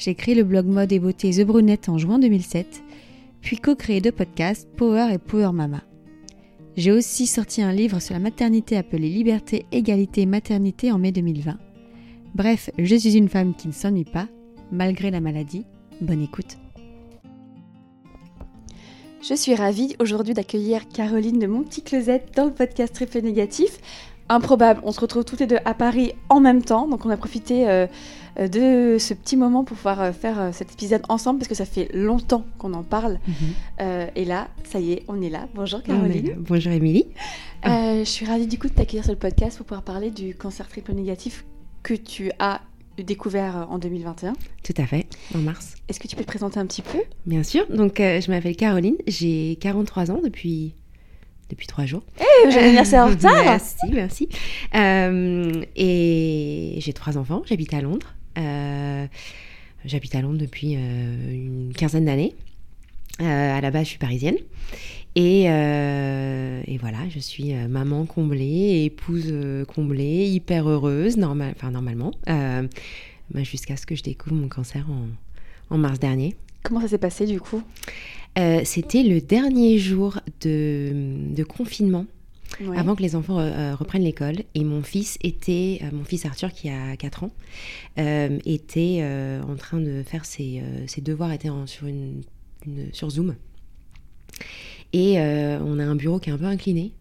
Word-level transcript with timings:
j'ai 0.00 0.14
créé 0.14 0.34
le 0.34 0.44
blog 0.44 0.66
mode 0.66 0.92
et 0.92 0.98
beauté 0.98 1.30
The 1.30 1.44
Brunette 1.44 1.90
en 1.90 1.98
juin 1.98 2.18
2007, 2.18 2.82
puis 3.42 3.58
co-créé 3.58 4.00
deux 4.00 4.12
podcasts, 4.12 4.66
Power 4.76 5.12
et 5.12 5.18
Power 5.18 5.52
Mama. 5.52 5.82
J'ai 6.74 6.90
aussi 6.90 7.26
sorti 7.26 7.60
un 7.60 7.72
livre 7.72 8.00
sur 8.00 8.14
la 8.14 8.20
maternité 8.20 8.78
appelé 8.78 9.10
Liberté, 9.10 9.66
Égalité, 9.72 10.24
Maternité 10.24 10.90
en 10.90 10.98
mai 10.98 11.12
2020. 11.12 11.58
Bref, 12.34 12.70
je 12.78 12.96
suis 12.96 13.18
une 13.18 13.28
femme 13.28 13.54
qui 13.54 13.68
ne 13.68 13.72
s'ennuie 13.74 14.04
pas, 14.04 14.26
malgré 14.72 15.10
la 15.10 15.20
maladie. 15.20 15.66
Bonne 16.00 16.22
écoute. 16.22 16.56
Je 19.22 19.34
suis 19.34 19.54
ravie 19.54 19.96
aujourd'hui 20.00 20.32
d'accueillir 20.32 20.88
Caroline 20.88 21.38
de 21.38 21.46
Mon 21.46 21.62
Petit 21.62 21.82
Closette 21.82 22.30
dans 22.36 22.46
le 22.46 22.54
podcast 22.54 22.94
Triple 22.94 23.20
Négatif. 23.20 23.78
Improbable, 24.30 24.80
on 24.84 24.92
se 24.92 25.00
retrouve 25.00 25.24
toutes 25.24 25.40
les 25.40 25.48
deux 25.48 25.58
à 25.64 25.74
Paris 25.74 26.12
en 26.28 26.38
même 26.38 26.62
temps, 26.62 26.86
donc 26.86 27.04
on 27.04 27.10
a 27.10 27.16
profité 27.16 27.68
euh, 27.68 27.88
euh, 28.38 28.46
de 28.46 28.96
ce 28.96 29.12
petit 29.12 29.36
moment 29.36 29.64
pour 29.64 29.76
pouvoir 29.76 30.00
euh, 30.00 30.12
faire 30.12 30.50
cet 30.52 30.72
épisode 30.72 31.02
ensemble 31.08 31.40
parce 31.40 31.48
que 31.48 31.56
ça 31.56 31.64
fait 31.64 31.88
longtemps 31.92 32.44
qu'on 32.56 32.72
en 32.74 32.84
parle. 32.84 33.18
Mhm. 33.26 34.08
et 34.14 34.24
là, 34.24 34.46
ça 34.62 34.78
y 34.78 34.92
est, 34.92 35.02
on 35.08 35.20
est 35.20 35.30
là. 35.30 35.48
Bonjour 35.56 35.82
Caroline. 35.82 36.36
Bonjour 36.38 36.72
Émilie. 36.72 37.06
je 37.64 38.04
suis 38.04 38.24
ravie 38.24 38.46
du 38.46 38.56
coup 38.56 38.68
de 38.68 38.72
t'accueillir 38.72 39.02
sur 39.02 39.12
le 39.12 39.18
podcast 39.18 39.56
pour 39.56 39.66
pouvoir 39.66 39.82
parler 39.82 40.12
du 40.12 40.36
cancer 40.36 40.68
triple 40.68 40.92
négatif 40.92 41.44
que 41.82 41.94
tu 41.94 42.30
as 42.38 42.60
découvert 42.98 43.66
en 43.68 43.78
2021. 43.80 44.34
Tout 44.62 44.74
à 44.76 44.86
fait, 44.86 45.08
en 45.34 45.38
mars. 45.38 45.74
Est-ce 45.88 45.98
que 45.98 46.06
tu 46.06 46.14
peux 46.14 46.22
te 46.22 46.28
présenter 46.28 46.60
un 46.60 46.66
petit 46.66 46.82
peu? 46.82 47.00
Bien 47.26 47.42
sûr. 47.42 47.66
Donc, 47.68 47.94
je 47.96 48.30
m'appelle 48.30 48.54
Caroline, 48.54 48.96
j'ai 49.08 49.56
43 49.60 50.12
ans 50.12 50.20
depuis 50.22 50.74
depuis 51.50 51.66
trois 51.66 51.84
jours. 51.84 52.02
Eh, 52.20 52.50
j'ai 52.50 52.58
anniversaire 52.58 53.04
en 53.04 53.08
retard 53.10 53.44
Merci, 53.44 53.76
merci. 53.92 54.28
et 54.74 56.78
j'ai 56.78 56.92
trois 56.92 57.18
enfants, 57.18 57.42
j'habite 57.46 57.74
à 57.74 57.80
Londres. 57.80 58.14
Euh, 58.38 59.06
j'habite 59.84 60.14
à 60.14 60.22
Londres 60.22 60.38
depuis 60.38 60.76
euh, 60.76 61.32
une 61.32 61.72
quinzaine 61.74 62.04
d'années. 62.04 62.34
Euh, 63.20 63.58
à 63.58 63.60
la 63.60 63.70
base, 63.70 63.84
je 63.84 63.90
suis 63.90 63.98
parisienne. 63.98 64.36
Et, 65.16 65.44
voilà, 66.80 66.98
je 67.10 67.18
suis 67.18 67.52
maman 67.52 68.06
comblée, 68.06 68.84
épouse 68.84 69.34
comblée, 69.74 70.28
hyper 70.28 70.68
heureuse, 70.68 71.16
normal, 71.16 71.52
enfin 71.56 71.70
normalement, 71.70 72.12
jusqu'à 73.34 73.76
ce 73.76 73.86
que 73.86 73.94
je 73.94 74.02
découvre 74.02 74.36
mon 74.36 74.48
cancer 74.48 74.86
en, 75.70 75.78
mars 75.78 75.98
dernier. 75.98 76.36
Comment 76.62 76.80
ça 76.80 76.88
s'est 76.88 76.98
passé 76.98 77.26
du 77.26 77.40
coup? 77.40 77.62
C'était 78.64 79.02
le 79.02 79.20
dernier 79.20 79.78
jour 79.78 80.20
de 80.40 81.42
confinement 81.44 82.06
avant 82.76 82.94
que 82.94 83.02
les 83.02 83.16
enfants 83.16 83.38
euh, 83.38 83.50
euh, 83.50 83.74
reprennent 83.74 84.02
l'école. 84.02 84.36
Et 84.54 84.64
mon 84.64 84.82
fils 84.82 85.18
était, 85.22 85.80
euh, 85.82 85.90
mon 85.92 86.04
fils 86.04 86.26
Arthur 86.26 86.52
qui 86.52 86.68
a 86.68 86.96
4 86.96 87.24
ans, 87.24 87.30
était 87.96 89.04
en 89.46 89.56
train 89.56 89.80
de 89.80 90.02
faire 90.02 90.24
ses, 90.24 90.62
ses 90.86 91.00
devoirs, 91.00 91.32
était 91.32 91.48
sur, 91.66 91.86
une, 91.86 92.22
sur 92.92 93.10
Zoom. 93.10 93.36
Et 94.92 95.18
on 95.18 95.78
a 95.78 95.84
un 95.84 95.96
bureau 95.96 96.18
qui 96.18 96.30
est 96.30 96.32
un 96.32 96.38
peu 96.38 96.44
incliné. 96.44 96.92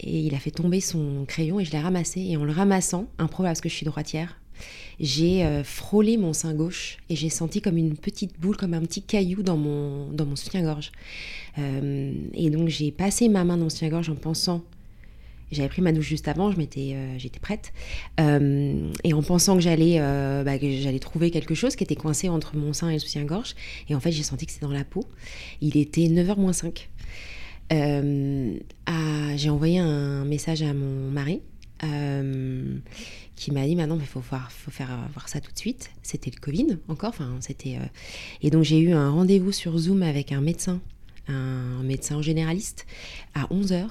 Et 0.00 0.18
il 0.18 0.34
a 0.34 0.38
fait 0.38 0.50
tomber 0.50 0.80
son 0.80 1.24
crayon 1.26 1.60
et 1.60 1.64
je 1.64 1.70
l'ai 1.70 1.78
ramassé. 1.78 2.20
Et 2.20 2.36
en 2.36 2.44
le 2.44 2.52
ramassant, 2.52 3.06
improbable 3.18 3.50
parce 3.50 3.60
que 3.60 3.68
je 3.68 3.74
suis 3.74 3.86
droitière, 3.86 4.40
j'ai 5.00 5.62
frôlé 5.64 6.16
mon 6.16 6.32
sein 6.32 6.54
gauche 6.54 6.98
et 7.08 7.16
j'ai 7.16 7.28
senti 7.28 7.60
comme 7.60 7.76
une 7.76 7.96
petite 7.96 8.38
boule, 8.38 8.56
comme 8.56 8.74
un 8.74 8.82
petit 8.82 9.02
caillou 9.02 9.42
dans 9.42 9.56
mon, 9.56 10.10
dans 10.12 10.26
mon 10.26 10.36
soutien-gorge. 10.36 10.92
Euh, 11.58 12.12
et 12.34 12.50
donc 12.50 12.68
j'ai 12.68 12.90
passé 12.90 13.28
ma 13.28 13.44
main 13.44 13.56
dans 13.56 13.64
le 13.64 13.70
soutien-gorge 13.70 14.10
en 14.10 14.14
pensant 14.14 14.62
j'avais 15.50 15.68
pris 15.68 15.82
ma 15.82 15.92
douche 15.92 16.08
juste 16.08 16.28
avant, 16.28 16.50
je 16.50 16.56
euh, 16.58 17.18
j'étais 17.18 17.38
prête. 17.38 17.74
Euh, 18.20 18.90
et 19.04 19.12
en 19.12 19.22
pensant 19.22 19.54
que 19.56 19.60
j'allais, 19.60 19.98
bah, 19.98 20.58
que 20.58 20.80
j'allais 20.80 20.98
trouver 20.98 21.30
quelque 21.30 21.54
chose 21.54 21.76
qui 21.76 21.84
était 21.84 21.94
coincé 21.94 22.30
entre 22.30 22.56
mon 22.56 22.72
sein 22.72 22.88
et 22.88 22.94
le 22.94 22.98
soutien-gorge. 22.98 23.54
Et 23.90 23.94
en 23.94 24.00
fait, 24.00 24.12
j'ai 24.12 24.22
senti 24.22 24.46
que 24.46 24.52
c'était 24.52 24.64
dans 24.64 24.72
la 24.72 24.84
peau. 24.84 25.04
Il 25.60 25.76
était 25.76 26.06
9h 26.06 26.40
moins 26.40 26.54
5. 26.54 26.88
j'ai 27.68 29.50
envoyé 29.50 29.78
un 29.78 30.24
message 30.24 30.62
à 30.62 30.72
mon 30.72 31.10
mari 31.10 31.42
qui 33.44 33.52
m'a 33.52 33.66
dit 33.66 33.76
maintenant 33.76 33.98
il 34.00 34.06
faut, 34.06 34.20
faut 34.22 34.70
faire 34.70 34.98
voir 35.12 35.28
ça 35.28 35.40
tout 35.40 35.52
de 35.52 35.58
suite. 35.58 35.90
C'était 36.02 36.30
le 36.34 36.40
Covid 36.40 36.78
encore. 36.88 37.14
C'était, 37.40 37.78
Et 38.42 38.50
donc 38.50 38.62
j'ai 38.64 38.78
eu 38.78 38.92
un 38.92 39.10
rendez-vous 39.10 39.52
sur 39.52 39.76
Zoom 39.78 40.02
avec 40.02 40.32
un 40.32 40.40
médecin 40.40 40.80
un 41.28 41.82
médecin 41.82 42.20
généraliste 42.22 42.86
à 43.34 43.44
11h 43.46 43.86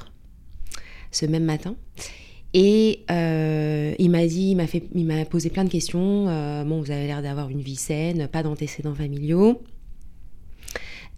ce 1.12 1.26
même 1.26 1.44
matin. 1.44 1.76
Et 2.54 3.04
euh, 3.10 3.94
il 3.98 4.10
m'a 4.10 4.26
dit, 4.28 4.52
il 4.52 4.56
m'a 4.56 4.68
fait, 4.68 4.84
il 4.94 5.06
m'a 5.06 5.24
posé 5.26 5.50
plein 5.50 5.64
de 5.64 5.70
questions. 5.70 6.28
Euh, 6.28 6.64
bon, 6.64 6.82
vous 6.82 6.92
avez 6.92 7.08
l'air 7.08 7.22
d'avoir 7.22 7.50
une 7.50 7.62
vie 7.62 7.76
saine, 7.76 8.28
pas 8.28 8.44
d'antécédents 8.44 8.96
familiaux. 8.96 9.62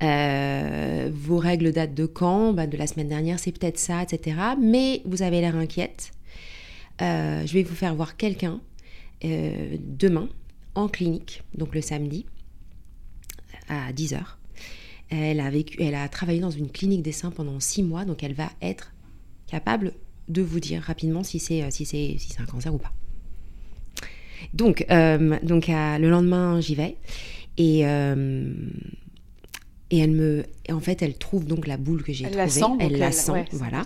Euh, 0.04 1.10
vos 1.14 1.38
règles 1.38 1.72
datent 1.72 1.94
de 1.94 2.06
quand? 2.06 2.54
Bah, 2.54 2.68
De 2.68 2.78
la 2.78 2.88
semaine 2.88 3.08
dernière, 3.08 3.40
c'est 3.40 3.52
peut-être 3.52 3.80
ça, 3.80 4.04
etc. 4.04 4.38
Mais 4.62 5.02
vous 5.06 5.24
avez 5.24 5.42
l'air 5.42 5.56
inquiète. 5.56 6.12
Je 7.00 7.54
vais 7.54 7.64
vous 7.64 7.76
faire 7.76 7.96
voir 7.96 8.18
quelqu'un 8.18 8.62
demain 9.24 10.30
en 10.76 10.88
clinique, 10.88 11.44
donc 11.56 11.76
le 11.76 11.82
samedi 11.82 12.26
à 13.70 13.92
10h. 13.94 14.20
Elle 15.10 15.96
a, 15.96 16.10
travaillé 16.10 16.40
dans 16.40 16.50
une 16.50 16.70
clinique 16.70 17.04
des 17.04 17.12
seins 17.12 17.32
pendant 17.32 17.60
six 17.60 17.84
mois, 17.84 18.06
donc 18.06 18.24
elle 18.24 18.34
va 18.34 18.50
être 18.62 18.94
capable 19.48 19.94
de 20.28 20.42
vous 20.42 20.60
dire 20.60 20.82
rapidement 20.82 21.24
si 21.24 21.40
c'est 21.40 21.70
c'est 21.70 22.40
un 22.40 22.46
cancer 22.46 22.74
ou 22.74 22.78
pas. 22.78 22.94
Donc 24.54 24.86
euh, 24.90 25.38
le 25.44 26.10
lendemain 26.10 26.60
j'y 26.62 26.76
vais 26.76 26.98
et 27.58 27.86
euh, 27.86 28.54
et 29.94 30.00
elle 30.00 30.12
me 30.12 30.44
en 30.72 30.80
fait 30.80 31.04
elle 31.04 31.14
trouve 31.14 31.46
donc 31.46 31.68
la 31.68 31.78
boule 31.78 32.02
que 32.04 32.12
j'ai 32.12 32.26
trouvée 32.26 32.38
la 32.38 32.50
sent, 32.50 32.66
elle 32.80 32.98
la 32.98 33.12
sent 33.12 33.46
voilà 33.52 33.84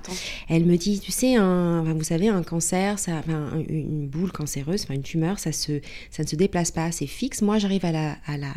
elle 0.47 0.66
me 0.66 0.78
dit 0.78 1.00
tu 1.00 1.12
sais 1.12 1.35
un, 1.35 1.84
vous 1.84 2.03
savez 2.03 2.29
un 2.29 2.44
cancer 2.44 2.97
ça 2.97 3.22
une 3.68 4.07
boule 4.07 4.31
cancéreuse 4.31 4.84
enfin 4.84 4.94
une 4.94 5.03
tumeur 5.03 5.38
ça 5.38 5.51
se 5.51 5.81
ça 6.09 6.23
ne 6.23 6.28
se 6.28 6.38
déplace 6.38 6.72
pas 6.72 6.91
c'est 6.94 7.07
fixe 7.07 7.41
moi 7.41 7.59
j'arrive 7.59 7.84
à 7.84 7.91
la 7.91 8.16
à 8.25 8.38
la 8.38 8.53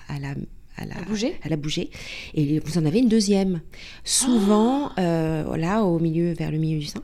à 1.44 1.49
la 1.49 1.56
bougé. 1.56 1.91
Et 2.33 2.59
vous 2.59 2.78
en 2.78 2.87
avez 2.87 3.00
une 3.00 3.09
deuxième. 3.09 3.60
Souvent, 4.03 4.87
oh 4.87 4.93
euh, 4.99 5.56
là, 5.59 5.83
au 5.84 5.99
milieu, 5.99 6.33
vers 6.33 6.50
le 6.50 6.56
milieu 6.56 6.78
du 6.78 6.87
sein. 6.87 7.03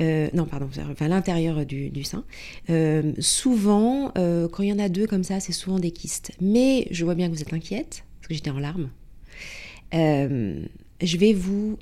Euh, 0.00 0.28
non, 0.34 0.44
pardon, 0.44 0.68
enfin, 0.90 1.06
l'intérieur 1.06 1.64
du, 1.64 1.90
du, 1.90 2.02
sein. 2.02 2.24
Euh, 2.68 3.12
souvent, 3.20 4.12
quand 4.14 4.64
il 4.64 4.70
y 4.70 4.72
en 4.72 4.80
a 4.80 4.88
deux 4.88 5.06
comme 5.06 5.22
ça, 5.22 5.38
c'est 5.38 5.52
souvent 5.52 5.78
des 5.78 5.92
kystes. 5.92 6.32
Mais 6.40 6.88
je 6.90 7.04
vois 7.04 7.14
bien 7.14 7.28
que 7.28 7.34
vous 7.34 7.42
êtes 7.42 7.52
inquiète, 7.52 8.04
parce 8.18 8.26
que 8.26 8.34
j'étais 8.34 8.50
en 8.50 8.58
larmes. 8.58 8.90
Je 9.92 11.16
vais, 11.16 11.32
vous, 11.32 11.78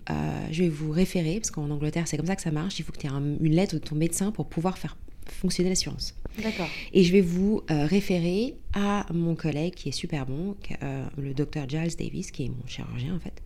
je 0.51 0.63
vais 0.63 0.69
vous 0.69 0.91
référer, 0.91 1.37
parce 1.37 1.51
qu'en 1.51 1.71
Angleterre, 1.71 2.09
c'est 2.09 2.17
comme 2.17 2.27
ça 2.27 2.37
que 2.37 2.43
ça 2.43 2.51
marche. 2.51 2.79
Il 2.79 2.85
faut 2.85 2.93
que 2.93 2.99
tu 2.99 3.07
aies 3.07 3.11
une 3.11 3.55
lettre 3.55 3.75
de 3.75 3.81
ton 3.81 3.95
médecin 3.95 4.33
pour 4.33 4.47
pouvoir 4.47 4.79
faire 4.79 4.97
fonctionner 5.31 5.71
l'assurance. 5.71 6.15
D'accord. 6.43 6.69
Et 6.93 7.05
je 7.05 7.13
vais 7.13 7.21
vous 7.21 7.63
euh, 7.71 7.87
référer 7.87 8.55
à 8.73 9.07
mon 9.13 9.35
collègue 9.35 9.75
qui 9.75 9.89
est 9.89 9.93
super 9.93 10.27
bon, 10.27 10.57
euh, 10.83 11.05
le 11.19 11.35
docteur 11.35 11.69
Giles 11.69 11.97
Davis, 11.99 12.31
qui 12.31 12.45
est 12.45 12.49
mon 12.49 12.67
chirurgien 12.67 13.15
en 13.15 13.21
fait, 13.21 13.43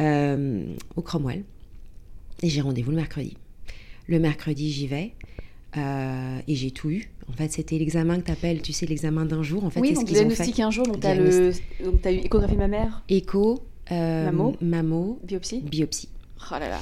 euh, 0.00 0.64
au 0.96 1.02
Cromwell. 1.02 1.44
Et 2.42 2.48
j'ai 2.48 2.60
rendez-vous 2.60 2.90
le 2.90 2.96
mercredi. 2.96 3.36
Le 4.06 4.18
mercredi, 4.18 4.70
j'y 4.70 4.86
vais. 4.86 5.12
et 5.76 6.54
j'ai 6.54 6.70
tout 6.70 6.90
eu. 6.90 7.10
En 7.28 7.32
fait, 7.32 7.52
c'était 7.52 7.78
l'examen 7.78 8.20
que 8.20 8.26
tu 8.26 8.32
appelles, 8.32 8.62
tu 8.62 8.72
sais, 8.72 8.86
l'examen 8.86 9.26
d'un 9.26 9.42
jour. 9.42 9.64
En 9.64 9.70
fait, 9.70 9.80
oui, 9.80 9.92
donc 9.92 10.06
diagnostic 10.06 10.60
un 10.60 10.70
jour, 10.70 10.86
donc 10.86 11.00
tu 11.00 11.06
as, 11.06 11.10
as, 11.10 12.12
eu 12.12 12.18
échographie 12.18 12.56
mammaire 12.56 13.02
Écho, 13.08 13.62
mammo, 13.90 14.56
mammo, 14.60 15.18
biopsie. 15.24 15.60
Biopsie. 15.60 16.08
Oh 16.50 16.54
là 16.58 16.68
là. 16.68 16.80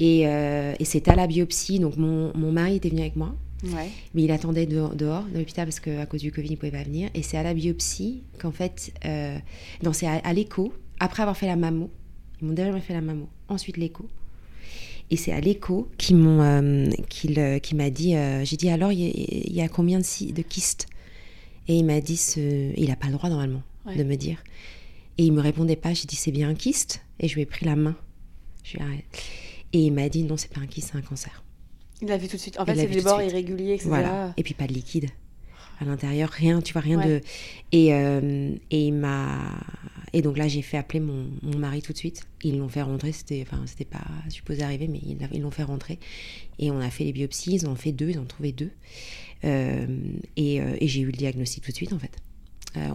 Et, 0.00 0.20
et 0.22 0.84
c'est 0.84 1.08
à 1.08 1.16
la 1.16 1.26
biopsie, 1.26 1.78
donc 1.80 1.96
mon, 1.96 2.32
mon 2.36 2.52
mari 2.52 2.76
était 2.76 2.88
venu 2.88 3.00
avec 3.00 3.16
moi. 3.16 3.34
Mais 3.62 4.22
il 4.22 4.30
attendait 4.30 4.66
dehors, 4.66 4.94
dehors 4.94 5.24
de 5.24 5.38
l'hôpital 5.38 5.66
parce 5.66 5.80
qu'à 5.80 6.06
cause 6.06 6.20
du 6.20 6.32
Covid, 6.32 6.48
il 6.48 6.52
ne 6.52 6.56
pouvait 6.56 6.72
pas 6.72 6.82
venir. 6.82 7.10
Et 7.14 7.22
c'est 7.22 7.36
à 7.36 7.42
la 7.42 7.54
biopsie 7.54 8.22
qu'en 8.38 8.52
fait, 8.52 8.92
euh, 9.04 9.36
non, 9.82 9.92
c'est 9.92 10.06
à, 10.06 10.32
l'écho, 10.32 10.72
après 11.00 11.22
avoir 11.22 11.36
fait 11.36 11.46
la 11.46 11.56
mammo, 11.56 11.90
ils 12.40 12.46
m'ont 12.46 12.54
déjà 12.54 12.78
fait 12.80 12.94
la 12.94 13.00
mammo, 13.00 13.28
ensuite 13.48 13.76
l'écho. 13.76 14.08
Et 15.10 15.16
c'est 15.16 15.32
à 15.32 15.40
l'écho 15.40 15.88
qui 15.96 16.14
m'ont, 16.14 16.42
euh, 16.42 16.86
euh, 17.38 17.58
qui 17.58 17.74
m'a 17.74 17.90
dit, 17.90 18.14
j'ai 18.44 18.56
dit 18.56 18.68
alors, 18.68 18.92
il 18.92 19.54
y, 19.54 19.60
a 19.60 19.68
combien 19.68 19.98
de, 19.98 20.32
de 20.32 20.42
kystes? 20.42 20.86
Et 21.66 21.78
il 21.78 21.84
m'a 21.84 22.00
dit, 22.00 22.16
ce, 22.16 22.72
il 22.76 22.88
n'a 22.88 22.96
pas 22.96 23.06
le 23.08 23.14
droit 23.14 23.28
normalement 23.28 23.62
de 23.86 24.02
me 24.02 24.16
dire. 24.16 24.42
Et 25.18 25.24
il 25.24 25.32
me 25.32 25.40
répondait 25.40 25.76
pas. 25.76 25.92
J'ai 25.94 26.06
dit 26.06 26.16
c'est 26.16 26.32
bien 26.32 26.48
un 26.48 26.54
kyste. 26.54 27.02
Et 27.20 27.28
je 27.28 27.34
lui 27.34 27.42
ai 27.42 27.46
pris 27.46 27.66
la 27.66 27.76
main. 27.76 27.96
Je 28.64 28.78
lui 28.78 28.84
ai... 28.84 29.04
Et 29.74 29.80
il 29.80 29.92
m'a 29.92 30.08
dit 30.08 30.22
non, 30.22 30.36
c'est 30.36 30.52
pas 30.52 30.60
un 30.60 30.66
kyste, 30.66 30.90
c'est 30.92 30.98
un 30.98 31.02
cancer. 31.02 31.42
Il 32.00 32.08
l'a 32.08 32.16
vu 32.16 32.28
tout 32.28 32.36
de 32.36 32.40
suite. 32.40 32.58
En 32.58 32.64
fait, 32.64 32.76
c'est 32.76 32.86
des 32.86 33.02
bords 33.02 33.20
irréguliers, 33.20 33.74
etc. 33.74 33.88
Voilà. 33.88 34.32
Et 34.36 34.42
puis 34.42 34.54
pas 34.54 34.66
de 34.66 34.72
liquide 34.72 35.10
à 35.80 35.84
l'intérieur, 35.84 36.28
rien, 36.30 36.60
tu 36.60 36.72
vois, 36.72 36.82
rien 36.82 36.98
de. 37.06 37.20
Et, 37.72 37.94
euh, 37.94 38.54
et 38.70 38.86
il 38.86 38.94
m'a. 38.94 39.60
Et 40.12 40.22
donc 40.22 40.38
là, 40.38 40.48
j'ai 40.48 40.62
fait 40.62 40.76
appeler 40.76 41.00
mon, 41.00 41.26
mon, 41.42 41.58
mari 41.58 41.82
tout 41.82 41.92
de 41.92 41.98
suite. 41.98 42.22
Ils 42.42 42.58
l'ont 42.58 42.68
fait 42.68 42.82
rentrer, 42.82 43.12
c'était, 43.12 43.44
enfin, 43.46 43.62
c'était 43.66 43.84
pas 43.84 44.04
supposé 44.28 44.62
arriver, 44.62 44.88
mais 44.88 45.00
ils, 45.02 45.40
l'ont 45.40 45.50
fait 45.50 45.62
rentrer. 45.62 45.98
Et 46.58 46.70
on 46.70 46.80
a 46.80 46.90
fait 46.90 47.04
les 47.04 47.12
biopsies, 47.12 47.54
ils 47.54 47.66
en 47.66 47.72
ont 47.72 47.76
fait 47.76 47.92
deux, 47.92 48.10
ils 48.10 48.18
en 48.18 48.22
ont 48.22 48.26
trouvé 48.26 48.52
deux. 48.52 48.70
Euh, 49.44 49.86
et, 50.36 50.60
euh, 50.60 50.76
et 50.80 50.88
j'ai 50.88 51.02
eu 51.02 51.06
le 51.06 51.12
diagnostic 51.12 51.62
tout 51.62 51.70
de 51.70 51.76
suite, 51.76 51.92
en 51.92 51.98
fait. 51.98 52.16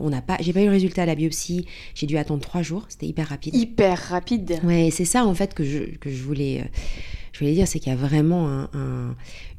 On 0.02 0.10
n'a 0.10 0.22
pas, 0.22 0.38
j'ai 0.40 0.54
pas 0.54 0.62
eu 0.62 0.66
le 0.66 0.72
résultat 0.72 1.04
à 1.04 1.06
la 1.06 1.16
biopsie. 1.16 1.66
J'ai 1.96 2.08
dû 2.08 2.18
attendre 2.18 2.42
trois 2.42 2.62
jours. 2.62 2.86
C'était 2.90 3.08
hyper 3.08 3.28
rapide. 3.28 3.56
Hyper 3.56 3.98
rapide. 3.98 4.60
Ouais, 4.64 4.90
c'est 4.92 5.06
ça 5.06 5.26
en 5.26 5.34
fait 5.34 5.54
que 5.54 5.64
je, 5.64 5.80
que 5.98 6.10
je 6.10 6.24
voulais 6.24 6.64
je 7.34 7.40
voulais 7.40 7.54
dire, 7.54 7.68
c'est 7.68 7.80
qu'il 7.80 7.92
y 7.92 7.96
a 7.96 7.98
vraiment 7.98 8.68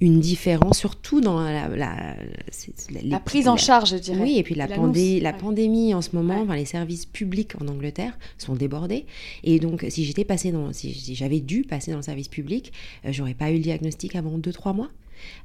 une 0.01 0.21
différence, 0.21 0.79
surtout 0.79 1.21
dans 1.21 1.41
la, 1.41 1.69
la, 1.69 3.21
prise 3.21 3.49
en 3.49 3.57
charge, 3.57 3.91
je 3.91 3.97
dirais. 3.97 4.23
Oui, 4.23 4.39
et 4.39 4.45
puis 4.45 4.55
la, 4.55 4.69
la 4.69 5.33
pandémie 5.33 5.93
en 5.93 6.01
ce 6.01 6.11
moment, 6.15 6.45
les 6.55 6.67
services 6.67 7.05
publics 7.05 7.53
en 7.61 7.67
Angleterre 7.67 8.17
sont 8.39 8.55
débordés. 8.55 9.07
Et 9.43 9.59
donc, 9.59 9.85
si 9.89 10.05
j'étais 10.05 10.25
passé 10.25 10.53
dans, 10.53 10.73
si, 10.73 10.95
j'avais 11.15 11.41
dû 11.41 11.63
passer 11.63 11.91
dans 11.91 11.97
le 11.97 12.05
service 12.05 12.29
public, 12.29 12.73
euh, 13.05 13.09
j'aurais 13.11 13.35
pas 13.35 13.51
eu 13.51 13.55
le 13.55 13.61
diagnostic 13.61 14.15
avant 14.15 14.39
2-3 14.39 14.75
mois. 14.75 14.91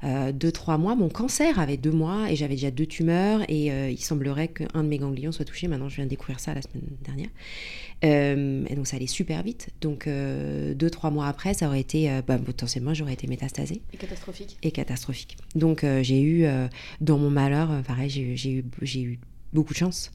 Euh, 0.03 0.31
deux, 0.31 0.51
trois 0.51 0.77
mois. 0.77 0.95
Mon 0.95 1.09
cancer 1.09 1.59
avait 1.59 1.77
deux 1.77 1.91
mois 1.91 2.31
et 2.31 2.35
j'avais 2.35 2.55
déjà 2.55 2.71
deux 2.71 2.85
tumeurs 2.85 3.41
et 3.49 3.71
euh, 3.71 3.89
il 3.89 3.99
semblerait 3.99 4.47
qu'un 4.47 4.83
de 4.83 4.87
mes 4.87 4.97
ganglions 4.97 5.31
soit 5.31 5.45
touché. 5.45 5.67
Maintenant, 5.67 5.89
je 5.89 5.95
viens 5.97 6.05
de 6.05 6.09
découvrir 6.09 6.39
ça 6.39 6.53
la 6.53 6.61
semaine 6.61 6.83
dernière. 7.03 7.29
Euh, 8.05 8.65
et 8.69 8.75
donc, 8.75 8.87
ça 8.87 8.95
allait 8.95 9.07
super 9.07 9.43
vite. 9.43 9.69
Donc, 9.81 10.07
deux, 10.07 10.89
trois 10.89 11.11
mois 11.11 11.27
après, 11.27 11.53
ça 11.53 11.67
aurait 11.67 11.81
été, 11.81 12.09
bah, 12.27 12.37
potentiellement, 12.37 12.93
j'aurais 12.93 13.13
été 13.13 13.27
métastasée. 13.27 13.81
Et 13.93 13.97
catastrophique. 13.97 14.57
Et 14.63 14.71
catastrophique. 14.71 15.37
Donc, 15.55 15.85
j'ai 16.01 16.21
eu, 16.21 16.45
dans 17.01 17.17
mon 17.17 17.29
malheur, 17.29 17.69
pareil, 17.85 18.09
j'ai 18.09 18.21
eu, 18.51 18.63
j'ai 18.81 19.01
eu 19.01 19.19
beaucoup 19.53 19.73
de 19.73 19.79
chance 19.79 20.11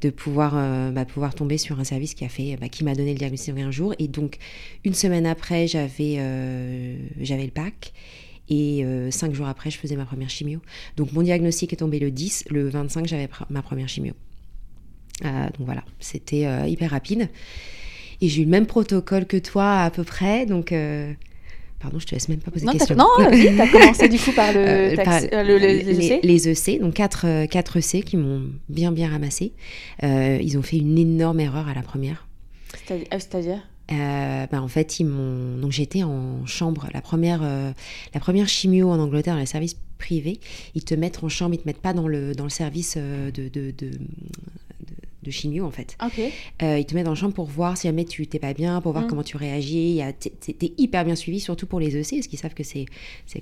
de 0.00 0.10
pouvoir, 0.10 0.54
bah, 0.92 1.04
pouvoir 1.04 1.34
tomber 1.34 1.58
sur 1.58 1.78
un 1.78 1.84
service 1.84 2.14
qui 2.14 2.24
a 2.24 2.28
fait, 2.28 2.56
bah, 2.56 2.68
qui 2.68 2.84
m'a 2.84 2.94
donné 2.94 3.12
le 3.12 3.18
diagnostic 3.18 3.56
un 3.58 3.70
jour. 3.70 3.94
Et 3.98 4.08
donc, 4.08 4.38
une 4.84 4.94
semaine 4.94 5.26
après, 5.26 5.68
j'avais, 5.68 6.16
j'avais 7.20 7.44
le 7.44 7.52
PAC. 7.52 7.92
Et 8.50 8.84
euh, 8.84 9.12
cinq 9.12 9.32
jours 9.32 9.46
après, 9.46 9.70
je 9.70 9.78
faisais 9.78 9.96
ma 9.96 10.04
première 10.04 10.28
chimio. 10.28 10.58
Donc 10.96 11.12
mon 11.12 11.22
diagnostic 11.22 11.72
est 11.72 11.76
tombé 11.76 12.00
le 12.00 12.10
10. 12.10 12.46
Le 12.50 12.68
25, 12.68 13.06
j'avais 13.06 13.28
ma 13.48 13.62
première 13.62 13.88
chimio. 13.88 14.12
Euh, 15.24 15.44
donc 15.44 15.66
voilà, 15.66 15.84
c'était 16.00 16.46
euh, 16.46 16.66
hyper 16.66 16.90
rapide. 16.90 17.28
Et 18.20 18.28
j'ai 18.28 18.42
eu 18.42 18.44
le 18.44 18.50
même 18.50 18.66
protocole 18.66 19.24
que 19.24 19.36
toi 19.36 19.82
à 19.82 19.90
peu 19.90 20.04
près. 20.04 20.44
Donc... 20.44 20.74
Pardon, 21.78 21.98
je 21.98 22.04
te 22.04 22.14
laisse 22.14 22.28
même 22.28 22.40
pas 22.40 22.50
poser 22.50 22.66
de 22.66 22.72
questions. 22.72 22.94
Non, 22.94 23.08
tu 23.32 23.58
as 23.58 23.66
commencé 23.68 24.06
du 24.10 24.18
coup 24.18 24.32
par, 24.32 24.52
le, 24.52 25.56
les, 25.56 26.12
EC. 26.12 26.20
Les 26.22 26.48
EC, 26.50 26.78
donc 26.78 26.92
4, 26.92 27.46
4 27.46 27.76
EC 27.78 28.04
qui 28.04 28.18
m'ont 28.18 28.42
bien 28.68 28.92
bien 28.92 29.08
ramassé. 29.08 29.54
ils 30.02 30.58
ont 30.58 30.62
fait 30.62 30.76
une 30.76 30.98
énorme 30.98 31.40
erreur 31.40 31.68
à 31.68 31.72
la 31.72 31.80
première. 31.80 32.28
C'est-à-dire? 32.86 33.62
Euh, 33.92 34.46
bah, 34.50 34.62
en 34.62 34.68
fait, 34.68 35.00
ils 35.00 35.06
m'ont. 35.06 35.58
Donc 35.58 35.72
j'étais 35.72 36.02
en 36.02 36.46
chambre. 36.46 36.88
La 36.92 37.00
première, 37.00 37.40
euh, 37.42 37.72
la 38.14 38.20
première 38.20 38.48
chimio 38.48 38.90
en 38.90 38.98
Angleterre, 38.98 39.34
dans 39.34 39.40
les 39.40 39.46
services 39.46 39.76
privés, 39.98 40.40
ils 40.74 40.84
te 40.84 40.94
mettent 40.94 41.22
en 41.22 41.28
chambre, 41.28 41.54
ils 41.54 41.58
te 41.58 41.66
mettent 41.66 41.80
pas 41.80 41.92
dans 41.92 42.08
le, 42.08 42.34
dans 42.34 42.44
le 42.44 42.50
service 42.50 42.94
euh, 42.96 43.30
de, 43.30 43.48
de, 43.48 43.72
de, 43.76 43.90
de 45.22 45.30
chimio 45.30 45.66
en 45.66 45.70
fait. 45.70 45.98
ils 46.62 46.86
te 46.86 46.94
mettent 46.94 47.08
en 47.08 47.14
chambre 47.14 47.34
pour 47.34 47.46
voir 47.46 47.76
si 47.76 47.86
jamais 47.86 48.04
tu 48.04 48.26
t'es 48.26 48.38
pas 48.38 48.54
bien, 48.54 48.80
pour 48.80 48.92
voir 48.92 49.04
mm. 49.04 49.08
comment 49.08 49.22
tu 49.22 49.36
réagis. 49.36 50.00
T'es 50.18 50.72
hyper 50.78 51.04
bien 51.04 51.16
suivi, 51.16 51.40
surtout 51.40 51.66
pour 51.66 51.80
les 51.80 51.96
EC, 51.96 52.16
parce 52.16 52.26
qu'ils 52.28 52.38
savent 52.38 52.54
que 52.54 52.64
c'est 52.64 52.86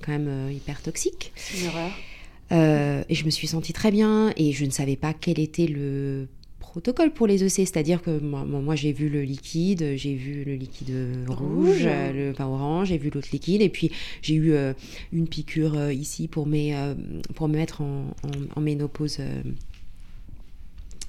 quand 0.00 0.12
même 0.12 0.50
hyper 0.50 0.82
toxique. 0.82 1.32
C'est 1.36 1.58
une 1.58 1.66
erreur. 1.66 3.04
et 3.08 3.14
je 3.14 3.24
me 3.24 3.30
suis 3.30 3.46
sentie 3.46 3.72
très 3.72 3.90
bien 3.90 4.32
et 4.36 4.52
je 4.52 4.64
ne 4.64 4.70
savais 4.70 4.96
pas 4.96 5.12
quel 5.12 5.38
était 5.38 5.66
le 5.66 6.26
protocole 6.58 7.12
pour 7.12 7.26
les 7.26 7.44
EC, 7.44 7.66
c'est-à-dire 7.66 8.02
que 8.02 8.18
moi, 8.20 8.44
moi 8.44 8.74
j'ai 8.74 8.92
vu 8.92 9.08
le 9.08 9.22
liquide, 9.22 9.94
j'ai 9.96 10.14
vu 10.14 10.44
le 10.44 10.54
liquide 10.54 10.94
rouge, 11.28 11.84
le 11.84 12.32
pain 12.32 12.46
orange, 12.46 12.88
j'ai 12.88 12.98
vu 12.98 13.10
l'autre 13.10 13.28
liquide, 13.32 13.62
et 13.62 13.68
puis 13.68 13.90
j'ai 14.22 14.34
eu 14.34 14.52
euh, 14.52 14.72
une 15.12 15.28
piqûre 15.28 15.76
euh, 15.76 15.92
ici 15.92 16.28
pour, 16.28 16.46
mes, 16.46 16.76
euh, 16.76 16.94
pour 17.34 17.48
me 17.48 17.56
mettre 17.56 17.80
en, 17.80 18.14
en, 18.54 18.60
ménopause. 18.60 19.20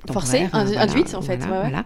Forcée, 0.08 0.48
induite 0.54 1.14
en 1.14 1.22
fait. 1.22 1.38
Voilà. 1.38 1.84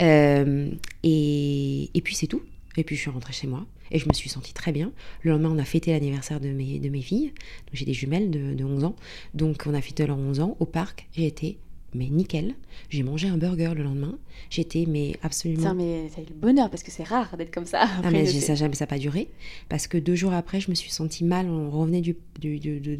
Et, 0.00 1.90
et, 1.94 2.00
puis 2.00 2.14
c'est 2.14 2.26
tout. 2.26 2.42
Et 2.76 2.84
puis 2.84 2.96
je 2.96 3.02
suis 3.02 3.10
rentrée 3.10 3.34
chez 3.34 3.46
moi 3.46 3.66
et 3.90 3.98
je 3.98 4.08
me 4.08 4.14
suis 4.14 4.30
sentie 4.30 4.54
très 4.54 4.72
bien. 4.72 4.90
Le 5.20 5.32
lendemain, 5.32 5.50
on 5.50 5.58
a 5.58 5.64
fêté 5.64 5.92
l'anniversaire 5.92 6.40
de 6.40 6.48
mes, 6.48 6.78
de 6.78 6.88
mes 6.88 7.02
filles. 7.02 7.32
J'ai 7.74 7.84
des 7.84 7.92
jumelles 7.92 8.30
de, 8.30 8.54
de 8.54 8.64
11 8.64 8.84
ans. 8.84 8.96
Donc 9.34 9.64
on 9.66 9.74
a 9.74 9.82
fêté 9.82 10.06
leurs 10.06 10.18
11 10.18 10.40
ans 10.40 10.56
au 10.60 10.64
parc. 10.64 11.08
J'ai 11.12 11.26
été 11.26 11.58
mais 11.94 12.08
nickel. 12.08 12.54
J'ai 12.88 13.02
mangé 13.02 13.28
un 13.28 13.36
burger 13.36 13.72
le 13.74 13.82
lendemain. 13.82 14.18
J'étais 14.50 14.84
mais 14.86 15.16
absolument. 15.22 15.62
Ça, 15.62 15.74
mais 15.74 16.08
ça 16.08 16.20
eu 16.20 16.26
le 16.28 16.34
bonheur 16.34 16.70
parce 16.70 16.82
que 16.82 16.90
c'est 16.90 17.04
rare 17.04 17.36
d'être 17.36 17.52
comme 17.52 17.66
ça. 17.66 17.88
Ah 18.02 18.10
mais 18.10 18.26
ça 18.26 18.54
jamais 18.54 18.74
ça 18.74 18.86
pas 18.86 18.98
duré 18.98 19.28
parce 19.68 19.86
que 19.86 19.98
deux 19.98 20.14
jours 20.14 20.32
après 20.32 20.60
je 20.60 20.70
me 20.70 20.74
suis 20.74 20.90
sentie 20.90 21.24
mal. 21.24 21.48
On 21.48 21.70
revenait 21.70 22.00
du, 22.00 22.16
du, 22.40 22.58
de, 22.58 22.98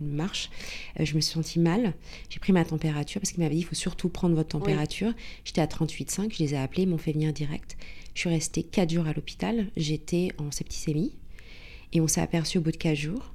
marche. 0.00 0.50
Euh, 0.98 1.04
je 1.04 1.14
me 1.14 1.20
suis 1.20 1.34
sentie 1.34 1.58
mal. 1.58 1.94
J'ai 2.28 2.38
pris 2.38 2.52
ma 2.52 2.64
température 2.64 3.20
parce 3.20 3.32
qu'il 3.32 3.42
m'avait 3.42 3.54
dit 3.54 3.60
il 3.60 3.64
faut 3.64 3.74
surtout 3.74 4.08
prendre 4.08 4.34
votre 4.34 4.50
température. 4.50 5.12
J'étais 5.44 5.60
à 5.60 5.66
38,5. 5.66 6.34
Je 6.34 6.42
les 6.42 6.54
ai 6.54 6.58
appelés, 6.58 6.82
ils 6.84 6.88
m'ont 6.88 6.98
fait 6.98 7.12
venir 7.12 7.32
direct. 7.32 7.76
Je 8.14 8.20
suis 8.20 8.30
restée 8.30 8.62
quatre 8.62 8.92
jours 8.92 9.06
à 9.06 9.12
l'hôpital. 9.12 9.66
J'étais 9.76 10.30
en 10.38 10.50
septicémie 10.50 11.12
et 11.92 12.00
on 12.00 12.08
s'est 12.08 12.20
aperçu 12.20 12.58
au 12.58 12.60
bout 12.60 12.72
de 12.72 12.76
quatre 12.76 12.96
jours. 12.96 13.34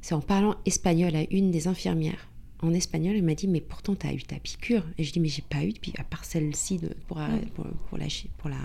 C'est 0.00 0.14
en 0.14 0.20
parlant 0.20 0.56
espagnol 0.64 1.14
à 1.16 1.24
une 1.30 1.50
des 1.50 1.66
infirmières 1.66 2.28
en 2.62 2.74
espagnol, 2.74 3.14
elle 3.16 3.22
m'a 3.22 3.34
dit 3.34 3.48
mais 3.48 3.60
pourtant 3.60 3.94
tu 3.94 4.06
as 4.06 4.12
eu 4.12 4.22
ta 4.22 4.36
piqûre. 4.36 4.84
Et 4.98 5.04
je 5.04 5.12
dis 5.12 5.20
mais 5.20 5.28
j'ai 5.28 5.44
pas 5.48 5.64
eu 5.64 5.72
de 5.72 5.78
piqûre 5.78 6.00
à 6.00 6.04
part 6.04 6.24
celle-ci 6.24 6.80
pour, 7.06 7.20
pour, 7.54 7.66
pour, 7.88 7.98
la, 7.98 8.06
pour 8.38 8.50
la 8.50 8.58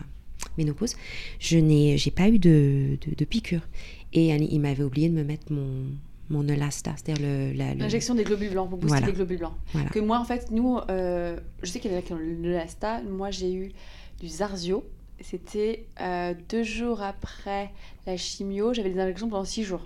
ménopause, 0.57 0.95
je 1.39 1.57
n'ai 1.57 1.97
j'ai 1.97 2.11
pas 2.11 2.29
eu 2.29 2.39
de, 2.39 2.97
de, 3.17 3.25
piqûre. 3.25 3.67
Et 4.13 4.29
il 4.29 4.59
m'avait 4.59 4.83
oublié 4.83 5.09
de 5.09 5.15
me 5.15 5.23
mettre 5.23 5.51
mon 5.51 5.87
mon 6.29 6.47
Elasta, 6.47 6.95
c'est-à-dire 6.95 7.53
l'injection 7.53 8.15
des 8.15 8.23
globules 8.23 8.51
blancs 8.51 8.69
pour 8.69 8.79
booster 8.79 9.05
les 9.05 9.11
globules 9.11 9.39
blancs. 9.39 9.55
Que 9.91 9.99
moi 9.99 10.19
en 10.19 10.25
fait 10.25 10.51
nous, 10.51 10.79
euh, 10.89 11.37
je 11.61 11.69
sais 11.69 11.79
qu'il 11.79 11.91
y 11.91 11.95
a 11.95 12.01
qui 12.01 12.13
ont 12.13 12.17
l'Elasta, 12.17 13.01
moi 13.03 13.29
j'ai 13.29 13.53
eu 13.53 13.71
du 14.19 14.27
Zarzio. 14.27 14.85
C'était 15.19 15.85
euh, 16.01 16.33
deux 16.49 16.63
jours 16.63 17.01
après 17.01 17.71
la 18.05 18.17
chimio, 18.17 18.73
j'avais 18.73 18.89
des 18.89 18.99
injections 18.99 19.29
pendant 19.29 19.45
six 19.45 19.63
jours. 19.63 19.85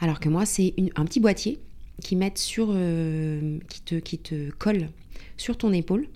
Alors 0.00 0.18
que 0.18 0.28
moi, 0.28 0.46
c'est 0.46 0.74
un 0.96 1.04
petit 1.04 1.20
boîtier 1.20 1.60
qui 2.00 2.16
mettent 2.16 2.38
sur, 2.38 2.68
euh, 2.70 3.58
qui 3.68 3.82
te, 3.82 3.94
qui 3.96 4.18
te 4.18 4.50
collent 4.50 4.88
sur 5.36 5.56
ton 5.56 5.72
épaule, 5.72 6.08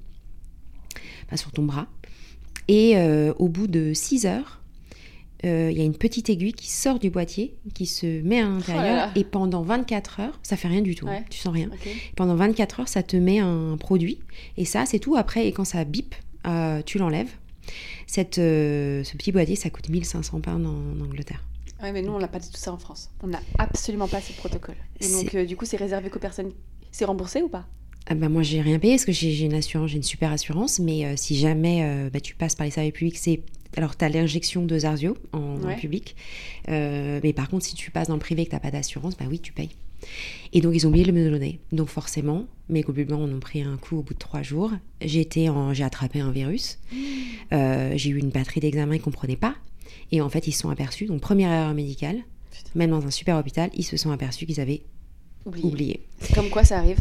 sur 1.35 1.50
ton 1.52 1.64
bras. 1.64 1.87
Et 2.68 2.97
euh, 2.97 3.33
au 3.38 3.49
bout 3.49 3.66
de 3.66 3.92
6 3.95 4.26
heures, 4.26 4.61
euh, 5.45 5.71
il 5.71 5.78
y 5.78 5.80
a 5.80 5.85
une 5.85 5.97
petite 5.97 6.30
aiguille 6.30 6.54
qui 6.54 6.71
sort 6.71 6.99
du 6.99 7.11
boîtier, 7.11 7.54
qui 7.75 7.87
se 7.87 8.23
met 8.23 8.40
à 8.40 8.49
l'intérieur, 8.49 9.09
oh 9.09 9.18
et 9.18 9.25
pendant 9.25 9.62
24 9.62 10.21
heures, 10.21 10.40
ça 10.42 10.56
fait 10.56 10.68
rien 10.68 10.83
du 10.83 10.95
tout, 10.95 11.06
hein, 11.09 11.23
tu 11.30 11.38
sens 11.38 11.52
rien. 11.52 11.71
Pendant 12.16 12.35
24 12.35 12.80
heures, 12.80 12.88
ça 12.88 13.02
te 13.02 13.16
met 13.16 13.38
un 13.38 13.76
produit, 13.76 14.18
et 14.56 14.64
ça, 14.64 14.87
c'est 14.87 14.99
tout. 14.99 15.14
Après, 15.14 15.47
et 15.47 15.52
quand 15.52 15.64
ça 15.64 15.85
bip, 15.85 16.14
tu 16.87 16.99
l'enlèves. 16.99 17.30
Cette, 18.06 18.37
ce 18.37 19.16
petit 19.16 19.33
boîtier, 19.33 19.56
ça 19.56 19.71
coûte 19.71 19.88
1500 19.88 20.40
pounds 20.40 20.66
en 20.66 21.04
Angleterre. 21.04 21.42
Oui, 21.87 21.93
mais 21.93 22.02
nous, 22.02 22.12
on 22.12 22.19
n'a 22.19 22.26
pas 22.26 22.40
du 22.40 22.49
tout 22.49 22.57
ça 22.57 22.73
en 22.73 22.78
France. 22.78 23.11
On 23.23 23.28
n'a 23.28 23.40
absolument 23.59 24.09
pas 24.09 24.21
ce 24.21 24.33
protocole. 24.33 24.75
Et 25.00 25.09
donc, 25.09 25.35
euh, 25.37 25.45
du 25.45 25.57
coup, 25.57 25.64
c'est 25.64 25.76
réservé 25.76 26.11
qu'aux 26.11 26.19
personnes. 26.19 26.50
C'est 26.90 27.05
remboursé 27.05 27.43
ou 27.43 27.49
pas? 27.49 27.64
Ah 28.09 28.14
bah 28.14 28.28
moi 28.28 28.43
j'ai 28.43 28.61
rien 28.61 28.78
payé 28.78 28.95
parce 28.95 29.05
que 29.05 29.11
j'ai 29.11 29.45
une 29.45 29.55
assurance, 29.55 29.90
j'ai 29.90 29.97
une 29.97 30.05
super 30.05 30.31
assurance, 30.31 30.78
mais 30.78 31.05
euh, 31.05 31.14
si 31.16 31.37
jamais 31.37 31.83
euh, 31.83 32.09
bah, 32.09 32.21
tu 32.21 32.37
passes 32.37 32.55
par 32.55 32.64
les 32.64 32.71
services 32.71 32.93
publics, 32.93 33.19
c'est 33.19 33.43
alors 33.76 33.97
tu 33.97 34.05
as 34.05 34.09
l'injection 34.09 34.64
de 34.64 34.78
Zarzio 34.78 35.16
en, 35.33 35.59
public, 35.75 36.14
mais 36.69 37.33
par 37.35 37.49
contre 37.49 37.64
si 37.64 37.75
tu 37.75 37.90
passes 37.90 38.07
dans 38.07 38.14
le 38.14 38.21
privé 38.21 38.43
et 38.43 38.45
que 38.45 38.50
tu 38.50 38.55
n'as 38.55 38.61
pas 38.61 38.71
d'assurance, 38.71 39.16
bah 39.16 39.25
oui 39.28 39.40
tu 39.40 39.52
payes. 39.52 39.71
Et 40.52 40.61
donc 40.61 40.75
ils 40.76 40.87
ont 40.87 40.90
oublié 40.90 41.05
de 41.05 41.11
me 41.11 41.25
le 41.25 41.31
donner. 41.33 41.59
Donc 41.73 41.88
forcément, 41.88 42.47
mes 42.69 42.85
blancs 42.85 43.21
en 43.21 43.28
ont 43.28 43.40
pris 43.40 43.62
un 43.62 43.76
coup 43.76 43.99
au 43.99 44.02
bout 44.02 44.14
de 44.14 44.19
trois 44.21 44.43
jours. 44.43 44.71
J'ai 45.00 45.26
attrapé 45.83 46.21
un 46.21 46.31
virus. 46.31 46.78
Mmh. 46.93 47.97
j'ai 47.97 48.11
eu 48.11 48.19
une 48.19 48.31
batterie 48.31 48.61
d'examen, 48.61 48.95
ils 48.95 49.02
comprenaient 49.02 49.35
pas. 49.35 49.57
Et 50.13 50.21
en 50.21 50.29
fait, 50.29 50.47
ils 50.47 50.53
se 50.53 50.61
sont 50.61 50.71
aperçus, 50.71 51.07
donc 51.07 51.21
première 51.21 51.51
erreur 51.51 51.75
médicale, 51.75 52.19
même 52.75 52.91
dans 52.91 53.05
un 53.05 53.11
super 53.11 53.37
hôpital, 53.37 53.71
ils 53.75 53.85
se 53.85 53.97
sont 53.97 54.11
aperçus 54.11 54.47
qu'ils 54.47 54.61
avaient 54.61 54.83
oublié. 55.47 56.01
Comme 56.35 56.49
quoi 56.49 56.65
ça 56.65 56.79
arrive 56.79 56.99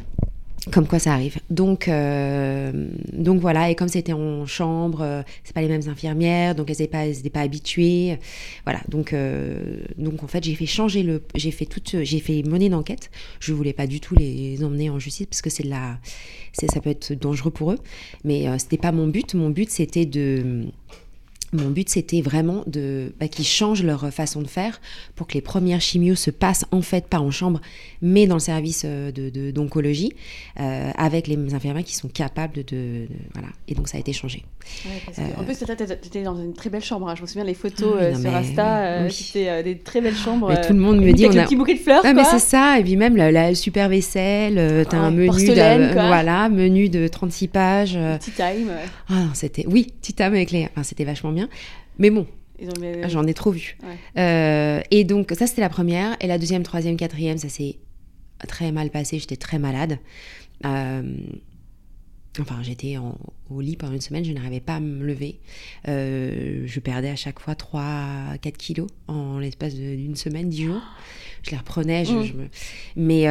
Comme 0.72 0.88
quoi 0.88 1.00
ça 1.00 1.14
arrive. 1.14 1.38
Donc, 1.50 1.88
euh, 1.88 2.90
donc 3.14 3.40
voilà, 3.40 3.70
et 3.70 3.76
comme 3.76 3.88
c'était 3.88 4.14
en 4.14 4.46
chambre, 4.46 5.02
euh, 5.02 5.22
c'est 5.44 5.54
pas 5.54 5.62
les 5.62 5.68
mêmes 5.68 5.88
infirmières, 5.88 6.56
donc 6.56 6.70
elles 6.70 6.78
n'étaient 6.80 7.30
pas, 7.30 7.30
pas 7.34 7.42
habituées. 7.42 8.18
Voilà, 8.64 8.82
donc, 8.88 9.14
euh, 9.14 9.78
donc 9.98 10.24
en 10.24 10.28
fait, 10.28 10.44
j'ai 10.44 10.56
fait 10.56 10.66
changer 10.66 11.04
le. 11.04 11.24
J'ai 11.36 11.52
fait 11.52 11.66
toute. 11.66 12.04
J'ai 12.04 12.20
fait 12.20 12.44
mener 12.44 12.70
d'enquête. 12.70 13.12
Je 13.40 13.54
voulais 13.54 13.74
pas 13.74 13.88
du 13.88 14.00
tout 14.00 14.16
les 14.16 14.64
emmener 14.64 14.90
en 14.90 15.00
justice 15.00 15.28
parce 15.28 15.42
que 15.42 15.50
c'est 15.50 15.64
de 15.64 15.70
la. 15.70 16.00
Ça 16.54 16.80
peut 16.80 16.90
être 16.90 17.14
dangereux 17.14 17.52
pour 17.52 17.74
eux. 17.74 17.80
Mais 18.24 18.46
c'était 18.60 18.78
pas 18.78 18.94
mon 18.94 19.08
but. 19.08 19.34
Mon 19.34 19.50
but, 19.50 19.70
c'était 19.70 20.06
de 20.06 20.68
mon 21.56 21.70
but, 21.70 21.90
c'était 21.90 22.22
vraiment 22.22 22.64
de 22.68 23.14
bah, 23.20 23.28
qu'ils 23.28 23.46
changent 23.46 23.84
leur 23.84 24.14
façon 24.14 24.42
de 24.42 24.48
faire 24.48 24.80
pour 25.16 25.28
que 25.28 25.34
les 25.34 25.42
premières 25.42 25.82
chimios 25.82 26.16
se 26.16 26.32
passent 26.32 26.66
en 26.72 26.82
fait 26.82 27.08
pas 27.08 27.20
en 27.20 27.32
chambre, 27.32 27.62
mais 28.02 28.28
dans 28.28 28.36
le 28.36 28.40
service 28.40 28.84
euh, 28.86 29.12
de, 29.12 29.52
d'oncologie, 29.52 30.14
euh, 30.60 30.92
avec 30.96 31.28
les 31.28 31.54
infirmières 31.54 31.84
qui 31.84 31.96
sont 31.96 32.08
capables 32.08 32.64
de, 32.66 33.08
voilà. 33.34 33.50
Et 33.68 33.76
donc 33.76 33.88
ça 33.88 33.98
a 33.98 34.00
été 34.00 34.14
changé. 34.14 34.44
En 35.38 35.44
plus, 35.44 35.58
tu 35.58 35.64
étais 35.72 36.24
dans 36.24 36.36
une 36.36 36.54
très 36.54 36.70
belle 36.70 36.84
chambre. 36.84 37.08
Hein. 37.08 37.16
Je 37.16 37.22
me 37.22 37.28
souviens 37.28 37.44
les 37.44 37.54
photos 37.54 37.96
ah 38.00 38.04
euh, 38.04 38.16
sur 38.16 38.34
Insta, 38.34 39.10
c'était 39.10 39.64
des 39.64 39.78
très 39.78 40.02
belles 40.02 40.16
chambres. 40.16 40.54
tout 40.66 40.74
le 40.74 40.80
monde 40.80 41.02
me 41.02 41.12
dit, 41.12 41.26
on 41.28 41.36
a 41.36 41.42
un 41.42 41.46
petit 41.46 41.56
bouquet 41.56 41.76
de 41.76 41.80
fleurs. 41.80 42.02
Ah, 42.04 42.14
mais 42.14 42.24
c'est 42.24 42.40
ça. 42.40 42.80
Et 42.80 42.84
puis 42.84 42.96
même 42.96 43.16
la, 43.16 43.54
super 43.56 43.90
vaisselle, 43.90 44.86
tu 44.90 44.96
as 44.96 45.00
un 45.00 45.12
menu, 45.12 45.30
de, 45.30 45.94
voilà, 45.94 46.50
menu 46.50 46.90
de 46.90 47.08
36 47.08 47.48
pages. 47.48 48.00
Tea 48.20 48.32
time. 48.32 48.72
Ah, 49.10 49.28
c'était, 49.34 49.66
oui, 49.68 49.88
tea 50.02 50.14
time 50.14 50.28
avec 50.28 50.52
les, 50.52 50.66
enfin, 50.66 50.84
c'était 50.84 51.06
vachement 51.06 51.32
bien. 51.32 51.45
Mais 51.98 52.10
bon, 52.10 52.28
j'en 53.08 53.26
ai 53.26 53.34
trop 53.34 53.52
vu. 53.52 53.78
Euh, 54.18 54.82
et 54.92 55.04
donc, 55.04 55.32
ça, 55.38 55.48
c'était 55.48 55.62
la 55.62 55.70
première. 55.70 56.16
Et 56.20 56.28
la 56.28 56.38
deuxième, 56.38 56.64
troisième, 56.64 56.98
quatrième, 56.98 57.38
ça 57.38 57.50
s'est 57.50 57.78
très 58.48 58.72
mal 58.72 58.90
passé. 58.90 59.20
J'étais 59.20 59.36
très 59.36 59.60
malade. 59.60 60.00
Euh, 60.66 61.18
enfin, 62.40 62.62
j'étais 62.62 62.98
au 63.50 63.62
lit 63.62 63.76
pendant 63.76 63.94
une 63.94 64.02
semaine, 64.02 64.24
je 64.24 64.32
n'arrivais 64.32 64.62
pas 64.62 64.76
à 64.76 64.80
me 64.80 65.06
lever. 65.06 65.40
Euh, 65.88 66.64
je 66.66 66.80
perdais 66.80 67.10
à 67.10 67.16
chaque 67.16 67.40
fois 67.40 67.54
3-4 67.54 68.52
kilos 68.54 68.88
en 69.08 69.40
l'espace 69.40 69.76
d'une 69.76 70.16
semaine, 70.16 70.50
10 70.50 70.64
jours. 70.66 70.82
Je 71.44 71.52
les 71.52 71.58
reprenais. 71.58 72.06
Je, 72.06 72.14
mmh. 72.14 72.38
me... 72.38 72.48
Mais. 72.96 73.22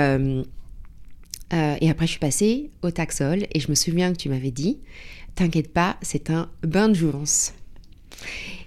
et 1.80 1.90
après, 1.90 2.06
je 2.06 2.11
suis 2.11 2.21
passée 2.21 2.71
au 2.83 2.90
Taxol 2.90 3.47
et 3.52 3.61
je 3.61 3.71
me 3.71 3.75
souviens 3.75 4.12
que 4.12 4.18
tu 4.18 4.28
m'avais 4.28 4.50
dit 4.50 4.80
T'inquiète 5.35 5.73
pas, 5.73 5.97
c'est 6.00 6.30
un 6.30 6.49
bain 6.62 6.88
de 6.88 6.94
jouvence. 6.94 7.54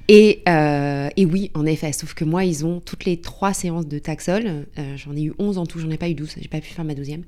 Et, 0.09 0.41
euh, 0.47 1.09
et, 1.17 1.25
oui, 1.25 1.51
en 1.53 1.65
effet, 1.65 1.91
sauf 1.91 2.13
que 2.13 2.23
moi, 2.23 2.45
ils 2.45 2.65
ont 2.65 2.79
toutes 2.79 3.05
les 3.05 3.17
trois 3.17 3.53
séances 3.53 3.87
de 3.87 3.99
Taxol. 3.99 4.65
Euh, 4.77 4.97
j'en 4.97 5.15
ai 5.15 5.23
eu 5.23 5.33
11 5.37 5.57
en 5.57 5.65
tout, 5.65 5.79
j'en 5.79 5.89
ai 5.89 5.97
pas 5.97 6.09
eu 6.09 6.13
12, 6.13 6.35
j'ai 6.39 6.47
pas 6.47 6.61
pu 6.61 6.69
faire 6.69 6.85
ma 6.85 6.95
douzième. 6.95 7.23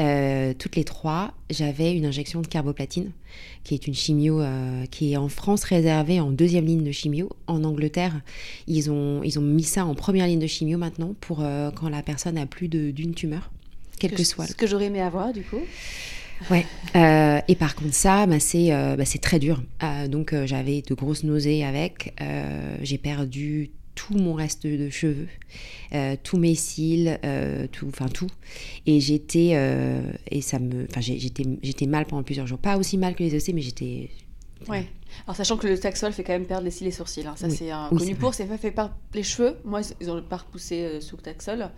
Euh, 0.00 0.54
toutes 0.58 0.76
les 0.76 0.84
trois, 0.84 1.32
j'avais 1.50 1.94
une 1.94 2.06
injection 2.06 2.40
de 2.40 2.46
carboplatine, 2.46 3.10
qui 3.64 3.74
est 3.74 3.86
une 3.86 3.94
chimio 3.94 4.42
qui 4.90 5.12
est 5.12 5.16
en 5.16 5.28
France 5.28 5.64
réservée 5.64 6.20
en 6.20 6.30
deuxième 6.30 6.64
ligne 6.64 6.84
de 6.84 6.92
chimio. 6.92 7.30
En 7.46 7.64
Angleterre, 7.64 8.20
ils 8.66 8.90
ont, 8.90 9.22
ils 9.22 9.38
ont 9.38 9.42
mis 9.42 9.62
ça 9.62 9.84
en 9.84 9.94
première 9.94 10.26
ligne 10.26 10.38
de 10.38 10.46
chimio 10.46 10.78
maintenant 10.78 11.14
pour 11.20 11.38
quand 11.74 11.88
la 11.90 12.02
personne 12.02 12.38
a 12.38 12.46
plus 12.46 12.68
d'une 12.68 13.14
tumeur, 13.14 13.50
quelle 13.98 14.12
que, 14.12 14.24
soit. 14.24 14.46
Ce 14.46 14.54
que 14.54 14.66
j'aurais 14.66 14.86
aimé 14.86 15.02
avoir, 15.02 15.32
du 15.34 15.42
coup. 15.42 15.60
Ouais. 16.50 16.66
Euh, 16.96 17.40
et 17.48 17.54
par 17.54 17.74
contre, 17.74 17.94
ça, 17.94 18.26
bah, 18.26 18.40
c'est 18.40 18.72
euh, 18.72 18.96
bah, 18.96 19.04
très 19.20 19.38
dur. 19.38 19.62
Euh, 19.82 20.08
donc, 20.08 20.34
j'avais 20.44 20.82
de 20.82 20.94
grosses 20.94 21.24
nausées 21.24 21.64
avec. 21.64 22.14
j'ai 22.82 22.98
perdu 22.98 23.70
tout 23.94 24.14
mon 24.14 24.32
reste 24.32 24.66
de 24.66 24.88
cheveux, 24.88 25.28
tous 26.22 26.38
mes 26.38 26.54
cils, 26.54 27.18
tout, 27.72 27.88
enfin 27.88 28.08
tout. 28.08 28.30
Et 28.86 29.00
j'étais, 29.00 29.56
et 30.30 30.40
ça 30.40 30.58
me, 30.58 30.86
enfin 30.90 31.00
j'étais, 31.00 31.44
j'étais 31.62 31.86
mal 31.86 32.06
pendant 32.06 32.22
plusieurs 32.22 32.46
jours. 32.46 32.58
Pas 32.58 32.78
aussi 32.78 32.96
mal 32.96 33.14
que 33.14 33.22
les 33.22 33.34
EC, 33.34 33.54
mais 33.54 33.60
j'étais. 33.60 34.08
Ouais. 34.68 34.86
Alors 35.26 35.36
sachant 35.36 35.56
que 35.56 35.66
le 35.66 35.78
Taxol 35.78 36.12
fait 36.12 36.22
quand 36.22 36.32
même 36.32 36.46
perdre 36.46 36.64
les 36.64 36.70
cils 36.70 36.86
et 36.86 36.92
sourcils, 36.92 37.26
hein. 37.26 37.34
ça 37.36 37.50
c'est 37.50 37.70
connu 37.90 38.14
pour, 38.14 38.32
c'est 38.32 38.46
fait 38.58 38.70
par 38.70 38.96
les 39.12 39.22
cheveux. 39.22 39.56
Moi, 39.64 39.80
ils 40.00 40.10
ont 40.10 40.22
pas 40.22 40.36
repoussé 40.38 41.00
sous 41.00 41.16
le 41.16 41.22
Taxol, 41.22 41.68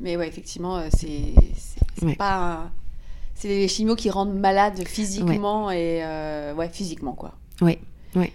mais 0.00 0.16
ouais, 0.16 0.28
effectivement, 0.28 0.82
c'est 0.90 2.14
pas 2.16 2.70
c'est 3.36 3.48
les 3.48 3.68
chimios 3.68 3.94
qui 3.94 4.10
rendent 4.10 4.34
malade 4.34 4.82
physiquement 4.86 5.70
et 5.70 6.02
euh, 6.02 6.54
ouais 6.54 6.68
physiquement 6.68 7.12
quoi. 7.12 7.34
Oui, 7.60 7.78
oui. 8.16 8.32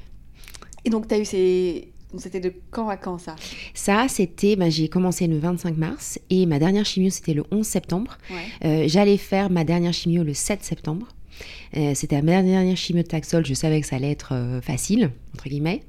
Et 0.86 0.90
donc 0.90 1.08
tu 1.08 1.16
as 1.16 1.20
eu 1.20 1.26
ces 1.26 1.92
c'était 2.18 2.40
de 2.40 2.54
quand 2.72 2.90
à 2.90 2.98
quand 2.98 3.18
ça? 3.18 3.36
Ça, 3.74 4.06
c'était, 4.10 4.56
bah, 4.56 4.70
j'ai 4.70 4.90
commencé 4.90 5.28
le 5.28 5.38
25 5.38 5.78
mars 5.78 6.20
et 6.30 6.46
ma 6.46 6.60
dernière 6.60 6.86
chimio, 6.86 7.10
c'était 7.10 7.34
le 7.34 7.46
11 7.52 7.66
septembre. 7.66 8.18
Euh, 8.66 8.84
j'allais 8.88 9.18
faire 9.18 9.50
ma 9.50 9.64
dernière 9.64 9.94
chimio 9.94 10.24
le 10.24 10.34
7 10.34 10.64
septembre. 10.64 11.08
Euh, 11.78 11.94
c'était 11.96 12.22
ma 12.22 12.42
dernière 12.44 12.76
chimio 12.76 13.02
de 13.04 13.08
Taxol, 13.08 13.46
je 13.46 13.54
savais 13.54 13.80
que 13.82 13.88
ça 13.88 13.96
allait 13.96 14.12
être 14.12 14.34
euh, 14.34 14.62
facile, 14.62 15.12
entre 15.34 15.48
guillemets. 15.48 15.82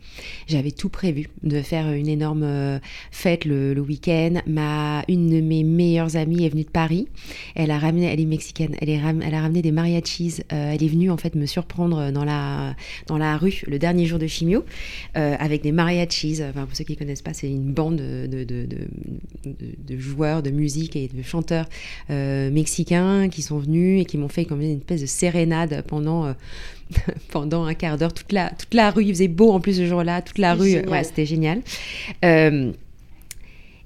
J'avais 0.46 0.70
tout 0.70 0.88
prévu 0.88 1.28
de 1.42 1.60
faire 1.60 1.90
une 1.92 2.08
énorme 2.08 2.44
euh, 2.44 2.78
fête 3.10 3.44
le, 3.44 3.80
week-end. 3.80 4.40
Ma, 4.46 5.02
une 5.08 5.28
de 5.28 5.40
mes 5.40 5.64
meilleures 5.64 6.16
amies 6.16 6.44
est 6.44 6.50
venue 6.50 6.62
de 6.62 6.70
Paris. 6.70 7.08
Elle 7.56 7.72
a 7.72 7.78
ramené, 7.78 8.06
elle 8.06 8.20
est 8.20 8.26
mexicaine, 8.26 8.76
elle, 8.80 8.88
est 8.88 9.00
elle 9.02 9.34
a 9.34 9.40
ramené 9.40 9.60
des 9.60 9.72
mariachis. 9.72 10.40
elle 10.50 10.82
est 10.82 10.88
venue 10.88 11.10
en 11.10 11.16
fait 11.16 11.34
me 11.34 11.46
surprendre 11.46 12.12
dans 12.12 12.24
la, 12.24 12.76
dans 13.08 13.18
la 13.18 13.36
rue 13.36 13.62
le 13.66 13.78
dernier 13.80 14.06
jour 14.06 14.20
de 14.20 14.28
chimio 14.28 14.64
avec 15.14 15.62
des 15.62 15.72
mariachis. 15.72 16.40
Enfin, 16.48 16.66
pour 16.66 16.76
ceux 16.76 16.84
qui 16.84 16.92
ne 16.92 16.98
connaissent 16.98 17.22
pas, 17.22 17.34
c'est 17.34 17.50
une 17.50 17.72
bande 17.72 17.96
de, 17.96 18.44
de, 18.44 19.98
joueurs 19.98 20.42
de 20.42 20.50
musique 20.50 20.94
et 20.94 21.08
de 21.08 21.22
chanteurs 21.22 21.68
mexicains 22.08 23.28
qui 23.28 23.42
sont 23.42 23.58
venus 23.58 24.02
et 24.02 24.04
qui 24.04 24.18
m'ont 24.18 24.28
fait 24.28 24.46
une 24.48 24.78
espèce 24.78 25.00
de 25.00 25.06
sérénade 25.42 25.84
pendant, 25.86 26.26
euh, 26.26 26.32
pendant 27.30 27.64
un 27.64 27.74
quart 27.74 27.98
d'heure. 27.98 28.12
Toute 28.12 28.32
la, 28.32 28.50
toute 28.50 28.74
la 28.74 28.90
rue, 28.90 29.04
il 29.04 29.12
faisait 29.14 29.28
beau 29.28 29.52
en 29.52 29.60
plus 29.60 29.76
ce 29.76 29.86
jour-là, 29.86 30.22
toute 30.22 30.38
la 30.38 30.54
rue, 30.54 30.80
ouais, 30.86 31.04
c'était 31.04 31.26
génial. 31.26 31.60
Euh, 32.24 32.72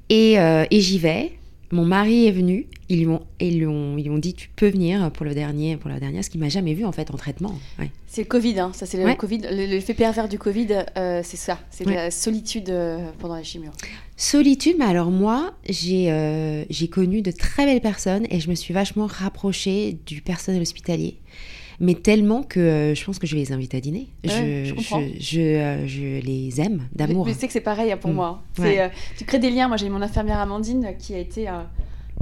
et, 0.09 0.39
euh, 0.39 0.65
et 0.71 0.81
j'y 0.81 0.99
vais. 0.99 1.33
Mon 1.71 1.85
mari 1.85 2.27
est 2.27 2.33
venu, 2.33 2.67
ils 2.89 3.01
lui 3.01 3.07
ont, 3.09 3.23
ils 3.41 3.59
lui 3.59 3.67
ont, 3.67 3.99
ils 3.99 4.11
ont 4.11 4.19
dit 4.19 4.35
tu 4.35 4.49
peux 4.55 4.69
venir 4.69 5.11
pour 5.11 5.27
le 5.27 5.35
dernier, 5.35 5.77
pour 5.77 5.91
la 5.91 5.99
dernière, 5.99 6.25
ce 6.25 6.31
qu'il 6.31 6.41
m'a 6.41 6.49
jamais 6.49 6.75
vu 6.75 6.85
en 6.85 6.93
fait 6.93 7.11
en 7.11 7.17
traitement. 7.17 7.59
C'est 8.07 8.23
le 8.23 8.29
Covid, 8.29 8.61
hein. 8.61 8.71
ça 8.73 8.87
c'est 8.87 9.03
le 9.03 9.15
Covid, 9.15 9.41
l'effet 9.51 9.95
pervers 9.95 10.29
du 10.29 10.39
Covid, 10.39 10.69
c'est 10.95 11.37
ça, 11.37 11.59
c'est 11.71 11.85
la 11.85 12.11
solitude 12.11 12.73
pendant 13.19 13.35
la 13.35 13.43
chimio. 13.43 13.71
Solitude, 14.17 14.77
mais 14.79 14.87
alors 14.87 15.11
moi 15.11 15.55
j'ai 15.69 16.65
j'ai 16.71 16.89
connu 16.89 17.23
de 17.23 17.31
très 17.31 17.67
belles 17.67 17.81
personnes 17.81 18.27
et 18.31 18.41
je 18.41 18.49
me 18.49 18.55
suis 18.55 18.73
vachement 18.73 19.07
rapprochée 19.07 19.99
du 20.07 20.23
personnel 20.23 20.63
hospitalier 20.63 21.19
mais 21.81 21.95
tellement 21.95 22.43
que 22.43 22.61
euh, 22.61 22.95
je 22.95 23.05
pense 23.05 23.19
que 23.19 23.27
je 23.27 23.35
vais 23.35 23.43
les 23.43 23.53
inviter 23.53 23.77
à 23.77 23.81
dîner. 23.81 24.09
je, 24.25 24.73
je, 25.21 25.41
euh, 25.41 25.87
je, 25.87 26.21
les 26.21 26.61
aime 26.61 26.89
d'amour. 26.95 27.29
Je, 27.29 27.35
sais 27.35 27.47
que 27.47 27.53
c'est 27.53 27.61
pareil 27.61 27.95
pour 28.01 28.11
mm. 28.11 28.15
moi. 28.15 28.43
Euh, 28.61 28.89
tu 29.17 29.25
crées 29.25 29.39
des 29.39 29.51
liens. 29.51 29.69
Moi, 29.69 29.77
j'ai 29.77 29.89
mon 29.89 30.03
infirmière 30.03 30.39
Amandine 30.39 30.95
qui 30.99 31.15
a 31.15 31.19
été 31.19 31.49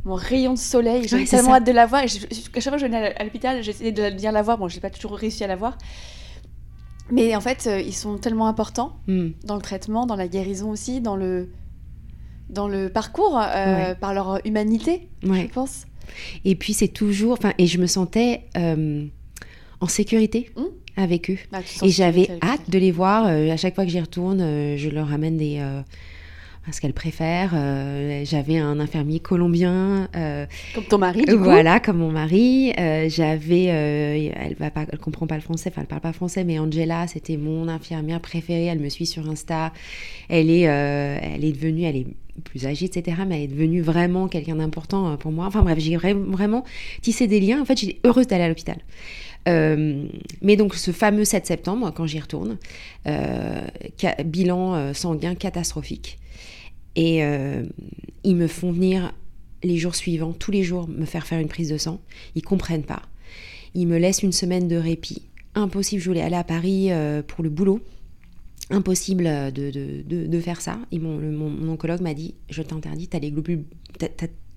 mon 0.05 0.15
rayon 0.15 0.55
de 0.55 0.59
soleil. 0.59 1.07
J'ai 1.07 1.25
tellement 1.25 1.55
hâte 1.55 1.67
de 1.67 1.73
la 1.73 1.87
voir. 1.87 2.03
Et 2.03 2.07
à 2.07 2.09
chaque 2.09 2.63
fois 2.63 2.73
que 2.73 2.79
je 2.79 2.87
venais 2.87 3.15
à 3.15 3.25
l'hôpital, 3.25 3.63
j'essayais 3.63 3.93
de 3.93 4.11
bien 4.11 4.33
la 4.33 4.43
voir. 4.43 4.59
Bon, 4.59 4.69
je 4.69 4.75
n'ai 4.75 4.81
pas 4.81 4.91
toujours 4.91 5.17
réussi 5.17 5.45
à 5.45 5.47
la 5.47 5.57
voir. 5.57 5.79
Mais 7.11 7.37
en 7.37 7.41
fait, 7.41 7.69
ils 7.85 7.95
sont 7.95 8.17
tellement 8.17 8.49
importants 8.49 8.97
mm. 9.07 9.29
dans 9.45 9.57
le 9.57 9.63
traitement, 9.63 10.07
dans 10.07 10.17
la 10.17 10.27
guérison 10.27 10.71
aussi, 10.71 11.01
dans 11.01 11.17
le, 11.17 11.51
dans 12.51 12.67
le 12.67 12.89
parcours, 12.89 13.41
par 14.01 14.15
leur 14.15 14.41
humanité, 14.45 15.09
je 15.23 15.47
pense. 15.47 15.87
Et 16.45 16.55
puis 16.55 16.75
c'est 16.75 16.89
toujours, 16.89 17.33
enfin, 17.33 17.55
et 17.57 17.67
je 17.67 17.79
me 17.79 17.87
sentais 17.87 18.45
en 19.85 19.89
sécurité 19.89 20.51
mmh. 20.57 20.63
avec 20.97 21.31
eux. 21.31 21.37
Bah, 21.53 21.59
et 21.83 21.91
j'avais 21.91 22.31
hâte 22.43 22.71
de 22.71 22.79
les 22.79 22.91
voir. 22.91 23.27
Euh, 23.27 23.51
à 23.51 23.57
chaque 23.59 23.75
fois 23.75 23.85
que 23.85 23.91
j'y 23.91 24.01
retourne, 24.01 24.41
euh, 24.41 24.77
je 24.79 24.89
leur 24.89 25.13
amène 25.13 25.37
des 25.37 25.59
euh, 25.59 25.83
ce 26.73 26.81
qu'elles 26.81 26.95
préfèrent. 26.95 27.51
j'avais 28.25 28.57
un 28.57 28.81
infirmier 28.81 29.21
colombien. 29.21 30.09
comme 30.75 30.85
ton 30.85 30.97
mari, 30.97 31.27
du 31.27 31.35
Voilà, 31.35 31.79
comme 31.79 31.99
mon 31.99 32.11
mari. 32.11 32.73
j'avais, 33.09 33.65
elle 33.65 34.57
va 34.59 34.71
pas, 34.71 34.87
elle 34.91 34.99
comprend 34.99 35.27
pas 35.27 35.35
le 35.35 35.43
français, 35.43 35.69
enfin 35.71 35.83
elle 35.83 35.87
parle 35.87 36.01
pas 36.01 36.15
français, 36.15 36.43
mais 36.43 36.59
Angela, 36.59 37.07
c'était 37.07 37.37
mon 37.37 37.69
infirmière 37.69 38.21
préférée. 38.21 38.65
Elle 38.65 38.79
me 38.79 38.89
suit 38.89 39.05
sur 39.05 39.29
Insta. 39.29 39.75
Elle 40.31 40.49
est, 40.49 40.63
elle 40.63 41.45
est 41.45 41.53
devenue, 41.53 41.83
elle 41.83 41.97
est 41.97 42.07
plus 42.45 42.65
âgée, 42.65 42.87
etc. 42.87 43.19
Mais 43.29 43.37
elle 43.37 43.45
est 43.45 43.55
devenue 43.55 43.83
vraiment 43.83 44.27
quelqu'un 44.27 44.57
d'important 44.57 45.19
pour 45.19 45.33
moi. 45.33 45.45
Enfin 45.45 45.61
bref, 45.61 45.79
j'ai 45.79 45.99
vraiment 45.99 46.65
tissé 47.03 47.27
des 47.27 47.41
liens. 47.41 47.61
En 47.61 47.67
fait, 47.67 47.79
j'étais 47.79 48.01
heureuse 48.05 48.27
d'aller 48.27 48.45
à 48.45 48.49
l'hôpital. 48.49 48.79
Euh, 49.49 50.07
mais 50.41 50.57
donc 50.57 50.75
ce 50.75 50.91
fameux 50.91 51.25
7 51.25 51.47
septembre, 51.47 51.93
quand 51.95 52.07
j'y 52.07 52.21
retourne, 52.21 52.59
euh, 53.07 53.61
bilan 54.25 54.75
euh, 54.75 54.93
sanguin 54.93 55.35
catastrophique. 55.35 56.19
Et 56.97 57.23
ils 58.23 58.37
me 58.37 58.47
font 58.47 58.71
venir 58.71 59.13
les 59.65 59.79
jours 59.79 59.97
suivants, 59.97 60.33
tous 60.33 60.53
les 60.53 60.63
jours, 60.63 60.87
me 60.87 61.07
faire 61.07 61.27
faire 61.27 61.41
une 61.41 61.49
prise 61.49 61.69
de 61.69 61.77
sang. 61.77 62.01
Ils 62.37 62.43
comprennent 62.43 62.85
pas. 62.85 63.03
Ils 63.75 63.89
me 63.89 63.99
laissent 63.99 64.23
une 64.23 64.31
semaine 64.31 64.69
de 64.69 64.77
répit. 64.77 65.23
Impossible, 65.57 66.01
je 66.01 66.09
voulais 66.09 66.21
aller 66.21 66.37
à 66.37 66.45
Paris 66.45 66.91
pour 67.27 67.43
le 67.43 67.51
boulot. 67.51 67.81
Impossible 68.71 69.25
de, 69.53 69.73
de, 69.73 70.27
de, 70.29 70.41
faire 70.41 70.61
ça. 70.61 70.79
Et 70.93 71.01
mon, 71.01 71.19
mon, 71.19 71.73
oncologue 71.73 72.01
m'a 72.01 72.15
dit, 72.15 72.37
je 72.49 72.63
t'interdis, 72.63 73.11
as 73.13 73.19
les 73.19 73.33
globules, 73.33 73.65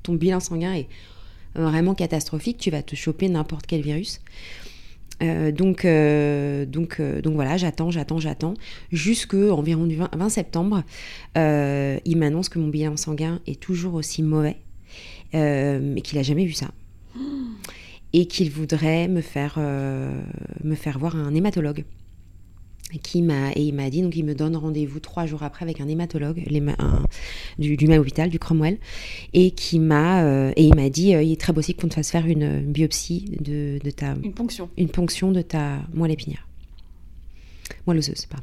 ton 0.03 0.13
bilan 0.13 0.39
sanguin 0.39 0.75
est 0.75 0.87
vraiment 1.55 1.95
catastrophique, 1.95 2.59
tu 2.59 2.69
vas 2.69 2.83
te 2.83 2.95
choper 2.95 3.29
n'importe 3.29 3.65
quel 3.65 3.81
virus. 3.81 4.21
Euh, 5.23 5.51
donc, 5.51 5.85
euh, 5.85 6.65
donc, 6.65 6.99
euh, 6.99 7.21
donc 7.21 7.33
voilà, 7.33 7.57
j'attends, 7.57 7.91
j'attends, 7.91 8.19
j'attends. 8.19 8.53
Jusque 8.91 9.33
environ 9.33 9.85
du 9.85 9.95
20, 9.95 10.29
septembre, 10.29 10.83
il 11.35 12.17
m'annonce 12.17 12.49
que 12.49 12.59
mon 12.59 12.67
bilan 12.67 12.97
sanguin 12.97 13.39
est 13.47 13.59
toujours 13.59 13.95
aussi 13.95 14.23
mauvais, 14.23 14.57
mais 15.33 16.01
qu'il 16.01 16.17
a 16.17 16.23
jamais 16.23 16.45
vu 16.45 16.53
ça. 16.53 16.71
Et 18.13 18.25
qu'il 18.25 18.49
voudrait 18.49 19.09
me 19.09 19.21
faire, 19.21 19.59
me 19.59 20.75
faire 20.75 20.97
voir 20.97 21.15
un 21.15 21.35
hématologue 21.35 21.83
qui 22.95 23.21
m'a 23.21 23.51
et 23.51 23.63
il 23.63 23.73
m'a 23.73 23.89
dit 23.89 24.01
donc 24.01 24.15
il 24.15 24.23
me 24.23 24.33
donne 24.33 24.55
rendez-vous 24.55 24.99
trois 24.99 25.25
jours 25.25 25.43
après 25.43 25.63
avec 25.63 25.81
un 25.81 25.87
hématologue 25.87 26.43
du, 27.59 27.75
du, 27.77 27.87
même 27.87 27.99
hôpital 27.99 28.29
du 28.29 28.39
Cromwell 28.39 28.77
et 29.33 29.51
qui 29.51 29.79
m'a 29.79 30.23
euh, 30.23 30.53
et 30.55 30.63
il 30.63 30.75
m'a 30.75 30.89
dit 30.89 31.13
euh, 31.13 31.21
il 31.21 31.33
est 31.33 31.41
très 31.41 31.53
possible 31.53 31.79
qu'on 31.79 31.89
te 31.89 31.95
fasse 31.95 32.11
faire 32.11 32.25
une, 32.25 32.61
biopsie 32.61 33.25
de, 33.41 33.79
de, 33.83 33.91
ta 33.91 34.15
une 34.23 34.33
ponction. 34.33 34.69
une 34.77 34.89
ponction 34.89 35.31
de 35.31 35.41
ta 35.41 35.79
moelle 35.93 36.11
épinière. 36.11 36.47
Moelle 37.85 37.97
osseuse 37.97 38.25
pas. 38.25 38.39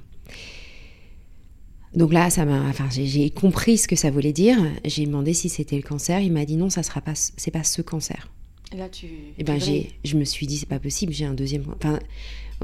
Donc 1.95 2.13
là 2.13 2.29
ça 2.29 2.45
m'a 2.45 2.69
enfin 2.69 2.89
j'ai 2.91 3.31
compris 3.31 3.79
ce 3.79 3.89
que 3.89 3.97
ça 3.97 4.11
voulait 4.11 4.33
dire. 4.33 4.59
J'ai 4.85 5.07
demandé 5.07 5.33
si 5.33 5.49
c'était 5.49 5.77
le 5.77 5.83
cancer. 5.83 6.21
Il 6.21 6.33
m'a 6.33 6.45
dit 6.45 6.57
non 6.57 6.69
ça 6.69 6.83
sera 6.83 7.01
pas 7.01 7.15
c'est 7.15 7.51
pas 7.51 7.65
ce 7.65 7.81
cancer. 7.81 8.31
Et 8.73 8.77
là 8.77 8.89
tu 8.91 9.07
et 9.07 9.35
eh 9.39 9.45
ben 9.45 9.59
j'ai 9.59 9.93
je 10.05 10.17
me 10.19 10.25
suis 10.25 10.47
dit 10.47 10.59
c'est 10.59 10.69
pas 10.69 10.81
possible. 10.81 11.15
J'ai 11.15 11.25
un 11.25 11.35
deuxième 11.35 11.65
enfin 11.77 11.99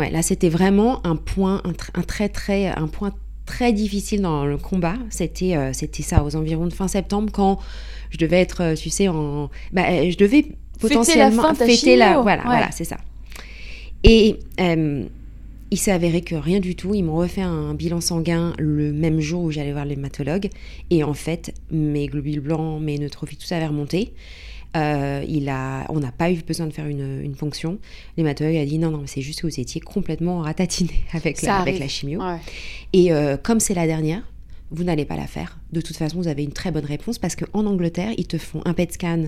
Ouais, 0.01 0.11
là 0.11 0.23
c'était 0.23 0.49
vraiment 0.49 1.07
un 1.07 1.17
point, 1.17 1.63
un, 1.65 2.03
très 2.03 2.31
très, 2.31 2.69
un 2.69 2.89
point 2.89 3.13
très 3.45 3.75
difficile 3.75 4.23
dans 4.23 4.47
le 4.47 4.57
combat. 4.57 4.95
C'était 5.11 5.57
euh, 5.57 5.75
c'était 5.75 6.03
ça 6.03 6.25
aux 6.25 6.37
environs 6.37 6.67
de 6.67 6.73
fin 6.73 6.89
septembre 6.89 7.31
quand 7.31 7.59
je 8.09 8.17
devais 8.17 8.41
être, 8.41 8.63
euh, 8.63 8.75
tu 8.75 8.89
sais, 8.89 9.09
en, 9.09 9.51
bah, 9.73 10.09
je 10.09 10.17
devais 10.17 10.47
potentiellement 10.81 11.55
fêter 11.55 11.97
la, 11.97 12.19
voilà, 12.21 12.43
voilà, 12.45 12.71
c'est 12.73 12.85
ça. 12.85 12.97
Et 14.03 14.39
euh, 14.59 15.05
il 15.71 15.79
s'est 15.79 15.93
avéré 15.93 16.23
que 16.23 16.35
rien 16.35 16.61
du 16.61 16.75
tout. 16.75 16.95
Ils 16.95 17.03
m'ont 17.03 17.17
refait 17.17 17.43
un 17.43 17.75
bilan 17.75 18.01
sanguin 18.01 18.55
le 18.59 18.95
même 18.95 19.21
jour 19.21 19.45
où 19.45 19.51
j'allais 19.51 19.73
voir 19.73 19.85
l'hématologue. 19.85 20.49
Et 20.89 21.05
en 21.05 21.13
fait, 21.13 21.55
mes 21.71 22.07
globules 22.07 22.41
blancs, 22.41 22.81
mes 22.81 22.99
neutrophiles, 22.99 23.37
tout 23.37 23.47
ça 23.47 23.57
avait 23.57 23.67
remonté. 23.67 24.15
Euh, 24.77 25.25
il 25.27 25.49
a, 25.49 25.85
on 25.89 25.99
n'a 25.99 26.13
pas 26.13 26.31
eu 26.31 26.43
besoin 26.43 26.67
de 26.67 26.73
faire 26.73 26.87
une, 26.87 27.21
une 27.23 27.35
ponction. 27.35 27.79
L'hématologue 28.17 28.57
a 28.57 28.65
dit 28.65 28.79
non, 28.79 28.91
non, 28.91 29.03
c'est 29.07 29.21
juste 29.21 29.41
que 29.41 29.47
vous 29.47 29.61
étiez 29.61 29.81
complètement 29.81 30.41
ratatiné 30.41 30.93
avec, 31.13 31.43
la, 31.43 31.59
avec 31.59 31.79
la 31.79 31.89
chimio. 31.89 32.21
Et 32.93 33.13
euh, 33.13 33.37
comme 33.37 33.61
c'est 33.61 33.75
la 33.75 33.87
dernière, 33.87 34.23
vous 34.71 34.85
n'allez 34.85 35.05
pas 35.05 35.17
la 35.17 35.27
faire. 35.27 35.59
De 35.73 35.81
toute 35.81 35.97
façon, 35.97 36.19
vous 36.19 36.29
avez 36.29 36.45
une 36.45 36.53
très 36.53 36.71
bonne 36.71 36.85
réponse 36.85 37.19
parce 37.19 37.35
qu'en 37.35 37.67
Angleterre, 37.67 38.13
ils 38.17 38.27
te 38.27 38.39
font 38.39 38.63
un 38.65 38.73
PET 38.73 38.93
scan 38.93 39.25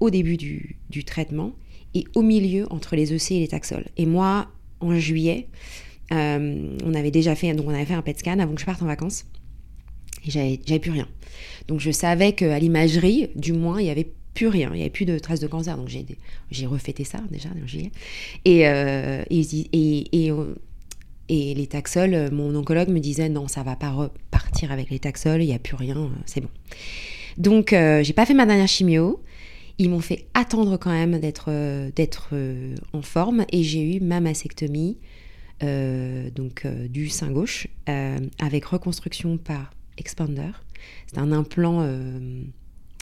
au 0.00 0.10
début 0.10 0.36
du, 0.36 0.76
du, 0.90 1.04
traitement 1.04 1.52
et 1.94 2.04
au 2.14 2.22
milieu 2.22 2.66
entre 2.70 2.96
les 2.96 3.12
EC 3.14 3.32
et 3.32 3.40
les 3.40 3.48
taxols. 3.48 3.86
Et 3.96 4.06
moi, 4.06 4.48
en 4.80 4.98
juillet, 4.98 5.48
euh, 6.12 6.76
on 6.84 6.94
avait 6.94 7.10
déjà 7.10 7.34
fait, 7.34 7.52
donc 7.54 7.66
on 7.66 7.74
avait 7.74 7.84
fait 7.84 7.94
un 7.94 8.02
PET 8.02 8.18
scan 8.18 8.38
avant 8.38 8.54
que 8.54 8.60
je 8.60 8.66
parte 8.66 8.82
en 8.82 8.86
vacances 8.86 9.26
et 10.26 10.30
j'avais 10.30 10.78
plus 10.78 10.90
rien. 10.90 11.08
Donc 11.68 11.80
je 11.80 11.90
savais 11.90 12.32
qu'à 12.32 12.58
l'imagerie, 12.58 13.28
du 13.36 13.52
moins, 13.52 13.80
il 13.80 13.86
y 13.86 13.90
avait 13.90 14.10
plus 14.36 14.48
rien, 14.48 14.70
il 14.72 14.76
n'y 14.76 14.82
avait 14.82 14.90
plus 14.90 15.06
de 15.06 15.18
traces 15.18 15.40
de 15.40 15.48
cancer. 15.48 15.76
Donc 15.76 15.88
j'ai, 15.88 16.66
refêté 16.66 17.02
ça 17.02 17.18
déjà 17.30 17.48
en 17.48 17.66
juillet. 17.66 17.90
Et, 18.44 18.68
euh, 18.68 19.24
et, 19.30 19.40
et, 19.72 20.30
et, 21.28 21.54
les 21.54 21.66
taxols, 21.66 22.30
mon 22.30 22.54
oncologue 22.54 22.90
me 22.90 23.00
disait 23.00 23.28
non, 23.28 23.48
ça 23.48 23.64
va 23.64 23.74
pas 23.74 23.90
repartir 23.90 24.70
avec 24.70 24.90
les 24.90 25.00
taxols, 25.00 25.42
il 25.42 25.46
n'y 25.46 25.54
a 25.54 25.58
plus 25.58 25.74
rien, 25.74 26.10
c'est 26.26 26.40
bon. 26.40 26.50
Donc 27.38 27.72
euh, 27.72 28.02
j'ai 28.04 28.12
pas 28.12 28.26
fait 28.26 28.34
ma 28.34 28.46
dernière 28.46 28.68
chimio. 28.68 29.22
Ils 29.78 29.90
m'ont 29.90 30.00
fait 30.00 30.26
attendre 30.32 30.78
quand 30.78 30.90
même 30.90 31.18
d'être, 31.18 31.50
d'être 31.94 32.30
en 32.94 33.02
forme 33.02 33.44
et 33.52 33.62
j'ai 33.62 33.96
eu 33.96 34.00
ma 34.00 34.20
mastectomie 34.20 34.96
euh, 35.62 36.30
donc 36.30 36.66
du 36.66 37.10
sein 37.10 37.30
gauche 37.30 37.68
avec 38.38 38.64
reconstruction 38.64 39.36
par 39.36 39.74
expander. 39.98 40.52
C'est 41.08 41.18
un 41.18 41.30
implant 41.30 41.86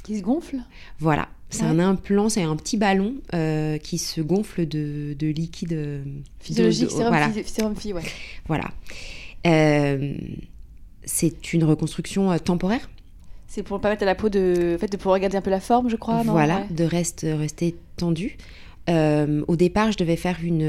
qui 0.04 0.18
se 0.18 0.22
gonfle 0.22 0.58
Voilà. 1.00 1.28
C'est 1.50 1.64
un 1.64 1.78
implant, 1.78 2.28
c'est 2.28 2.42
un 2.42 2.56
petit 2.56 2.76
ballon 2.76 3.14
euh, 3.32 3.78
qui 3.78 3.98
se 3.98 4.20
gonfle 4.20 4.66
de, 4.66 5.14
de 5.16 5.28
liquide 5.28 5.72
euh, 5.72 6.02
physiologique, 6.40 6.90
sérum, 6.90 7.08
voilà. 7.08 7.28
ouais. 7.28 8.02
Voilà. 8.48 8.70
Euh, 9.46 10.14
c'est 11.04 11.52
une 11.52 11.62
reconstruction 11.62 12.36
temporaire. 12.38 12.90
C'est 13.46 13.62
pour 13.62 13.80
permettre 13.80 14.02
à 14.02 14.06
la 14.06 14.16
peau 14.16 14.28
de, 14.28 14.74
en 14.74 14.78
fait, 14.78 14.90
de 14.90 14.96
pouvoir 14.96 15.14
regarder 15.14 15.36
un 15.36 15.42
peu 15.42 15.50
la 15.50 15.60
forme, 15.60 15.88
je 15.88 15.96
crois. 15.96 16.22
Voilà, 16.24 16.64
de 16.70 16.82
reste, 16.82 17.24
rester 17.24 17.76
tendue. 17.96 18.36
Euh, 18.90 19.42
au 19.48 19.56
départ, 19.56 19.92
je 19.92 19.96
devais 19.96 20.16
faire 20.16 20.38
une, 20.42 20.60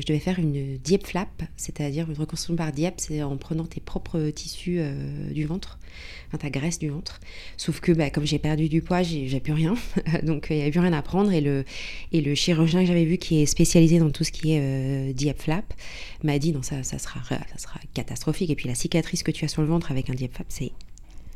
je 0.00 0.06
devais 0.06 0.20
faire 0.20 0.38
une 0.38 0.76
diep 0.78 1.06
flap, 1.06 1.42
c'est-à-dire 1.56 2.08
une 2.08 2.16
reconstruction 2.16 2.54
par 2.54 2.72
diep, 2.72 2.94
c'est 2.98 3.22
en 3.22 3.36
prenant 3.36 3.64
tes 3.64 3.80
propres 3.80 4.30
tissus 4.30 4.76
euh, 4.78 5.30
du 5.32 5.44
ventre, 5.44 5.78
enfin 6.28 6.38
ta 6.38 6.50
graisse 6.50 6.78
du 6.78 6.88
ventre. 6.88 7.20
Sauf 7.56 7.80
que 7.80 7.90
bah, 7.90 8.10
comme 8.10 8.26
j'ai 8.26 8.38
perdu 8.38 8.68
du 8.68 8.80
poids, 8.80 9.02
j'ai 9.02 9.40
plus 9.40 9.52
rien, 9.52 9.74
donc 10.22 10.46
il 10.50 10.56
n'y 10.56 10.62
avait 10.62 10.70
plus 10.70 10.80
rien 10.80 10.92
à 10.92 11.02
prendre. 11.02 11.32
Et 11.32 11.40
le, 11.40 11.64
et 12.12 12.20
le 12.20 12.34
chirurgien 12.36 12.82
que 12.82 12.86
j'avais 12.86 13.04
vu, 13.04 13.18
qui 13.18 13.42
est 13.42 13.46
spécialisé 13.46 13.98
dans 13.98 14.10
tout 14.10 14.22
ce 14.22 14.30
qui 14.30 14.52
est 14.52 14.60
euh, 14.60 15.12
diep 15.12 15.40
flap, 15.40 15.74
m'a 16.22 16.38
dit 16.38 16.52
non, 16.52 16.62
ça, 16.62 16.84
ça, 16.84 16.98
sera, 16.98 17.20
ça 17.24 17.58
sera 17.58 17.80
catastrophique. 17.92 18.50
Et 18.50 18.54
puis 18.54 18.68
la 18.68 18.76
cicatrice 18.76 19.24
que 19.24 19.32
tu 19.32 19.44
as 19.44 19.48
sur 19.48 19.62
le 19.62 19.68
ventre 19.68 19.90
avec 19.90 20.10
un 20.10 20.14
diep 20.14 20.32
flap, 20.32 20.46
c'est 20.48 20.70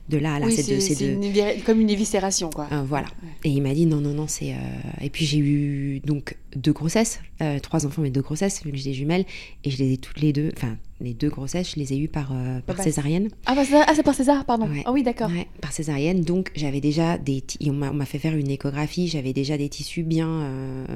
de 0.08 0.18
là 0.18 0.34
à 0.34 0.38
là. 0.38 0.46
c'est 0.50 1.62
comme 1.64 1.80
une 1.80 1.90
éviscération, 1.90 2.50
quoi. 2.50 2.68
Euh, 2.72 2.82
voilà. 2.86 3.08
Et 3.44 3.50
il 3.50 3.62
m'a 3.62 3.74
dit 3.74 3.86
non, 3.86 4.00
non, 4.00 4.14
non, 4.14 4.26
c'est. 4.26 4.52
Euh, 4.52 4.56
et 5.00 5.10
puis 5.10 5.26
j'ai 5.26 5.38
eu 5.38 6.00
donc 6.00 6.36
deux 6.56 6.72
grossesses, 6.72 7.20
euh, 7.42 7.58
trois 7.58 7.86
enfants, 7.86 8.02
mais 8.02 8.10
deux 8.10 8.22
grossesses, 8.22 8.64
vu 8.64 8.70
que 8.70 8.76
j'ai 8.76 8.90
des 8.90 8.94
jumelles, 8.94 9.24
et 9.64 9.70
je 9.70 9.78
les 9.78 9.92
ai 9.92 9.96
toutes 9.98 10.20
les 10.20 10.32
deux, 10.32 10.50
enfin, 10.56 10.76
les 11.00 11.14
deux 11.14 11.28
grossesses, 11.28 11.72
je 11.74 11.76
les 11.76 11.92
ai 11.92 11.98
eues 11.98 12.08
par, 12.08 12.32
par 12.66 12.80
césarienne. 12.80 13.28
Ah, 13.46 13.54
bah, 13.54 13.62
ah 13.86 13.92
c'est 13.94 14.02
par 14.02 14.14
césar, 14.14 14.44
pardon. 14.44 14.68
Ah 14.84 14.92
oui, 14.92 15.02
d'accord. 15.02 15.30
par 15.60 15.72
césarienne. 15.72 16.22
Donc 16.22 16.50
j'avais 16.54 16.80
déjà 16.80 17.18
des. 17.18 17.44
On 17.66 17.72
m'a 17.72 18.04
fait 18.06 18.18
faire 18.18 18.34
une 18.36 18.50
échographie, 18.50 19.08
j'avais 19.08 19.32
déjà 19.32 19.58
des 19.58 19.68
tissus 19.68 20.02
bien 20.02 20.86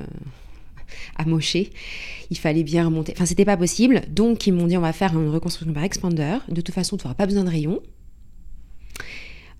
amochés. 1.17 1.71
Il 2.31 2.39
fallait 2.39 2.63
bien 2.63 2.87
remonter. 2.87 3.13
Enfin, 3.15 3.27
c'était 3.27 3.45
pas 3.45 3.57
possible. 3.57 4.03
Donc, 4.11 4.47
ils 4.47 4.53
m'ont 4.53 4.67
dit 4.67 4.77
on 4.77 4.83
va 4.83 4.93
faire 4.93 5.19
une 5.19 5.29
reconstruction 5.29 5.73
par 5.73 5.85
expander. 5.85 6.39
De 6.49 6.61
toute 6.61 6.75
façon, 6.75 6.97
tu 6.97 7.05
n'auras 7.05 7.15
pas 7.15 7.27
besoin 7.27 7.45
de 7.45 7.51
rayons. 7.51 7.81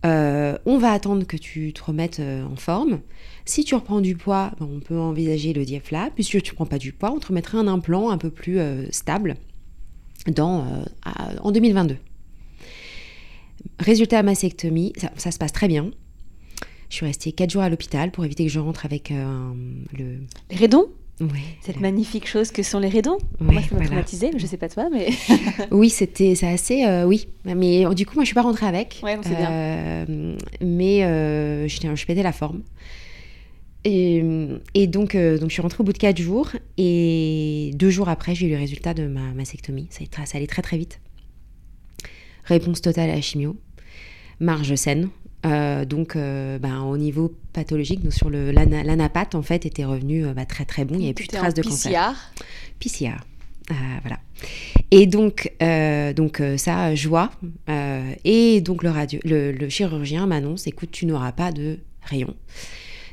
Euh, 0.05 0.59
on 0.67 0.79
va 0.79 0.91
attendre 0.91 1.25
que 1.25 1.37
tu 1.37 1.73
te 1.73 1.83
remettes 1.83 2.21
euh, 2.21 2.45
en 2.45 2.57
forme. 2.57 3.01
Si 3.45 3.65
tu 3.65 3.75
reprends 3.75 4.01
du 4.01 4.17
poids, 4.17 4.53
ben, 4.59 4.69
on 4.71 4.81
peut 4.81 4.99
envisager 4.99 5.53
le 5.53 5.65
diaphragme. 5.65 6.13
Puis 6.15 6.25
si 6.25 6.43
tu 6.43 6.51
ne 6.51 6.55
prends 6.55 6.67
pas 6.67 6.79
du 6.79 6.93
poids, 6.93 7.13
on 7.13 7.21
te 7.21 7.29
remettra 7.29 7.59
un 7.59 7.69
implant 7.69 8.11
un 8.11 8.19
peu 8.19 8.31
plus 8.31 8.59
euh, 8.59 8.85
stable 8.91 9.37
dans, 10.27 10.67
en 11.41 11.51
2022. 11.51 11.97
Résultat 13.79 14.21
à 14.21 14.35
ça, 14.35 14.49
ça, 15.17 15.31
se 15.31 15.39
passe 15.39 15.53
très 15.53 15.69
bien. 15.69 15.91
Je 16.89 16.97
suis 16.97 17.07
restée 17.07 17.33
4 17.33 17.51
jours 17.51 17.63
à 17.63 17.69
l'hôpital 17.69 18.11
pour 18.11 18.25
éviter 18.25 18.45
que 18.45 18.53
je 18.53 18.61
rentre 18.61 18.85
avec 18.85 19.11
le... 19.11 20.19
Les 20.51 20.57
raidons 20.57 20.87
cette 21.61 21.81
magnifique 21.81 22.27
chose 22.27 22.51
que 22.51 22.63
sont 22.63 22.79
les 22.79 22.89
raidons. 22.89 23.19
moi, 23.41 23.61
ça 23.63 23.75
m'a 23.77 23.85
traumatisée, 23.85 24.31
mais 24.33 24.39
je 24.39 24.47
sais 24.47 24.57
pas 24.57 24.69
toi, 24.69 24.89
mais. 24.91 25.11
oui, 25.71 25.91
c'était 25.91 26.35
c'est 26.35 26.49
assez. 26.49 26.85
Euh, 26.85 27.05
oui. 27.05 27.29
Mais 27.45 27.85
du 27.95 28.07
coup, 28.07 28.15
moi, 28.15 28.25
je 28.25 28.29
suis 28.29 28.35
pas 28.35 28.43
rentrée 28.43 28.67
avec. 28.67 29.01
Ouais, 29.03 29.17
bien. 29.17 29.51
Euh, 29.51 30.37
mais 30.61 31.05
euh, 31.05 31.69
je, 31.69 31.77
je 31.95 32.07
pétais 32.07 32.23
la 32.23 32.33
forme. 32.33 32.63
Et, 33.85 34.23
et 34.75 34.87
donc, 34.87 35.17
donc, 35.17 35.49
je 35.49 35.53
suis 35.53 35.63
rentrée 35.63 35.81
au 35.81 35.85
bout 35.85 35.93
de 35.93 35.99
4 35.99 36.19
jours. 36.21 36.51
Et 36.79 37.73
deux 37.75 37.91
jours 37.91 38.09
après, 38.09 38.35
j'ai 38.35 38.47
eu 38.47 38.51
le 38.51 38.57
résultat 38.57 38.95
de 38.95 39.07
ma 39.07 39.33
mastectomie. 39.33 39.89
Ça, 39.91 40.05
ça 40.25 40.39
allait 40.39 40.47
très, 40.47 40.63
très 40.63 40.79
vite. 40.79 41.01
Réponse 42.45 42.81
totale 42.81 43.11
à 43.11 43.15
la 43.15 43.21
chimio. 43.21 43.57
Marge 44.41 44.75
saine. 44.75 45.09
Euh, 45.45 45.85
donc, 45.85 46.15
euh, 46.15 46.59
ben, 46.59 46.83
au 46.83 46.97
niveau 46.97 47.35
pathologique, 47.53 48.03
donc 48.03 48.13
sur 48.13 48.31
le 48.31 48.53
l'anapathe 48.53 49.35
en 49.35 49.43
fait 49.43 49.67
était 49.67 49.85
revenu 49.85 50.25
euh, 50.25 50.35
bah, 50.35 50.47
très 50.47 50.65
très 50.65 50.85
bon. 50.85 50.95
Il 50.95 51.01
n'y 51.01 51.05
avait 51.07 51.15
plus 51.15 51.27
de 51.27 51.33
traces 51.33 51.55
de 51.55 51.63
cancer. 51.63 52.33
PCR. 52.79 53.17
voilà. 53.69 54.19
Et 54.91 55.07
donc, 55.07 55.53
donc 56.17 56.43
ça, 56.57 56.95
joie. 56.95 57.31
et 58.25 58.61
donc 58.61 58.83
le, 58.83 58.91
radio, 58.91 59.21
le, 59.25 59.69
chirurgien 59.69 60.27
m'annonce, 60.27 60.67
écoute, 60.67 60.91
tu 60.91 61.07
n'auras 61.07 61.33
pas 61.33 61.53
de 61.53 61.79
rayon 62.03 62.35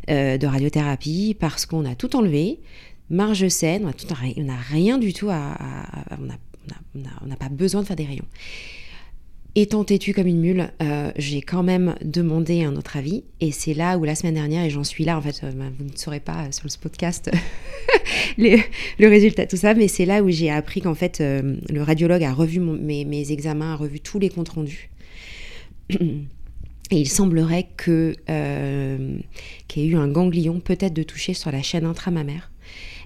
de 0.08 0.46
radiothérapie 0.46 1.38
parce 1.40 1.66
qu'on 1.66 1.86
a 1.86 1.96
tout 1.96 2.16
enlevé, 2.16 2.60
marge 3.10 3.48
saine, 3.48 3.92
on 4.38 4.44
n'a 4.44 4.58
rien 4.58 4.98
du 4.98 5.14
tout 5.14 5.30
à, 5.30 5.56
on 7.24 7.28
n'a 7.28 7.36
pas 7.38 7.50
besoin 7.50 7.82
de 7.82 7.88
faire 7.88 7.96
des 7.96 8.06
rayons. 8.06 8.26
Étant 9.56 9.84
têtue 9.84 10.14
comme 10.14 10.28
une 10.28 10.40
mule, 10.40 10.70
euh, 10.82 11.12
j'ai 11.18 11.42
quand 11.42 11.64
même 11.64 11.96
demandé 12.04 12.64
un 12.64 12.76
autre 12.76 12.98
avis. 12.98 13.24
Et 13.42 13.52
c'est 13.52 13.74
là 13.74 13.98
où 13.98 14.04
la 14.04 14.14
semaine 14.14 14.36
dernière, 14.36 14.64
et 14.64 14.70
j'en 14.70 14.84
suis 14.84 15.04
là, 15.04 15.18
en 15.18 15.22
fait, 15.22 15.42
euh, 15.44 15.52
bah, 15.52 15.66
vous 15.78 15.86
ne 15.86 15.96
saurez 15.96 16.20
pas 16.20 16.46
euh, 16.46 16.52
sur 16.52 16.70
ce 16.70 16.78
podcast 16.78 17.32
le 18.38 19.08
résultat, 19.08 19.48
tout 19.48 19.58
ça, 19.58 19.74
mais 19.74 19.88
c'est 19.88 20.06
là 20.06 20.22
où 20.22 20.30
j'ai 20.30 20.52
appris 20.52 20.82
qu'en 20.82 20.94
fait, 20.94 21.20
le 21.20 21.82
radiologue 21.82 22.24
a 22.24 22.32
revu 22.32 22.60
mes, 22.60 23.32
examens, 23.32 23.74
a 23.74 23.76
revu 23.76 24.00
tous 24.00 24.20
les 24.20 24.30
comptes 24.30 24.50
rendus. 24.50 24.90
Et 26.92 26.98
il 26.98 27.10
semblerait 27.10 27.68
que 27.76 28.16
qu'il 29.68 29.84
y 29.84 29.86
ait 29.86 29.90
eu 29.90 29.96
un 29.96 30.08
ganglion 30.08 30.60
peut-être 30.60 30.94
de 30.94 31.04
toucher 31.04 31.34
sur 31.34 31.52
la 31.52 31.62
chaîne 31.62 31.86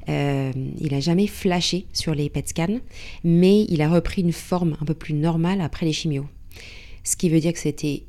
intramamaire. 0.08 0.74
il 0.80 0.92
n'a 0.92 1.00
jamais 1.00 1.28
flashé 1.28 1.86
sur 1.94 2.14
les 2.14 2.30
PET 2.30 2.50
scans, 2.50 2.80
mais 3.24 3.64
il 3.64 3.82
a 3.82 3.90
repris 3.90 4.22
une 4.22 4.34
forme 4.34 4.78
un 4.82 4.86
peu 4.86 4.94
plus 4.94 5.14
normale 5.14 5.62
après 5.62 5.86
les 5.86 5.94
chimios. 5.94 6.28
Ce 7.04 7.16
qui 7.16 7.30
veut 7.30 7.40
dire 7.40 7.54
que 7.54 7.60
c'était 7.60 8.04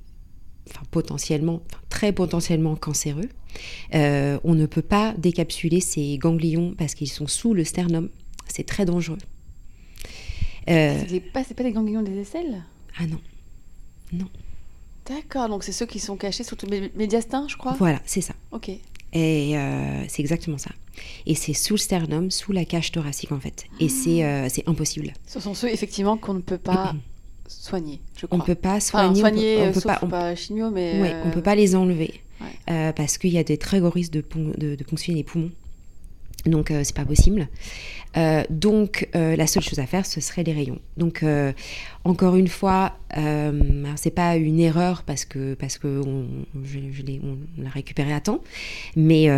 potentiellement, 0.91 1.63
très 1.89 2.13
potentiellement 2.13 2.77
cancéreux. 2.77 3.29
Euh, 3.95 4.39
on 4.45 4.55
ne 4.55 4.67
peut 4.67 4.83
pas 4.83 5.15
décapsuler 5.19 5.81
ces 5.81 6.19
ganglions 6.19 6.75
parce 6.77 6.95
qu'ils 6.95 7.11
sont 7.11 7.27
sous 7.27 7.55
le 7.55 7.65
sternum. 7.65 8.09
C'est 8.49 8.67
très 8.67 8.85
dangereux. 8.85 9.19
Euh, 10.69 11.03
c'est 11.09 11.21
pas, 11.21 11.45
pas 11.45 11.63
des 11.63 11.73
ganglions 11.73 12.03
des 12.03 12.19
aisselles? 12.19 12.63
Ah 12.99 13.07
non. 13.07 13.21
Non. 14.13 14.29
D'accord, 15.07 15.49
donc 15.49 15.65
c'est 15.65 15.73
ceux 15.73 15.87
qui 15.87 15.99
sont 15.99 16.17
cachés 16.17 16.45
sous 16.45 16.57
le 16.63 16.91
médiastin, 16.95 17.47
je 17.49 17.57
crois? 17.57 17.75
Voilà, 17.75 18.01
c'est 18.07 18.23
ça. 18.23 18.35
Ok. 18.53 18.71
Et 19.15 19.57
euh, 19.57 20.05
c'est 20.09 20.21
exactement 20.21 20.59
ça. 20.59 20.71
Et 21.27 21.35
c'est 21.35 21.55
sous 21.55 21.75
le 21.75 21.79
sternum, 21.79 22.31
sous 22.31 22.53
la 22.53 22.65
cage 22.65 22.93
thoracique 22.93 23.33
en 23.33 23.41
fait. 23.41 23.65
Et 23.81 23.87
ah. 24.23 24.49
c'est 24.49 24.69
impossible. 24.69 25.13
Ce 25.27 25.41
sont 25.41 25.55
ceux 25.55 25.69
effectivement 25.69 26.17
qu'on 26.17 26.35
ne 26.35 26.41
peut 26.41 26.59
pas 26.59 26.95
soigner, 27.47 28.01
je 28.17 28.27
crois. 28.27 28.39
On 28.39 28.45
peut 28.45 28.55
pas 28.55 28.81
soigner. 28.81 29.21
soigner, 29.21 29.63
on 29.63 29.73
peut, 29.73 29.81
peut 29.81 29.89
pas, 29.89 29.97
pas 29.99 30.35
chimio, 30.35 30.71
mais. 30.71 31.01
Ouais, 31.01 31.15
on 31.25 31.31
peut 31.31 31.43
pas 31.43 31.55
les 31.55 31.75
enlever. 31.75 32.21
Euh, 32.71 32.93
parce 32.93 33.17
qu'il 33.17 33.31
y 33.31 33.39
a 33.39 33.45
des 33.45 33.57
très 33.57 33.81
gros 33.81 33.91
risques 33.91 34.13
de, 34.13 34.25
de, 34.59 34.75
de 34.75 34.85
ponctionner 34.85 35.19
les 35.19 35.25
poumons. 35.25 35.51
Donc 36.47 36.71
euh, 36.71 36.83
c'est 36.85 36.95
pas 36.95 37.05
possible. 37.05 37.49
Euh, 38.17 38.43
donc 38.51 39.09
la 39.15 39.47
seule 39.47 39.63
chose 39.63 39.79
à 39.79 39.87
faire, 39.87 40.07
ce 40.07 40.21
serait 40.21 40.43
les 40.43 40.53
rayons. 40.53 40.79
Donc 40.97 41.25
encore 42.05 42.37
une 42.37 42.49
fois, 42.49 42.93
c'est 43.97 44.15
pas 44.15 44.37
une 44.37 44.61
erreur 44.61 45.03
parce 45.03 45.25
que 45.25 45.55
parce 45.55 45.79
que 45.79 46.03
on, 46.07 46.27
je, 46.63 46.79
on, 47.23 47.63
l'a 47.63 47.71
récupéré 47.71 48.13
à 48.13 48.21
temps, 48.21 48.41
mais 48.97 49.29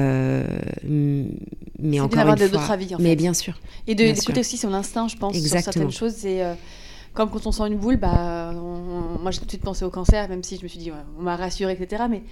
mais 1.78 2.00
encore 2.00 2.28
une 2.28 2.36
fois. 2.36 2.48
d'autres 2.48 2.70
avis. 2.70 2.94
En 2.94 2.98
mais 2.98 3.16
bien 3.16 3.34
sûr. 3.34 3.58
Et 3.86 3.94
d'écouter 3.94 4.40
aussi 4.40 4.56
son 4.56 4.72
instinct, 4.72 5.08
je 5.08 5.16
pense, 5.16 5.36
Exactement. 5.36 5.62
sur 5.62 5.72
certaines 5.72 5.92
choses. 5.92 6.14
C'est 6.14 6.42
comme 7.16 7.30
quand 7.30 7.46
on 7.46 7.52
sent 7.52 7.66
une 7.66 7.78
boule, 7.78 7.96
bah, 7.96 8.52
moi 8.52 9.30
j'ai 9.30 9.38
tout 9.38 9.46
de 9.46 9.50
suite 9.50 9.62
pensé 9.62 9.84
au 9.84 9.90
cancer, 9.90 10.28
même 10.28 10.42
si 10.42 10.58
je 10.58 10.62
me 10.62 10.68
suis 10.68 10.78
dit, 10.78 10.92
on 11.18 11.22
m'a 11.22 11.36
rassuré, 11.36 11.72
etc. 11.72 12.04
Mais 12.10 12.22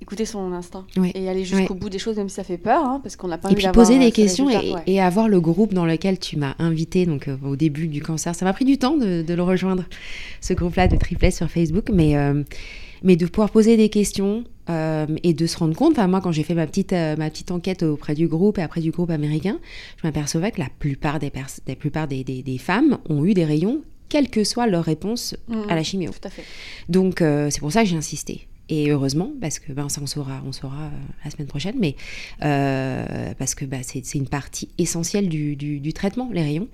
écouter 0.00 0.24
son 0.24 0.52
instinct 0.52 0.86
et 1.14 1.28
aller 1.28 1.44
jusqu'au 1.44 1.74
bout 1.74 1.88
des 1.88 1.98
choses, 1.98 2.16
même 2.16 2.28
si 2.28 2.34
ça 2.34 2.44
fait 2.44 2.58
peur, 2.58 2.84
hein, 2.84 3.00
parce 3.02 3.16
qu'on 3.16 3.28
n'a 3.28 3.38
pas 3.38 3.50
Et 3.50 3.54
puis 3.54 3.66
poser 3.72 3.98
des 3.98 4.12
questions 4.12 4.48
et, 4.86 5.00
avoir 5.00 5.28
le 5.28 5.40
groupe 5.40 5.74
dans 5.74 5.86
lequel 5.86 6.18
tu 6.18 6.36
m'as 6.36 6.54
invité 6.58 7.06
donc 7.06 7.28
euh, 7.28 7.36
au 7.44 7.56
début 7.56 7.88
du 7.88 8.00
cancer. 8.00 8.34
Ça 8.34 8.44
m'a 8.44 8.52
pris 8.52 8.64
du 8.64 8.78
temps 8.78 8.96
de, 8.96 9.24
le 9.26 9.42
rejoindre, 9.42 9.84
ce 10.40 10.54
groupe-là 10.54 10.88
de 10.88 10.96
triplet 10.96 11.30
sur 11.30 11.50
Facebook, 11.50 11.90
mais, 11.92 12.16
euh, 12.16 12.42
mais 13.02 13.16
de 13.16 13.26
pouvoir 13.26 13.50
poser 13.50 13.76
des 13.76 13.88
questions 13.88 14.44
euh, 14.70 15.06
et 15.22 15.34
de 15.34 15.46
se 15.46 15.56
rendre 15.58 15.74
compte. 15.76 15.92
Enfin, 15.92 16.06
moi, 16.06 16.20
quand 16.20 16.32
j'ai 16.32 16.42
fait 16.42 16.54
ma 16.54 16.66
petite, 16.66 16.92
ma 16.92 17.30
petite 17.30 17.50
enquête 17.50 17.82
auprès 17.82 18.14
du 18.14 18.28
groupe 18.28 18.58
et 18.58 18.62
après 18.62 18.80
du 18.80 18.90
groupe 18.90 19.10
américain, 19.10 19.58
je 20.00 20.06
m'apercevais 20.06 20.50
que 20.50 20.60
la 20.60 20.68
plupart 20.78 21.18
des, 21.18 21.32
des, 21.66 21.76
plupart 21.76 22.08
des, 22.08 22.24
des, 22.24 22.42
des 22.42 22.58
femmes 22.58 22.98
ont 23.08 23.24
eu 23.24 23.34
des 23.34 23.44
rayons 23.44 23.82
quelle 24.08 24.30
que 24.30 24.44
soit 24.44 24.66
leur 24.66 24.84
réponse 24.84 25.34
à 25.68 25.74
la 25.74 25.80
mmh, 25.80 25.84
chimio. 25.84 26.10
Tout 26.12 26.28
à 26.28 26.30
fait. 26.30 26.44
Donc, 26.88 27.16
c'est 27.18 27.58
pour 27.58 27.72
ça 27.72 27.82
que 27.82 27.88
j'ai 27.88 27.96
insisté. 27.96 28.46
Et 28.70 28.90
heureusement, 28.90 29.30
parce 29.40 29.58
que 29.58 29.72
ben, 29.72 29.88
ça 29.90 30.00
on 30.02 30.06
saura, 30.06 30.42
on 30.46 30.52
saura 30.52 30.84
euh, 30.84 30.90
la 31.24 31.30
semaine 31.30 31.46
prochaine, 31.46 31.76
mais 31.78 31.96
euh, 32.42 33.34
parce 33.38 33.54
que 33.54 33.66
ben, 33.66 33.82
c'est 33.82 34.14
une 34.14 34.28
partie 34.28 34.70
essentielle 34.78 35.28
du, 35.28 35.54
du, 35.54 35.92
traitement, 35.92 36.30
les 36.32 36.42
rayons. 36.42 36.68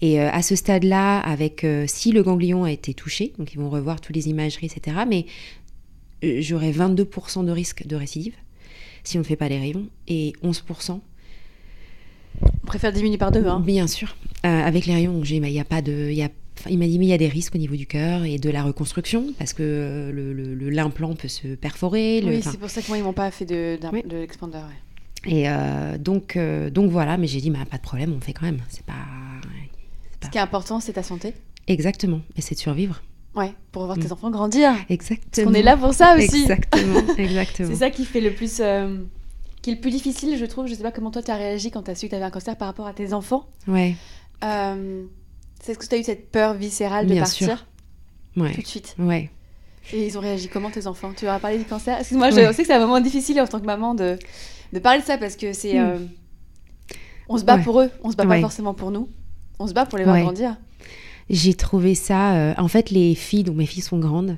Et 0.00 0.20
euh, 0.20 0.30
à 0.30 0.42
ce 0.42 0.56
stade-là, 0.56 1.20
avec 1.20 1.66
si 1.86 2.12
le 2.12 2.22
ganglion 2.22 2.64
a 2.64 2.72
été 2.72 2.94
touché, 2.94 3.34
donc 3.38 3.52
ils 3.52 3.58
vont 3.58 3.68
revoir 3.68 4.00
toutes 4.00 4.16
les 4.16 4.28
imageries, 4.28 4.66
etc. 4.66 4.96
Mais 5.06 5.26
j'aurais 6.40 6.72
22% 6.72 7.44
de 7.44 7.50
risque 7.50 7.86
de 7.86 7.96
récidive 7.96 8.34
si 9.02 9.18
on 9.18 9.20
ne 9.20 9.26
fait 9.26 9.36
pas 9.36 9.50
les 9.50 9.58
rayons 9.58 9.86
et 10.08 10.32
11%. 10.42 10.98
On 12.40 12.66
préfère 12.66 12.90
diminuer 12.90 13.18
par 13.18 13.30
deux, 13.30 13.46
hein 13.46 13.60
Bien 13.60 13.86
sûr. 13.86 14.16
avec 14.42 14.86
les 14.86 14.94
rayons, 14.94 15.22
il 15.22 15.42
n'y 15.42 15.60
a 15.60 15.64
pas 15.64 15.82
de, 15.82 16.10
y 16.10 16.22
a 16.22 16.30
il 16.70 16.78
m'a 16.78 16.86
dit, 16.86 16.98
mais 16.98 17.06
il 17.06 17.08
y 17.10 17.12
a 17.12 17.18
des 17.18 17.28
risques 17.28 17.54
au 17.54 17.58
niveau 17.58 17.76
du 17.76 17.86
cœur 17.86 18.24
et 18.24 18.38
de 18.38 18.50
la 18.50 18.62
reconstruction, 18.62 19.26
parce 19.38 19.52
que 19.52 19.62
euh, 19.62 20.70
l'implant 20.70 21.14
peut 21.14 21.28
se 21.28 21.48
perforer. 21.54 22.22
oui, 22.24 22.40
c'est 22.42 22.58
pour 22.58 22.70
ça 22.70 22.82
que 22.82 22.88
moi, 22.88 22.98
ils 22.98 23.04
m'ont 23.04 23.12
pas 23.12 23.30
fait 23.30 23.44
de, 23.44 23.78
de 23.80 24.16
l'expander. 24.16 24.60
Et 25.26 25.48
euh, 25.48 25.98
donc, 25.98 26.36
euh, 26.36 26.70
donc 26.70 26.90
voilà, 26.90 27.16
mais 27.16 27.26
j'ai 27.26 27.40
dit, 27.40 27.50
bah, 27.50 27.60
pas 27.70 27.76
de 27.76 27.82
problème, 27.82 28.14
on 28.16 28.20
fait 28.20 28.32
quand 28.32 28.44
même. 28.44 28.60
C'est 28.68 28.84
pas, 28.84 28.94
Ce 30.22 30.30
qui 30.30 30.38
est 30.38 30.40
important, 30.40 30.80
c'est 30.80 30.94
ta 30.94 31.02
santé. 31.02 31.34
Exactement, 31.66 32.20
et 32.36 32.40
c'est 32.40 32.54
de 32.54 32.60
survivre. 32.60 33.02
Ouais, 33.34 33.52
pour 33.72 33.86
voir 33.86 33.98
tes 33.98 34.08
mm. 34.08 34.12
enfants 34.12 34.30
grandir. 34.30 34.72
Exactement. 34.88 35.26
Parce 35.32 35.48
qu'on 35.48 35.54
est 35.54 35.62
là 35.62 35.76
pour 35.76 35.92
ça 35.92 36.16
aussi. 36.16 36.42
Exactement, 36.42 37.00
exactement. 37.18 37.68
c'est 37.68 37.76
ça 37.76 37.90
qui 37.90 38.04
fait 38.04 38.20
le 38.20 38.32
plus, 38.32 38.56
qui 39.60 39.70
est 39.70 39.74
le 39.74 39.80
plus 39.80 39.90
difficile, 39.90 40.38
je 40.38 40.44
trouve. 40.44 40.66
Je 40.68 40.74
sais 40.74 40.82
pas 40.82 40.92
comment 40.92 41.10
toi 41.10 41.22
tu 41.22 41.30
as 41.30 41.36
réagi 41.36 41.70
quand 41.70 41.82
tu 41.82 41.90
as 41.90 41.94
su 41.94 42.06
que 42.06 42.10
tu 42.10 42.16
avais 42.16 42.24
un 42.24 42.30
cancer 42.30 42.56
par 42.56 42.68
rapport 42.68 42.86
à 42.86 42.92
tes 42.92 43.12
enfants. 43.12 43.48
Ouais. 43.66 43.96
C'est 45.64 45.72
ce 45.72 45.78
que 45.78 45.86
tu 45.86 45.94
as 45.94 45.98
eu 45.98 46.02
cette 46.02 46.30
peur 46.30 46.52
viscérale 46.52 47.06
de 47.06 47.18
partir 47.18 47.66
Ouais. 48.36 48.52
Tout 48.52 48.60
de 48.60 48.66
suite. 48.66 48.94
Ouais. 48.98 49.30
Et 49.94 50.06
ils 50.06 50.18
ont 50.18 50.20
réagi 50.20 50.48
comment 50.48 50.70
tes 50.70 50.86
enfants? 50.86 51.12
Tu 51.16 51.24
leur 51.24 51.34
as 51.34 51.40
parlé 51.40 51.56
du 51.56 51.64
cancer? 51.64 51.98
Excuse-moi, 51.98 52.30
je 52.30 52.52
sais 52.52 52.62
que 52.62 52.66
c'est 52.66 52.74
un 52.74 52.80
moment 52.80 53.00
difficile 53.00 53.40
en 53.40 53.46
tant 53.46 53.60
que 53.60 53.64
maman 53.64 53.94
de, 53.94 54.18
de 54.74 54.78
parler 54.78 55.00
de 55.00 55.06
ça 55.06 55.16
parce 55.16 55.36
que 55.36 55.54
c'est. 55.54 55.78
Hmm. 55.78 55.84
Euh, 55.84 55.98
on 57.30 57.38
se 57.38 57.44
bat 57.44 57.56
pour 57.56 57.80
eux, 57.80 57.90
on 58.02 58.10
se 58.10 58.16
bat 58.16 58.26
pas 58.26 58.40
forcément 58.40 58.74
pour 58.74 58.90
nous. 58.90 59.08
On 59.58 59.66
se 59.66 59.72
bat 59.72 59.86
pour 59.86 59.96
les 59.96 60.04
voir 60.04 60.20
grandir. 60.20 60.56
J'ai 61.30 61.54
trouvé 61.54 61.94
ça. 61.94 62.34
Euh, 62.34 62.54
en 62.58 62.68
fait, 62.68 62.90
les 62.90 63.14
filles, 63.14 63.44
dont 63.44 63.54
mes 63.54 63.64
filles 63.64 63.82
sont 63.82 63.98
grandes, 63.98 64.36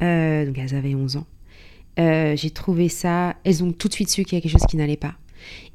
euh, 0.00 0.46
donc 0.46 0.56
elles 0.56 0.74
avaient 0.74 0.94
11 0.94 1.16
ans, 1.16 1.26
j'ai 1.98 2.50
trouvé 2.50 2.88
ça. 2.88 3.34
Elles 3.44 3.62
ont 3.62 3.72
tout 3.72 3.88
de 3.88 3.92
suite 3.92 4.08
su 4.08 4.24
qu'il 4.24 4.38
y 4.38 4.40
a 4.40 4.40
quelque 4.40 4.52
chose 4.52 4.66
qui 4.66 4.78
n'allait 4.78 4.96
pas. 4.96 5.16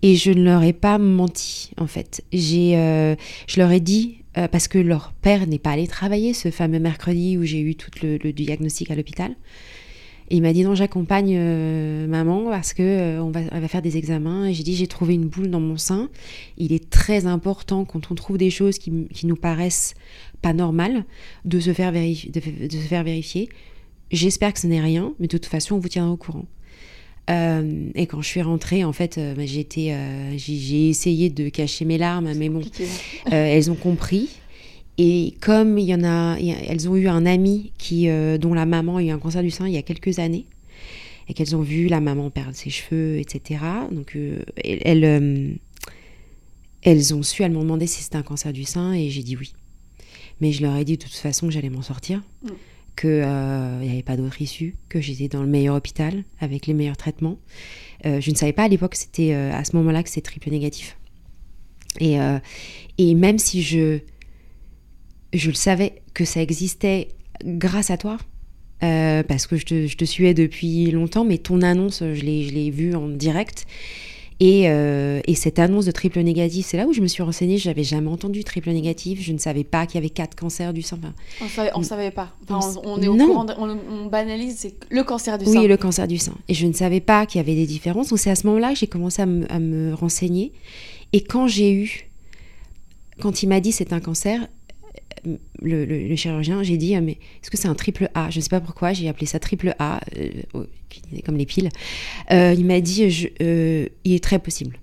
Et 0.02 0.16
je 0.16 0.32
ne 0.32 0.44
leur 0.44 0.64
ai 0.64 0.74
pas 0.74 0.98
menti, 0.98 1.72
en 1.78 1.88
fait. 1.88 2.24
J'ai, 2.32 2.74
je 3.48 3.60
leur 3.60 3.72
ai 3.72 3.80
dit 3.80 4.24
euh, 4.38 4.48
parce 4.48 4.68
que 4.68 4.80
leur 4.80 5.14
père 5.14 5.46
n'est 5.46 5.60
pas 5.60 5.72
allé 5.72 5.88
travailler 5.88 6.34
ce 6.34 6.50
fameux 6.50 6.80
mercredi 6.80 7.38
où 7.38 7.44
j'ai 7.44 7.60
eu 7.60 7.76
tout 7.76 7.92
le, 8.02 8.18
diagnostic 8.32 8.90
à 8.90 8.96
l'hôpital. 8.96 9.36
Et 10.30 10.38
il 10.38 10.42
m'a 10.42 10.54
dit 10.54 10.64
non, 10.64 10.74
j'accompagne 10.74 11.36
euh, 11.38 12.08
maman 12.08 12.46
parce 12.50 12.74
que 12.74 12.82
euh, 12.82 13.24
on, 13.24 13.30
va, 13.30 13.42
va, 13.42 13.68
faire 13.68 13.84
des 13.84 13.98
examens. 13.98 14.46
Et 14.46 14.54
j'ai 14.54 14.64
dit 14.64 14.76
j'ai 14.76 14.88
trouvé 14.88 15.14
une 15.14 15.28
boule 15.28 15.52
dans 15.52 15.60
mon 15.60 15.78
sein. 15.78 16.10
Il 16.58 16.74
est 16.74 16.90
très 16.90 17.28
important 17.28 17.86
quand 17.86 18.10
on 18.10 18.16
trouve 18.16 18.40
des 18.40 18.50
choses 18.50 18.80
qui, 18.80 18.92
nous 19.24 19.36
paraissent 19.36 19.94
pas 20.42 20.54
normales 20.54 21.06
de 21.46 21.60
se 21.60 21.72
faire, 21.72 21.92
de, 21.92 22.00
se 22.02 22.88
faire 22.88 23.04
vérifier. 23.04 23.50
J'espère 24.12 24.54
que 24.54 24.60
ce 24.60 24.68
n'est 24.68 24.82
rien, 24.82 25.14
mais 25.20 25.28
de 25.28 25.38
toute 25.38 25.46
façon 25.46 25.76
on 25.76 25.80
vous 25.80 25.90
tiendra 25.90 26.12
au 26.12 26.18
courant. 26.18 26.46
Et 27.28 28.06
quand 28.08 28.22
je 28.22 28.28
suis 28.28 28.42
rentrée, 28.42 28.84
en 28.84 28.94
fait, 28.94 29.20
bah, 29.36 29.46
j'ai, 29.46 29.66
j'ai, 30.38 30.90
essayé 30.90 31.30
de 31.30 31.50
cacher 31.50 31.86
mes 31.86 31.98
larmes, 31.98 32.34
mais 32.36 32.50
bon, 32.50 32.62
elles 33.32 33.72
ont 33.72 33.76
compris. 33.76 34.30
Et 34.98 35.34
comme 35.42 35.78
il 35.78 35.86
y 35.86 35.96
en 35.96 36.04
a, 36.04 36.38
elles 36.40 36.88
ont 36.88 36.96
eu 36.96 37.08
un 37.08 37.26
ami 37.26 37.72
qui, 37.78 38.10
euh, 38.10 38.38
dont 38.38 38.54
la 38.54 38.66
maman 38.66 38.98
a 38.98 39.04
eu 39.04 39.10
un 39.10 39.18
cancer 39.18 39.42
du 39.42 39.50
sein 39.50 39.68
il 39.68 39.74
y 39.74 39.78
a 39.78 39.82
quelques 39.82 40.20
années, 40.20 40.46
et 41.28 41.34
qu'elles 41.34 41.56
ont 41.56 41.62
vu 41.62 41.88
la 41.88 42.00
maman 42.00 42.30
perdre 42.30 42.56
ses 42.56 42.70
cheveux, 42.70 43.18
etc. 43.18 43.64
Donc 43.92 44.16
euh, 44.16 44.44
elles, 44.64 45.04
euh, 45.04 45.52
elles, 46.84 47.16
ont 47.16 47.24
su, 47.24 47.42
elles 47.42 47.52
m'ont 47.52 47.64
demandé 47.64 47.88
si 47.88 48.04
c'était 48.04 48.18
un 48.18 48.24
cancer 48.24 48.54
du 48.54 48.66
sein, 48.66 48.94
et 48.94 49.10
j'ai 49.10 49.24
dit 49.24 49.36
oui. 49.36 49.54
Mais 50.42 50.52
je 50.52 50.62
leur 50.62 50.76
ai 50.76 50.86
dit 50.86 50.98
de 50.98 51.04
toute 51.04 51.14
façon 51.14 51.48
que 51.48 51.54
j'allais 51.54 51.70
m'en 51.70 51.82
sortir, 51.82 52.22
mm. 52.44 52.50
Qu'il 52.96 53.10
n'y 53.10 53.90
avait 53.90 54.04
pas 54.04 54.18
d'autre 54.18 54.42
issue, 54.42 54.76
que 54.90 55.02
j'étais 55.02 55.28
dans 55.28 55.42
le 55.42 55.48
meilleur 55.50 55.76
hôpital, 55.76 56.24
avec 56.40 56.68
les 56.68 56.74
meilleurs 56.74 56.98
traitements. 56.98 57.38
je 58.04 58.30
ne 58.30 58.36
savais 58.36 58.54
pas 58.54 58.64
à 58.64 58.68
l'époque 58.68 58.92
que 58.92 58.98
c'était 58.98 59.34
à 59.34 59.64
ce 59.64 59.76
moment-là 59.76 60.04
que 60.04 60.10
c'était 60.10 60.22
triple 60.22 60.50
négatif. 60.50 60.98
Et, 62.00 62.18
et 62.98 63.16
même 63.16 63.40
si 63.40 63.62
je 63.62 64.00
je 65.34 65.50
le 65.50 65.56
savais 65.56 66.02
que 66.14 66.26
ça 66.26 66.42
existait 66.42 67.10
grâce 67.44 67.90
à 67.90 67.98
toi. 67.98 68.18
Euh, 68.84 69.24
parce 69.24 69.48
que 69.48 69.56
je 69.56 69.66
te, 69.66 69.88
je 69.88 69.96
te, 69.96 70.04
suivais 70.04 70.34
depuis 70.34 70.92
longtemps, 70.92 71.24
mais 71.24 71.38
ton 71.38 71.62
annonce, 71.62 72.00
je 72.00 72.22
l'ai 72.22 72.70
vue 72.70 72.96
en 72.96 73.08
direct. 73.08 73.66
Et, 74.40 74.70
euh, 74.70 75.22
et, 75.26 75.36
cette 75.36 75.60
annonce 75.60 75.86
de 75.86 75.92
triple 75.92 76.20
négatif, 76.22 76.66
c'est 76.68 76.78
là 76.78 76.86
où 76.88 76.94
je 76.94 77.02
me 77.02 77.08
suis 77.08 77.24
renseignée. 77.24 77.58
Je 77.58 77.70
n'avais 77.70 77.84
jamais 77.84 78.10
entendu 78.10 78.44
triple 78.44 78.72
négatif. 78.72 79.22
Je 79.22 79.32
ne 79.32 79.38
savais 79.38 79.64
pas 79.64 79.86
qu'il 79.86 79.96
y 79.96 79.98
avait 80.00 80.10
quatre 80.10 80.36
cancers 80.36 80.74
du 80.74 80.82
sein. 80.82 81.00
on 81.42 81.48
savait, 81.48 81.72
ne 81.78 81.84
savait 81.84 82.12
pas. 82.12 82.34
on, 82.50 83.02
est 83.02 83.08
au 83.08 83.16
courant, 83.16 83.46
on, 83.58 84.06
banalise, 84.08 84.58
c'est 84.58 84.76
le 84.90 85.04
cancer 85.04 85.38
du 85.38 85.46
sein. 85.46 85.60
Oui, 85.60 85.68
le 85.68 85.78
cancer 85.78 86.08
du 86.08 86.18
sein. 86.18 86.34
Et 86.48 86.54
je 86.54 86.68
ne 86.68 86.74
savais 86.74 87.00
pas 87.00 87.26
qu'il 87.26 87.40
y 87.40 87.44
avait 87.44 87.56
des 87.56 87.68
différences. 87.68 88.10
Donc 88.10 88.20
c'est 88.20 88.32
à 88.32 88.36
ce 88.36 88.48
moment-là 88.48 88.74
que 88.74 88.80
j'ai 88.80 88.88
commencé 88.88 89.22
à 89.22 89.28
à 89.50 89.60
me 89.60 89.94
renseigner. 89.94 90.52
Et 91.14 91.22
quand 91.22 91.48
j'ai 91.48 91.72
eu, 91.72 92.10
quand 93.22 93.44
il 93.44 93.50
m'a 93.50 93.60
dit 93.60 93.72
c'est 93.72 93.94
un 93.94 94.00
cancer, 94.00 94.48
le, 95.62 96.16
chirurgien, 96.16 96.64
j'ai 96.64 96.78
dit, 96.78 97.00
mais 97.02 97.14
est-ce 97.42 97.50
que 97.50 97.58
c'est 97.58 97.68
un 97.68 97.76
triple 97.76 98.10
A? 98.14 98.30
Je 98.30 98.38
ne 98.38 98.42
sais 98.42 98.50
pas 98.50 98.62
pourquoi, 98.62 98.94
j'ai 98.94 99.08
appelé 99.08 99.26
ça 99.26 99.40
triple 99.40 99.76
A, 99.80 100.02
euh, 100.18 100.64
comme 101.26 101.38
les 101.38 101.46
piles. 101.46 101.70
Euh, 102.32 102.54
il 102.58 102.66
m'a 102.66 102.82
dit, 102.82 103.30
euh, 103.42 103.88
il 104.04 104.14
est 104.14 104.24
très 104.24 104.40
possible. 104.40 104.80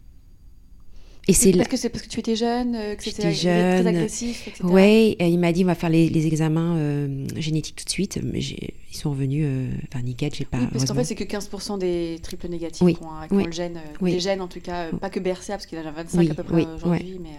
Et 1.28 1.32
c'est 1.32 1.52
parce 1.52 1.68
que 1.68 1.76
c'est 1.76 1.88
parce 1.90 2.02
que 2.02 2.08
tu 2.08 2.20
étais 2.20 2.36
jeune, 2.36 2.74
euh, 2.74 2.94
que 2.94 3.04
c'était 3.04 3.32
très 3.32 3.86
agressif, 3.86 4.48
etc. 4.48 4.64
Ouais, 4.64 5.16
il 5.20 5.38
m'a 5.38 5.52
dit 5.52 5.64
on 5.64 5.68
va 5.68 5.74
faire 5.74 5.90
les, 5.90 6.26
examens 6.26 6.76
euh, 6.76 7.26
génétiques 7.36 7.76
tout 7.76 7.84
de 7.84 7.90
suite. 7.90 8.18
Mais 8.22 8.40
ils 8.40 8.96
sont 8.96 9.10
revenus, 9.10 9.44
euh, 9.46 9.68
enfin 9.88 10.02
nickel, 10.02 10.32
j'ai 10.34 10.44
pas. 10.44 10.58
Oui, 10.58 10.66
parce 10.72 10.84
qu'en 10.84 10.94
fait 10.94 11.04
c'est 11.04 11.14
que 11.14 11.24
15% 11.24 11.78
des 11.78 12.18
triples 12.22 12.48
négatifs 12.48 12.86
qui 12.86 13.02
ont, 13.32 13.44
le 13.44 13.52
gène, 13.52 13.80
les 14.02 14.20
gènes 14.20 14.40
en 14.40 14.48
tout 14.48 14.60
cas, 14.60 14.90
pas 14.92 15.10
que 15.10 15.20
BRCA 15.20 15.54
parce 15.54 15.66
qu'il 15.66 15.78
a 15.78 15.90
25 15.90 16.30
à 16.30 16.34
peu 16.34 16.42
près 16.42 16.66
aujourd'hui. 16.74 17.20
Mais... 17.22 17.30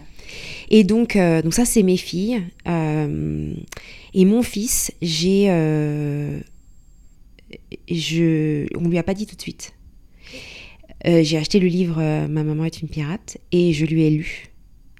Et 0.70 0.84
donc, 0.84 1.18
donc 1.18 1.54
ça 1.54 1.66
c'est 1.66 1.84
mes 1.84 1.98
filles 1.98 2.42
et 2.66 4.26
mon 4.26 4.44
fils, 4.44 4.92
j'ai, 5.02 5.48
je, 7.90 8.68
on 8.78 8.88
lui 8.88 8.98
a 8.98 9.04
pas 9.04 9.14
dit 9.14 9.26
tout 9.26 9.36
de 9.36 9.42
suite. 9.42 9.74
Euh, 11.08 11.24
j'ai 11.24 11.38
acheté 11.38 11.60
le 11.60 11.68
livre 11.68 11.98
euh, 12.00 12.28
Ma 12.28 12.44
maman 12.44 12.66
est 12.66 12.82
une 12.82 12.88
pirate 12.88 13.38
et 13.52 13.74
je 13.74 13.86
lui 13.86 14.04
ai 14.04 14.10
lu. 14.10 14.48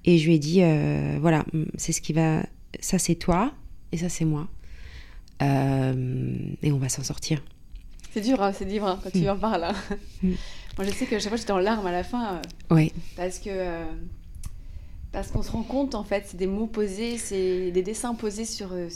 Et 0.04 0.18
je 0.18 0.26
lui 0.26 0.36
ai 0.36 0.40
dit, 0.40 0.64
euh, 0.64 1.18
voilà, 1.22 1.46
c'est 1.78 1.92
ce 1.92 2.02
qui 2.02 2.14
va... 2.14 2.44
Ça 2.80 2.98
c'est 2.98 3.16
toi 3.16 3.52
et 3.92 3.98
ça 3.98 4.10
c'est 4.10 4.26
moi. 4.26 4.48
et 5.42 6.72
on 6.72 6.78
va 6.78 6.90
s'en 6.90 7.04
sortir. 7.04 7.44
C'est 8.14 8.22
dur, 8.22 8.42
hein, 8.42 8.52
c'est 8.54 8.66
dur 8.66 8.86
hein, 8.86 9.00
quand 9.04 9.12
tu 9.12 9.26
mm. 9.26 9.30
en 9.30 9.38
parles. 9.38 9.64
Hein. 9.66 9.76
Mm. 10.24 10.30
Moi 10.78 10.88
je 10.88 10.92
sais 10.92 11.06
que 11.06 11.20
chaque 11.20 11.30
fois 11.30 11.38
j'étais 11.38 11.52
en 11.52 11.60
larmes 11.60 11.86
à 11.86 11.92
la 11.92 12.04
fin. 12.04 12.42
ouais. 12.72 12.92
Parce 13.16 13.40
que... 13.40 13.84
parce 15.12 15.30
qu'on 15.30 15.44
se 15.44 15.52
rend 15.52 15.64
compte, 15.64 15.96
en 15.96 16.04
fait, 16.04 16.24
c'est 16.28 16.38
des 16.38 16.48
mots 16.48 16.68
posés, 16.68 17.18
c'est 17.18 17.72
des 17.72 17.84
dessins 17.84 18.16
posés 18.16 18.46
sur 18.46 18.70
le, 18.74 18.88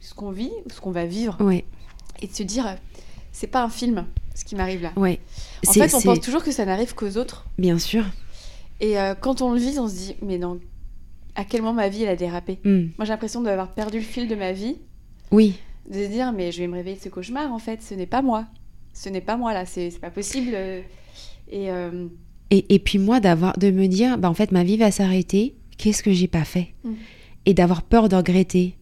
ce 0.00 0.12
qu'on 0.14 0.32
vit, 0.32 0.52
ou 0.66 0.70
ce 0.70 0.80
qu'on 0.80 0.90
va 0.90 1.06
vivre. 1.06 1.36
Ouais. 1.40 1.64
Et 2.20 2.26
de 2.26 2.34
se 2.34 2.42
dire, 2.42 2.76
c'est 3.32 3.46
pas 3.46 3.62
un 3.62 3.70
film, 3.70 4.06
ce 4.34 4.44
qui 4.44 4.56
m'arrive 4.56 4.82
là. 4.82 4.92
Ouais. 4.96 5.20
En 5.68 5.72
fait, 5.72 5.94
on 5.94 6.00
pense 6.00 6.20
toujours 6.20 6.42
que 6.42 6.52
ça 6.52 6.64
n'arrive 6.64 6.94
qu'aux 6.94 7.16
autres. 7.16 7.46
Bien 7.58 7.78
sûr. 7.78 8.04
Et 8.80 8.98
euh, 8.98 9.14
quand 9.14 9.42
on 9.42 9.52
le 9.52 9.58
vit, 9.58 9.78
on 9.78 9.88
se 9.88 9.94
dit, 9.94 10.16
mais 10.22 10.38
non, 10.38 10.60
à 11.34 11.44
quel 11.44 11.62
moment 11.62 11.74
ma 11.74 11.88
vie 11.88 12.02
elle 12.02 12.10
a 12.10 12.16
dérapé? 12.16 12.58
Hmm. 12.64 12.88
Moi, 12.98 13.04
j'ai 13.04 13.12
l'impression 13.12 13.40
d'avoir 13.40 13.72
perdu 13.72 13.98
le 13.98 14.04
fil 14.04 14.28
de 14.28 14.34
ma 14.34 14.52
vie. 14.52 14.76
Oui. 15.30 15.58
De 15.88 15.94
se 15.94 16.08
dire, 16.08 16.32
mais 16.32 16.52
je 16.52 16.60
vais 16.60 16.66
me 16.66 16.74
réveiller 16.74 16.96
de 16.96 17.02
ce 17.02 17.08
cauchemar, 17.08 17.52
en 17.52 17.58
fait, 17.58 17.82
ce 17.82 17.94
n'est 17.94 18.06
pas 18.06 18.22
moi. 18.22 18.46
Ce 18.92 19.08
n'est 19.08 19.20
pas 19.20 19.36
moi 19.36 19.52
là, 19.52 19.66
c'est 19.66 19.98
pas 20.00 20.10
possible. 20.10 20.52
Euh, 20.54 20.80
euh, 21.52 22.06
et, 22.50 22.74
et, 22.74 22.78
puis 22.78 22.98
moi, 22.98 23.20
d'avoir 23.20 23.58
de 23.58 23.70
me 23.70 23.86
dire, 23.86 24.18
bah, 24.18 24.30
en 24.30 24.34
fait, 24.34 24.52
ma 24.52 24.64
vie 24.64 24.76
va 24.76 24.90
s'arrêter, 24.90 25.54
qu'est-ce 25.78 26.02
que 26.02 26.12
j'ai 26.12 26.28
pas 26.28 26.44
fait? 26.44 26.74
Hmm. 26.84 26.94
Et 27.46 27.54
d'avoir 27.54 27.82
peur 27.82 28.08
de 28.08 28.16
regretter 28.16 28.76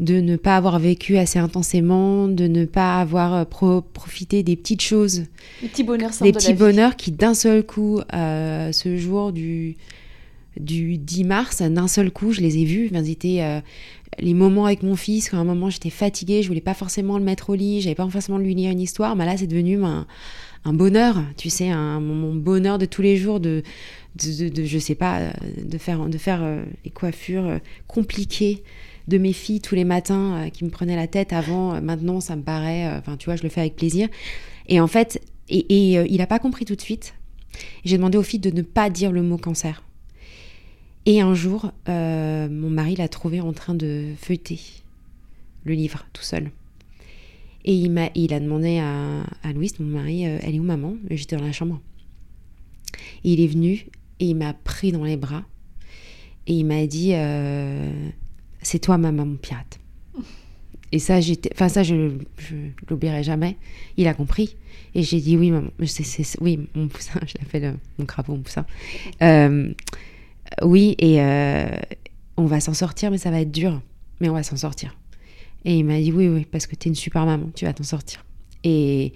de 0.00 0.20
ne 0.20 0.36
pas 0.36 0.56
avoir 0.56 0.78
vécu 0.78 1.16
assez 1.16 1.38
intensément, 1.38 2.26
de 2.26 2.46
ne 2.46 2.64
pas 2.64 3.00
avoir 3.00 3.34
euh, 3.34 3.80
profité 3.80 4.42
des 4.42 4.56
petites 4.56 4.82
choses. 4.82 5.24
Les 5.62 5.68
petits 5.68 5.84
bonheurs 5.84 6.10
Des 6.20 6.32
petits 6.32 6.54
bonheurs 6.54 6.96
qui, 6.96 7.12
d'un 7.12 7.34
seul 7.34 7.64
coup, 7.64 8.00
euh, 8.12 8.72
ce 8.72 8.96
jour 8.96 9.32
du, 9.32 9.76
du 10.58 10.98
10 10.98 11.24
mars, 11.24 11.62
d'un 11.62 11.88
seul 11.88 12.10
coup, 12.10 12.32
je 12.32 12.40
les 12.40 12.58
ai 12.58 12.64
vus. 12.64 12.90
C'était 13.04 13.42
euh, 13.42 13.60
les 14.18 14.34
moments 14.34 14.66
avec 14.66 14.82
mon 14.82 14.96
fils, 14.96 15.30
quand 15.30 15.38
à 15.38 15.40
un 15.40 15.44
moment 15.44 15.70
j'étais 15.70 15.90
fatiguée, 15.90 16.42
je 16.42 16.48
voulais 16.48 16.60
pas 16.60 16.74
forcément 16.74 17.18
le 17.18 17.24
mettre 17.24 17.50
au 17.50 17.54
lit, 17.54 17.80
j'avais 17.80 17.94
pas 17.94 18.08
forcément 18.08 18.38
lui 18.38 18.54
lire 18.54 18.72
une 18.72 18.80
histoire, 18.80 19.14
mais 19.14 19.26
là 19.26 19.36
c'est 19.36 19.46
devenu 19.46 19.84
un, 19.84 20.06
bonheur, 20.66 21.22
tu 21.36 21.50
sais, 21.50 21.68
un, 21.68 22.00
mon 22.00 22.34
bonheur 22.34 22.78
de 22.78 22.86
tous 22.86 23.02
les 23.02 23.16
jours 23.16 23.38
de, 23.38 23.62
de, 24.16 24.64
je 24.64 24.78
sais 24.78 24.94
pas, 24.94 25.20
de 25.62 25.78
faire, 25.78 26.06
de 26.06 26.18
faire 26.18 26.64
les 26.84 26.90
coiffures 26.90 27.60
compliquées 27.86 28.62
de 29.08 29.18
mes 29.18 29.32
filles 29.32 29.60
tous 29.60 29.74
les 29.74 29.84
matins 29.84 30.34
euh, 30.36 30.48
qui 30.50 30.64
me 30.64 30.70
prenaient 30.70 30.96
la 30.96 31.06
tête 31.06 31.32
avant. 31.32 31.74
Euh, 31.74 31.80
maintenant, 31.80 32.20
ça 32.20 32.36
me 32.36 32.42
paraît, 32.42 32.86
euh, 32.86 32.98
enfin, 32.98 33.16
tu 33.16 33.26
vois, 33.26 33.36
je 33.36 33.42
le 33.42 33.48
fais 33.48 33.60
avec 33.60 33.76
plaisir. 33.76 34.08
Et 34.68 34.80
en 34.80 34.86
fait, 34.86 35.20
et, 35.48 35.94
il 35.94 36.16
n'a 36.16 36.26
pas 36.26 36.38
compris 36.38 36.64
tout 36.64 36.74
de 36.74 36.80
suite. 36.80 37.14
J'ai 37.84 37.96
demandé 37.96 38.16
aux 38.16 38.22
filles 38.22 38.40
de 38.40 38.50
ne 38.50 38.62
pas 38.62 38.88
dire 38.90 39.12
le 39.12 39.22
mot 39.22 39.36
cancer. 39.36 39.82
Et 41.06 41.20
un 41.20 41.34
jour, 41.34 41.70
mon 41.86 42.70
mari 42.70 42.96
l'a 42.96 43.08
trouvé 43.08 43.42
en 43.42 43.52
train 43.52 43.74
de 43.74 44.06
feuilleter 44.18 44.58
le 45.64 45.74
livre 45.74 46.06
tout 46.14 46.22
seul. 46.22 46.50
Et 47.66 47.74
il, 47.74 47.90
m'a, 47.90 48.08
il 48.14 48.32
a 48.32 48.40
demandé 48.40 48.78
à, 48.78 49.22
à 49.42 49.52
Louise, 49.52 49.78
mon 49.80 49.98
mari, 49.98 50.22
elle 50.22 50.54
est 50.54 50.58
où 50.58 50.64
maman? 50.64 50.96
J'étais 51.10 51.36
dans 51.36 51.44
la 51.44 51.52
chambre. 51.52 51.78
Et 53.22 53.34
il 53.34 53.40
est 53.40 53.46
venu 53.46 53.86
et 54.18 54.26
il 54.26 54.34
m'a 54.34 54.54
pris 54.54 54.92
dans 54.92 55.04
les 55.04 55.18
bras. 55.18 55.44
Et 56.46 56.54
il 56.54 56.64
m'a 56.64 56.86
dit, 56.86 57.12
c'est 58.64 58.80
toi 58.80 58.98
ma 58.98 59.12
maman 59.12 59.36
pirate. 59.36 59.78
Et 60.92 60.98
ça, 60.98 61.18
enfin 61.52 61.68
ça, 61.68 61.82
je, 61.82 62.12
je 62.38 62.54
l'oublierai 62.88 63.22
jamais. 63.22 63.56
Il 63.96 64.06
a 64.06 64.14
compris. 64.14 64.56
Et 64.94 65.02
j'ai 65.02 65.20
dit 65.20 65.36
oui, 65.36 65.50
maman. 65.50 65.70
Oui, 66.40 66.60
mon 66.74 66.88
poussin. 66.88 67.20
Je 67.26 67.34
l'appelle 67.40 67.76
mon 67.98 68.06
crapaud, 68.06 68.34
mon 68.34 68.42
poussin. 68.42 68.64
Euh, 69.22 69.72
oui, 70.62 70.94
et 70.98 71.20
euh, 71.20 71.66
on 72.36 72.46
va 72.46 72.60
s'en 72.60 72.74
sortir, 72.74 73.10
mais 73.10 73.18
ça 73.18 73.32
va 73.32 73.40
être 73.40 73.50
dur. 73.50 73.80
Mais 74.20 74.28
on 74.28 74.34
va 74.34 74.44
s'en 74.44 74.56
sortir. 74.56 74.96
Et 75.64 75.78
il 75.78 75.84
m'a 75.84 75.98
dit 75.98 76.12
oui, 76.12 76.28
oui, 76.28 76.44
parce 76.44 76.66
que 76.66 76.76
tu 76.76 76.88
es 76.88 76.90
une 76.90 76.94
super 76.94 77.26
maman, 77.26 77.50
tu 77.54 77.64
vas 77.64 77.72
t'en 77.72 77.82
sortir. 77.82 78.24
Et 78.62 79.12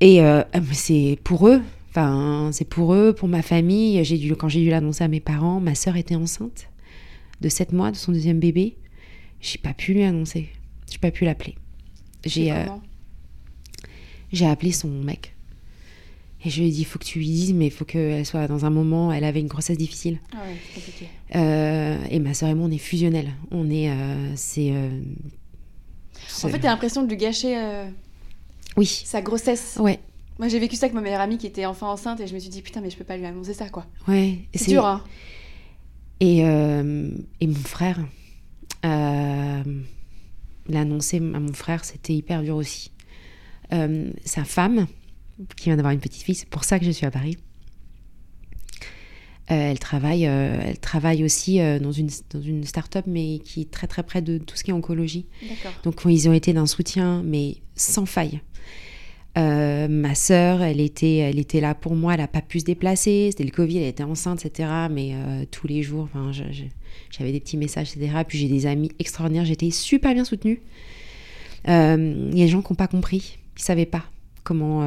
et 0.00 0.22
euh, 0.22 0.42
c'est 0.72 1.18
pour 1.24 1.48
eux. 1.48 1.60
Enfin, 1.90 2.50
c'est 2.52 2.68
pour 2.68 2.94
eux, 2.94 3.12
pour 3.12 3.28
ma 3.28 3.42
famille. 3.42 4.02
J'ai 4.04 4.16
dû, 4.16 4.34
quand 4.34 4.48
j'ai 4.48 4.62
dû 4.62 4.70
l'annoncer 4.70 5.04
à 5.04 5.08
mes 5.08 5.20
parents, 5.20 5.60
ma 5.60 5.74
sœur 5.74 5.96
était 5.96 6.14
enceinte 6.14 6.67
de 7.40 7.48
7 7.48 7.72
mois 7.72 7.90
de 7.90 7.96
son 7.96 8.12
deuxième 8.12 8.40
bébé, 8.40 8.76
j'ai 9.40 9.58
pas 9.58 9.74
pu 9.74 9.94
lui 9.94 10.02
annoncer. 10.02 10.48
J'ai 10.90 10.98
pas 10.98 11.10
pu 11.10 11.24
l'appeler. 11.24 11.54
J'ai 12.24 12.52
euh, 12.52 12.66
j'ai 14.32 14.46
appelé 14.46 14.72
son 14.72 14.88
mec. 14.88 15.34
Et 16.44 16.50
je 16.50 16.60
lui 16.60 16.68
ai 16.68 16.70
dit, 16.70 16.82
il 16.82 16.84
faut 16.84 16.98
que 16.98 17.04
tu 17.04 17.18
lui 17.18 17.26
dises, 17.26 17.52
mais 17.52 17.66
il 17.66 17.70
faut 17.70 17.84
qu'elle 17.84 18.24
soit 18.24 18.46
dans 18.46 18.64
un 18.64 18.70
moment, 18.70 19.12
elle 19.12 19.24
avait 19.24 19.40
une 19.40 19.48
grossesse 19.48 19.76
difficile. 19.76 20.20
Ah 20.32 20.36
ouais, 20.36 20.56
compliqué. 20.74 21.08
Euh, 21.34 21.98
et 22.10 22.20
ma 22.20 22.32
soeur 22.32 22.48
et 22.48 22.54
moi, 22.54 22.68
on 22.68 22.70
est 22.70 22.78
fusionnels. 22.78 23.32
On 23.50 23.68
est, 23.70 23.90
euh, 23.90 24.32
c'est... 24.36 24.72
en 26.44 26.48
fait, 26.48 26.60
t'as 26.60 26.68
l'impression 26.68 27.02
de 27.02 27.08
lui 27.08 27.16
gâcher 27.16 27.60
oui. 28.76 28.86
sa 28.86 29.20
grossesse. 29.20 29.78
Ouais. 29.80 29.98
Moi, 30.38 30.46
j'ai 30.46 30.60
vécu 30.60 30.76
ça 30.76 30.86
avec 30.86 30.94
ma 30.94 31.00
meilleure 31.00 31.20
amie 31.20 31.38
qui 31.38 31.48
était 31.48 31.66
enfant 31.66 31.90
enceinte 31.90 32.20
et 32.20 32.28
je 32.28 32.34
me 32.34 32.38
suis 32.38 32.50
dit, 32.50 32.62
putain, 32.62 32.80
mais 32.80 32.90
je 32.90 32.96
peux 32.96 33.04
pas 33.04 33.16
lui 33.16 33.26
annoncer 33.26 33.54
ça, 33.54 33.68
quoi. 33.68 33.86
Ouais. 34.06 34.38
C'est 34.54 34.70
dur, 34.70 34.86
hein. 34.86 35.02
Et, 36.20 36.44
euh, 36.44 37.10
et 37.40 37.46
mon 37.46 37.54
frère, 37.54 37.98
euh, 38.84 39.62
l'annoncer 40.68 41.18
à 41.18 41.20
mon 41.40 41.52
frère, 41.52 41.84
c'était 41.84 42.14
hyper 42.14 42.42
dur 42.42 42.56
aussi. 42.56 42.90
Euh, 43.72 44.10
sa 44.24 44.44
femme, 44.44 44.86
qui 45.56 45.66
vient 45.66 45.76
d'avoir 45.76 45.92
une 45.92 46.00
petite 46.00 46.22
fille, 46.22 46.34
c'est 46.34 46.48
pour 46.48 46.64
ça 46.64 46.78
que 46.78 46.84
je 46.84 46.90
suis 46.90 47.06
à 47.06 47.10
Paris. 47.10 47.36
elle 49.46 49.78
travaille, 49.78 50.24
elle 50.24 50.78
travaille 50.78 51.24
aussi 51.24 51.58
dans 51.58 51.92
une 51.92 52.10
dans 52.30 52.42
une 52.42 52.64
start-up, 52.64 53.04
mais 53.06 53.38
qui 53.38 53.62
est 53.62 53.70
très 53.70 53.86
très 53.86 54.02
près 54.02 54.20
de 54.20 54.38
tout 54.38 54.56
ce 54.56 54.64
qui 54.64 54.70
est 54.72 54.74
oncologie. 54.74 55.26
Donc 55.84 56.02
ils 56.06 56.28
ont 56.28 56.32
été 56.32 56.52
d'un 56.52 56.66
soutien, 56.66 57.22
mais 57.24 57.58
sans 57.76 58.04
faille. 58.04 58.40
Euh, 59.38 59.86
ma 59.88 60.14
sœur, 60.14 60.62
elle 60.62 60.80
était, 60.80 61.16
elle 61.16 61.38
était 61.38 61.60
là 61.60 61.74
pour 61.74 61.94
moi, 61.94 62.14
elle 62.14 62.20
n'a 62.20 62.28
pas 62.28 62.40
pu 62.40 62.60
se 62.60 62.64
déplacer, 62.64 63.28
c'était 63.30 63.44
le 63.44 63.50
Covid, 63.50 63.78
elle 63.78 63.88
était 63.88 64.02
enceinte, 64.02 64.44
etc. 64.44 64.68
Mais 64.90 65.12
euh, 65.12 65.44
tous 65.50 65.68
les 65.68 65.82
jours, 65.82 66.08
j'avais 67.10 67.32
des 67.32 67.40
petits 67.40 67.56
messages, 67.56 67.94
etc. 67.94 68.12
Puis 68.26 68.38
j'ai 68.38 68.48
des 68.48 68.66
amis 68.66 68.90
extraordinaires, 68.98 69.44
j'étais 69.44 69.70
super 69.70 70.12
bien 70.12 70.24
soutenue. 70.24 70.60
Euh, 71.68 72.28
il 72.32 72.38
y 72.38 72.42
a 72.42 72.46
des 72.46 72.50
gens 72.50 72.62
qui 72.62 72.72
n'ont 72.72 72.76
pas 72.76 72.88
compris, 72.88 73.38
qui 73.54 73.62
ne 73.62 73.66
savaient 73.66 73.86
pas 73.86 74.04
comment... 74.42 74.82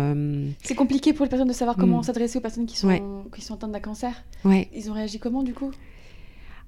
C'est 0.64 0.76
compliqué 0.76 1.14
pour 1.14 1.26
les 1.26 1.30
personnes 1.30 1.48
de 1.48 1.54
savoir 1.54 1.78
comment 1.78 2.00
hmm. 2.00 2.04
s'adresser 2.04 2.40
aux 2.40 2.42
personnes 2.42 2.66
qui 2.66 2.78
sont, 2.78 3.24
qui 3.34 3.42
sont 3.42 3.54
atteintes 3.54 3.72
d'un 3.72 3.80
cancer. 3.80 4.24
Ouais. 4.44 4.68
Ils 4.76 4.90
ont 4.90 4.94
réagi 4.94 5.20
comment 5.20 5.44
du 5.44 5.54
coup? 5.54 5.72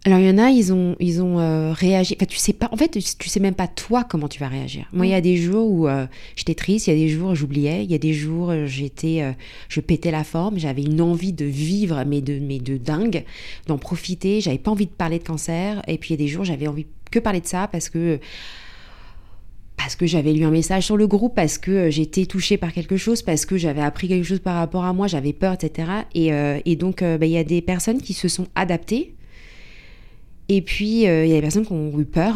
Alors 0.06 0.20
il 0.20 0.26
y 0.26 0.30
en 0.30 0.38
a, 0.38 0.50
ils 0.50 0.74
ont, 0.74 0.98
ils 1.00 1.22
ont 1.22 1.40
euh, 1.40 1.72
réagi. 1.72 2.16
Enfin, 2.18 2.26
tu 2.26 2.38
sais 2.38 2.52
pas. 2.52 2.68
En 2.74 2.78
fait, 2.78 2.90
tu, 2.90 3.30
sais 3.30 3.40
même 3.40 3.54
pas 3.54 3.68
toi 3.68 4.04
comment 4.04 4.28
tu 4.28 4.38
vas 4.38 4.50
réagir. 4.50 4.86
Moi, 4.92 5.06
il 5.06 5.12
y 5.12 5.14
a 5.14 5.20
mm. 5.20 5.22
des 5.22 5.38
jours 5.38 5.72
où 5.72 5.88
euh, 5.88 6.08
j'étais 6.36 6.56
triste, 6.56 6.88
il 6.88 6.90
y 6.90 6.94
a 6.94 7.00
des 7.00 7.08
jours 7.08 7.32
où 7.32 7.36
j'oubliais, 7.36 7.86
il 7.86 7.92
y 7.92 7.96
a 7.96 8.00
des 8.00 8.14
jours 8.14 8.50
où 8.50 8.66
j'étais, 8.66 9.22
euh, 9.22 9.32
je 9.70 9.80
pétais 9.80 10.12
la 10.12 10.26
forme, 10.26 10.60
j'avais 10.60 10.84
une 10.84 11.00
envie 11.00 11.32
de 11.32 11.46
vivre, 11.46 12.04
mais 12.06 12.20
de, 12.20 12.38
mais 12.40 12.60
de 12.60 12.76
dingue, 12.76 13.24
d'en 13.68 13.78
profiter. 13.78 14.42
J'avais 14.42 14.58
pas 14.58 14.72
envie 14.72 14.88
de 14.88 14.92
parler 14.92 15.20
de 15.20 15.24
cancer. 15.24 15.82
Et 15.88 15.98
puis 15.98 16.10
il 16.10 16.20
y 16.20 16.22
a 16.22 16.26
des 16.26 16.28
jours, 16.28 16.44
j'avais 16.44 16.68
envie 16.68 16.86
que 17.10 17.20
parler 17.20 17.40
de 17.40 17.48
ça 17.48 17.70
parce 17.72 17.90
que 17.90 18.20
parce 19.78 19.96
que 19.96 20.06
j'avais 20.06 20.34
lu 20.34 20.44
un 20.44 20.52
message 20.52 20.84
sur 20.86 20.98
le 20.98 21.08
groupe, 21.08 21.36
parce 21.36 21.58
que 21.58 21.90
j'étais 21.90 22.26
touchée 22.26 22.58
par 22.58 22.72
quelque 22.72 22.96
chose, 22.96 23.22
parce 23.22 23.46
que 23.46 23.58
j'avais 23.58 23.82
appris 23.82 24.08
quelque 24.08 24.24
chose 24.24 24.40
par 24.40 24.56
rapport 24.56 24.86
à 24.86 24.94
moi, 24.94 25.08
j'avais 25.08 25.34
peur, 25.34 25.54
etc. 25.54 25.90
Et, 26.14 26.30
et 26.64 26.76
donc, 26.78 27.04
bah, 27.04 27.26
il 27.26 27.32
y 27.32 27.38
a 27.38 27.44
des 27.44 27.62
personnes 27.62 28.02
qui 28.02 28.14
se 28.14 28.30
sont 28.30 28.48
adaptées 28.56 29.14
et 30.50 30.62
puis, 30.62 31.08
euh, 31.08 31.26
il 31.26 31.30
y 31.30 31.34
a 31.34 31.36
des 31.36 31.42
personnes 31.42 31.66
qui 31.66 31.72
ont 31.72 32.00
eu 32.00 32.06
peur. 32.06 32.36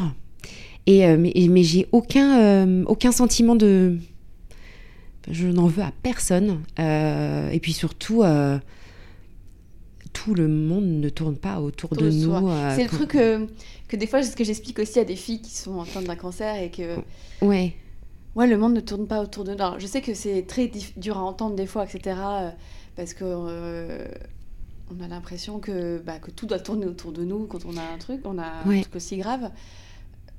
Et, 0.86 1.06
euh, 1.06 1.17
mais, 1.17 1.63
j'ai 1.63 1.88
aucun, 1.91 2.39
euh, 2.39 2.84
aucun 2.88 3.12
sentiment 3.12 3.56
de. 3.56 3.98
Je 5.30 5.48
n'en 5.48 5.67
veux 5.67 5.84
à 5.84 5.91
personne. 6.04 6.62
et 6.78 7.60
puis 7.62 7.74
surtout, 7.74 8.24
tout 10.13 10.34
le 10.34 10.48
monde 10.48 10.86
ne 10.86 11.10
tourne 11.10 11.36
pas 11.36 11.60
autour 11.60 11.89
de, 11.96 12.10
nous. 12.10 12.50
c'est 12.76 12.84
le 12.84 12.89
truc 12.89 13.10
que, 13.10 13.96
des 13.96 14.08
fois, 14.08 14.24
c'est 14.24 14.32
ce 14.32 14.38
que 14.38 14.46
j'explique 14.46 14.80
aussi 14.80 15.00
à 15.00 15.04
des 15.04 15.17
filles 15.17 15.41
qui 15.41 15.52
sont 15.52 15.82
atteintes 15.82 16.06
d'un 16.06 16.15
cancer 16.15 16.62
et 16.62 16.72
que. 16.72 16.98
Ouais. 17.41 17.74
Ouais, 18.36 18.48
le 18.48 18.58
monde 18.58 18.76
ne 18.76 18.80
tourne 18.80 19.08
pas 19.08 19.22
autour 19.22 19.43
de 19.43 19.54
nous. 19.56 19.80
je 19.80 19.88
sais 19.88 20.00
que 20.00 20.13
c'est 20.13 20.43
très 20.43 20.72
dur 20.96 21.17
à 21.17 21.24
entendre 21.24 21.56
des 21.56 21.65
fois, 21.65 21.84
etc. 21.84 22.15
parce 22.96 23.13
que 23.13 23.26
on 24.95 25.04
a 25.04 25.08
l'impression 25.08 25.60
que, 25.60 26.02
bah, 26.06 26.19
que 26.19 26.32
tout 26.32 26.45
doit 26.45 26.60
tourner 26.60 26.86
autour 26.86 27.12
de 27.12 27.23
nous 27.23 27.45
quand 27.45 27.65
on 27.65 27.78
a 27.78 27.82
un 27.82 27.97
truc, 27.97 28.21
on 28.26 28.38
a 28.38 28.45
un 28.65 28.82
truc 28.82 28.95
aussi 28.95 29.17
grave. 29.17 29.52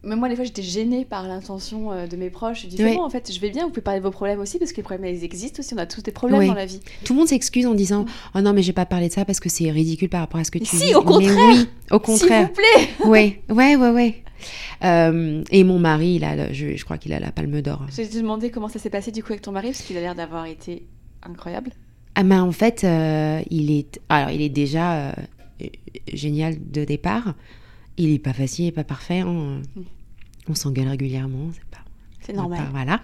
Mais 0.04 0.14
moi, 0.14 0.28
des 0.28 0.36
fois, 0.36 0.44
j'étais 0.44 0.62
gênée 0.62 1.04
par 1.04 1.26
l'intention 1.26 1.90
euh, 1.90 2.06
de 2.06 2.16
mes 2.16 2.30
proches. 2.30 2.62
Je 2.62 2.66
disais, 2.68 2.94
bon, 2.94 3.02
en 3.02 3.10
fait, 3.10 3.32
je 3.32 3.40
vais 3.40 3.50
bien, 3.50 3.64
vous 3.64 3.70
pouvez 3.70 3.82
parler 3.82 3.98
de 3.98 4.04
vos 4.04 4.12
problèmes 4.12 4.38
aussi, 4.38 4.58
parce 4.58 4.70
que 4.70 4.76
les 4.76 4.84
problèmes, 4.84 5.12
ils 5.12 5.24
existent 5.24 5.60
aussi. 5.60 5.74
On 5.74 5.78
a 5.78 5.86
tous 5.86 6.02
des 6.02 6.12
problèmes 6.12 6.46
dans 6.46 6.54
la 6.54 6.66
vie. 6.66 6.80
Tout 7.04 7.14
le 7.14 7.18
monde 7.18 7.28
s'excuse 7.28 7.66
en 7.66 7.74
disant, 7.74 8.06
oh 8.34 8.40
non, 8.40 8.52
mais 8.52 8.62
j'ai 8.62 8.72
pas 8.72 8.86
parlé 8.86 9.08
de 9.08 9.12
ça 9.12 9.24
parce 9.24 9.40
que 9.40 9.48
c'est 9.48 9.70
ridicule 9.70 10.08
par 10.08 10.20
rapport 10.20 10.38
à 10.40 10.44
ce 10.44 10.52
que 10.52 10.58
tu 10.58 10.76
dis. 10.76 10.88
Si, 10.88 10.94
au 10.94 11.02
contraire 11.02 11.34
mais 11.34 11.58
oui, 11.58 11.68
au 11.90 11.98
contraire. 11.98 12.46
S'il 12.46 12.46
vous 12.46 12.52
plaît 12.54 12.88
Oui, 13.06 13.54
ouais, 13.54 13.76
ouais, 13.76 13.90
ouais. 13.90 14.22
Euh, 14.84 15.42
et 15.50 15.64
mon 15.64 15.80
mari, 15.80 16.14
il 16.14 16.24
a, 16.24 16.52
je, 16.52 16.76
je 16.76 16.84
crois 16.84 16.96
qu'il 16.96 17.12
a 17.12 17.18
la 17.18 17.32
palme 17.32 17.60
d'or. 17.60 17.84
Je 17.90 18.02
te 18.02 18.16
demandé 18.16 18.50
comment 18.50 18.68
ça 18.68 18.78
s'est 18.78 18.90
passé 18.90 19.10
du 19.10 19.24
coup 19.24 19.32
avec 19.32 19.42
ton 19.42 19.50
mari, 19.50 19.68
parce 19.70 19.82
qu'il 19.82 19.96
a 19.96 20.00
l'air 20.00 20.14
d'avoir 20.14 20.46
été 20.46 20.86
incroyable. 21.24 21.72
Ah 22.20 22.24
ben 22.24 22.42
en 22.42 22.50
fait, 22.50 22.82
euh, 22.82 23.40
il 23.48 23.70
est, 23.70 24.00
alors 24.08 24.30
il 24.30 24.42
est 24.42 24.48
déjà 24.48 25.14
génial 26.12 26.56
de 26.70 26.84
départ. 26.84 27.34
Il 27.96 28.10
est 28.10 28.18
pas 28.18 28.32
facile, 28.32 28.64
il 28.64 28.68
est 28.68 28.72
pas 28.72 28.82
parfait. 28.82 29.20
Hein. 29.20 29.62
On 30.48 30.54
s'engueule 30.54 30.88
régulièrement, 30.88 31.50
c'est 31.52 31.64
pas. 31.70 31.84
C'est 32.20 32.32
normal. 32.32 32.66
voilà. 32.72 33.00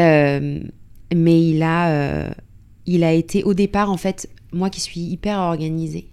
Euh, 0.00 0.60
mais 1.14 1.48
il 1.48 1.62
a, 1.62 1.90
euh, 1.90 2.30
il 2.86 3.04
a 3.04 3.12
été 3.12 3.44
au 3.44 3.54
départ 3.54 3.90
en 3.90 3.96
fait, 3.96 4.28
moi 4.52 4.68
qui 4.68 4.80
suis 4.80 5.00
hyper 5.00 5.38
organisée. 5.38 6.08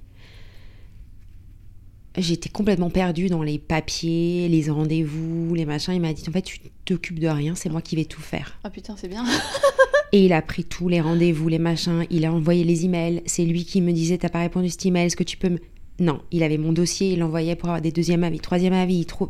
J'étais 2.17 2.49
complètement 2.49 2.89
perdue 2.89 3.29
dans 3.29 3.41
les 3.41 3.57
papiers, 3.57 4.49
les 4.49 4.69
rendez-vous, 4.69 5.53
les 5.55 5.65
machins. 5.65 5.93
Il 5.93 6.01
m'a 6.01 6.11
dit 6.11 6.23
en 6.27 6.31
fait, 6.31 6.41
tu 6.41 6.59
t'occupes 6.83 7.19
de 7.19 7.27
rien, 7.27 7.55
c'est 7.55 7.69
moi 7.69 7.81
qui 7.81 7.95
vais 7.95 8.03
tout 8.03 8.21
faire. 8.21 8.59
Ah 8.63 8.69
putain, 8.69 8.95
c'est 8.97 9.07
bien. 9.07 9.25
Et 10.11 10.25
il 10.25 10.33
a 10.33 10.41
pris 10.41 10.65
tous 10.65 10.89
les 10.89 10.99
rendez-vous, 10.99 11.47
les 11.47 11.59
machins. 11.59 12.05
Il 12.09 12.25
a 12.25 12.33
envoyé 12.33 12.65
les 12.65 12.83
emails. 12.83 13.21
C'est 13.25 13.45
lui 13.45 13.63
qui 13.63 13.79
me 13.79 13.93
disait 13.93 14.17
T'as 14.17 14.27
pas 14.27 14.41
répondu 14.41 14.67
à 14.67 14.69
cet 14.69 14.85
email, 14.85 15.05
est-ce 15.05 15.15
que 15.15 15.23
tu 15.23 15.37
peux 15.37 15.49
me? 15.49 15.59
Non, 15.99 16.21
il 16.31 16.43
avait 16.43 16.57
mon 16.57 16.73
dossier, 16.73 17.13
il 17.13 17.19
l'envoyait 17.19 17.55
pour 17.55 17.69
avoir 17.69 17.81
des 17.81 17.91
deuxièmes 17.91 18.23
avis, 18.25 18.39
troisième 18.39 18.73
avis. 18.73 18.99
Il 18.99 19.05
trouve 19.05 19.29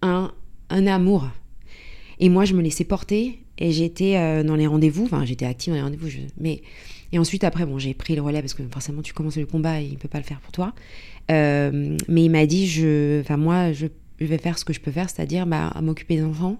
un, 0.00 0.32
un 0.70 0.86
amour. 0.86 1.28
Et 2.18 2.30
moi, 2.30 2.46
je 2.46 2.54
me 2.54 2.62
laissais 2.62 2.84
porter 2.84 3.40
et 3.58 3.72
j'étais 3.72 4.16
euh, 4.16 4.42
dans 4.42 4.56
les 4.56 4.66
rendez-vous. 4.66 5.04
Enfin, 5.04 5.26
j'étais 5.26 5.44
active 5.44 5.72
dans 5.72 5.76
les 5.76 5.82
rendez-vous. 5.82 6.08
Mais 6.38 6.62
et 7.12 7.18
ensuite, 7.18 7.44
après, 7.44 7.64
bon, 7.66 7.78
j'ai 7.78 7.94
pris 7.94 8.14
le 8.14 8.22
relais 8.22 8.40
parce 8.40 8.54
que 8.54 8.62
forcément, 8.70 9.02
tu 9.02 9.12
commences 9.12 9.36
le 9.36 9.46
combat 9.46 9.80
et 9.80 9.84
il 9.84 9.98
peut 9.98 10.08
pas 10.08 10.18
le 10.18 10.24
faire 10.24 10.40
pour 10.40 10.52
toi. 10.52 10.74
Euh, 11.30 11.96
mais 12.08 12.24
il 12.24 12.30
m'a 12.30 12.46
dit, 12.46 12.66
je, 12.66 13.20
enfin 13.20 13.36
moi, 13.36 13.72
je, 13.72 13.86
vais 14.20 14.38
faire 14.38 14.58
ce 14.58 14.64
que 14.64 14.72
je 14.72 14.80
peux 14.80 14.90
faire, 14.90 15.08
c'est-à-dire 15.10 15.46
bah, 15.46 15.72
m'occuper 15.82 16.16
des 16.16 16.24
enfants. 16.24 16.56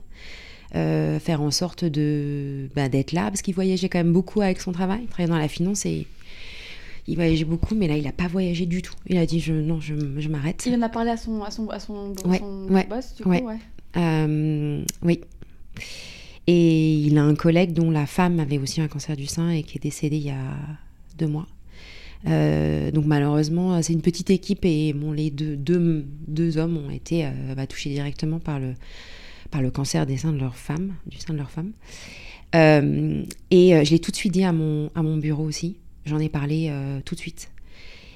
Euh, 0.75 1.19
faire 1.19 1.41
en 1.41 1.51
sorte 1.51 1.87
de 1.87 2.69
bah, 2.77 2.91
d'être 2.91 3.13
là 3.13 3.31
parce 3.31 3.41
qu'il 3.41 3.55
voyageait 3.55 3.89
quand 3.89 4.01
même 4.01 4.13
beaucoup 4.13 4.43
avec 4.43 4.61
son 4.61 4.71
travail 4.71 5.01
il 5.01 5.09
travaillait 5.09 5.33
dans 5.33 5.39
la 5.39 5.49
finance 5.49 5.87
et 5.87 6.07
il 7.07 7.15
voyageait 7.15 7.47
beaucoup, 7.47 7.75
mais 7.75 7.89
là, 7.89 7.97
il 7.97 8.05
n'a 8.05 8.13
pas 8.13 8.29
voyagé 8.29 8.67
du 8.67 8.83
tout. 8.83 8.93
Il 9.07 9.17
a 9.17 9.25
dit 9.25 9.41
je, 9.41 9.55
non, 9.55 9.81
je, 9.81 9.95
je 10.19 10.29
m'arrête. 10.29 10.65
Il 10.67 10.75
en 10.75 10.83
a 10.83 10.91
parlé 10.91 11.11
à 11.11 11.17
son, 11.17 11.43
à 11.43 11.51
son, 11.51 11.71
à 11.71 11.81
son, 11.81 12.15
ouais, 12.27 12.43
ouais, 12.69 12.87
boss, 12.87 13.15
du 13.15 13.23
coup, 13.23 13.31
ouais. 13.31 13.43
Euh, 13.97 14.85
oui. 15.03 15.21
Et 16.47 16.95
il 16.95 17.17
a 17.17 17.23
un 17.23 17.35
collègue 17.35 17.73
dont 17.73 17.91
la 17.91 18.07
femme 18.07 18.41
avait 18.41 18.59
aussi 18.59 18.83
un 18.83 18.89
cancer 18.89 19.17
du 19.17 19.27
sein 19.27 19.49
et 19.51 19.63
qui 19.63 19.79
est 19.79 19.81
décédé 19.81 20.17
il 20.17 20.27
y 20.27 20.31
a 20.31 20.57
deux 21.17 21.27
mois. 21.27 21.47
Euh, 22.27 22.91
donc 22.91 23.07
malheureusement, 23.07 23.81
c'est 23.83 23.93
une 23.93 24.03
petite 24.03 24.31
équipe 24.31 24.65
et 24.65 24.93
bon, 24.93 25.13
les 25.13 25.31
deux, 25.31 25.57
deux, 25.57 26.05
deux 26.27 26.59
hommes 26.59 26.77
ont 26.77 26.91
été 26.91 27.25
euh, 27.25 27.55
bah, 27.57 27.67
touchés 27.67 27.91
directement 27.91 28.39
par 28.41 28.59
le, 28.59 28.75
par 29.51 29.63
le 29.63 29.71
cancer 29.71 30.05
des 30.07 30.17
seins 30.17 30.33
de 30.33 30.39
leur 30.39 30.57
femme, 30.57 30.95
du 31.07 31.19
sein 31.19 31.33
de 31.33 31.39
leur 31.39 31.51
femme. 31.51 31.73
et 32.55 33.85
je 33.85 33.91
l'ai 33.91 33.99
tout 33.99 34.11
de 34.11 34.17
suite 34.17 34.33
dit 34.33 34.45
à 34.45 34.53
mon, 34.53 34.91
à 34.95 35.03
mon 35.03 35.17
bureau 35.17 35.45
aussi. 35.45 35.77
J'en 36.09 36.19
ai 36.19 36.29
parlé 36.29 36.69
euh, 36.71 37.01
tout 37.05 37.15
de 37.15 37.21
suite. 37.21 37.51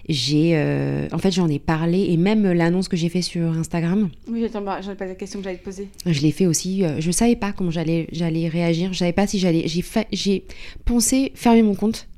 J'ai, 0.08 0.56
euh, 0.56 1.06
en 1.12 1.18
fait, 1.18 1.30
j'en 1.30 1.48
ai 1.48 1.60
parlé 1.60 2.06
et 2.10 2.16
même 2.16 2.50
l'annonce 2.50 2.88
que 2.88 2.96
j'ai 2.96 3.08
fait 3.08 3.22
sur 3.22 3.52
Instagram. 3.52 4.08
Oui, 4.26 4.44
j'en 4.52 4.62
ai 4.62 4.94
pas 4.96 5.06
la 5.06 5.14
question 5.14 5.38
que 5.38 5.44
j'allais 5.44 5.58
te 5.58 5.64
poser. 5.64 5.88
Je 6.06 6.20
l'ai 6.22 6.32
fait 6.32 6.46
aussi. 6.46 6.84
Euh, 6.84 7.00
je 7.00 7.10
savais 7.12 7.36
pas 7.36 7.52
comment 7.52 7.70
j'allais, 7.70 8.08
j'allais 8.10 8.48
réagir. 8.48 8.92
Je 8.92 8.98
savais 8.98 9.12
pas 9.12 9.26
si 9.26 9.38
j'allais. 9.38 9.68
J'ai 9.68 9.84
j'ai 10.10 10.44
pensé 10.84 11.30
fermer 11.34 11.62
mon 11.62 11.74
compte. 11.74 12.08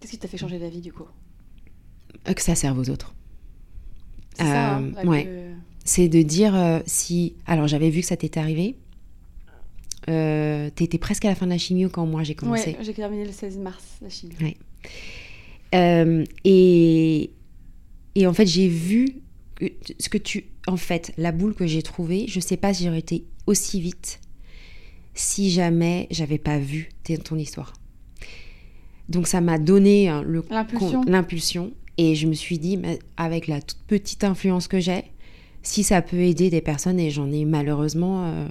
Qu'est-ce 0.00 0.10
qui 0.12 0.18
t'a 0.18 0.28
fait 0.28 0.38
changer 0.38 0.58
d'avis 0.58 0.80
du 0.80 0.92
coup? 0.92 1.06
Que 2.24 2.42
ça 2.42 2.54
serve 2.54 2.78
aux 2.78 2.90
autres. 2.90 3.14
C'est 4.34 4.44
ça. 4.44 4.76
Hein, 4.76 4.92
ouais. 5.04 5.54
C'est 5.84 6.08
de 6.08 6.22
dire 6.22 6.82
si. 6.86 7.34
Alors 7.46 7.68
j'avais 7.68 7.90
vu 7.90 8.00
que 8.00 8.06
ça 8.06 8.16
t'était 8.16 8.40
arrivé. 8.40 8.76
Euh, 10.08 10.70
T'étais 10.70 10.98
presque 10.98 11.24
à 11.24 11.28
la 11.28 11.34
fin 11.34 11.46
de 11.46 11.50
la 11.50 11.58
chimio 11.58 11.88
quand 11.88 12.06
moi 12.06 12.22
j'ai 12.22 12.34
commencé. 12.34 12.76
Oui, 12.78 12.84
j'ai 12.84 12.94
terminé 12.94 13.24
le 13.24 13.32
16 13.32 13.58
mars 13.58 13.82
la 14.02 14.08
chimio. 14.08 14.34
Ouais. 14.40 14.56
Euh, 15.74 16.24
et, 16.44 17.30
et 18.14 18.26
en 18.26 18.32
fait, 18.34 18.46
j'ai 18.46 18.68
vu 18.68 19.08
ce 19.98 20.08
que 20.08 20.18
tu. 20.18 20.44
En 20.66 20.76
fait, 20.76 21.12
la 21.16 21.32
boule 21.32 21.54
que 21.54 21.66
j'ai 21.66 21.82
trouvée, 21.82 22.26
je 22.28 22.40
sais 22.40 22.56
pas 22.56 22.72
si 22.74 22.84
j'aurais 22.84 22.98
été 23.00 23.24
aussi 23.46 23.80
vite 23.80 24.20
si 25.14 25.50
jamais 25.50 26.08
j'avais 26.10 26.38
pas 26.38 26.58
vu 26.58 26.88
ton 27.22 27.36
histoire. 27.36 27.72
Donc 29.08 29.26
ça 29.26 29.40
m'a 29.40 29.58
donné 29.58 30.08
hein, 30.08 30.24
l'impulsion. 31.06 31.72
Et 31.96 32.14
je 32.14 32.26
me 32.26 32.32
suis 32.34 32.58
dit, 32.58 32.80
avec 33.16 33.46
la 33.46 33.60
toute 33.60 33.78
petite 33.86 34.24
influence 34.24 34.66
que 34.66 34.80
j'ai, 34.80 35.04
si 35.64 35.82
ça 35.82 36.02
peut 36.02 36.20
aider 36.20 36.50
des 36.50 36.60
personnes, 36.60 37.00
et 37.00 37.10
j'en 37.10 37.32
ai 37.32 37.44
malheureusement, 37.44 38.26
euh, 38.26 38.46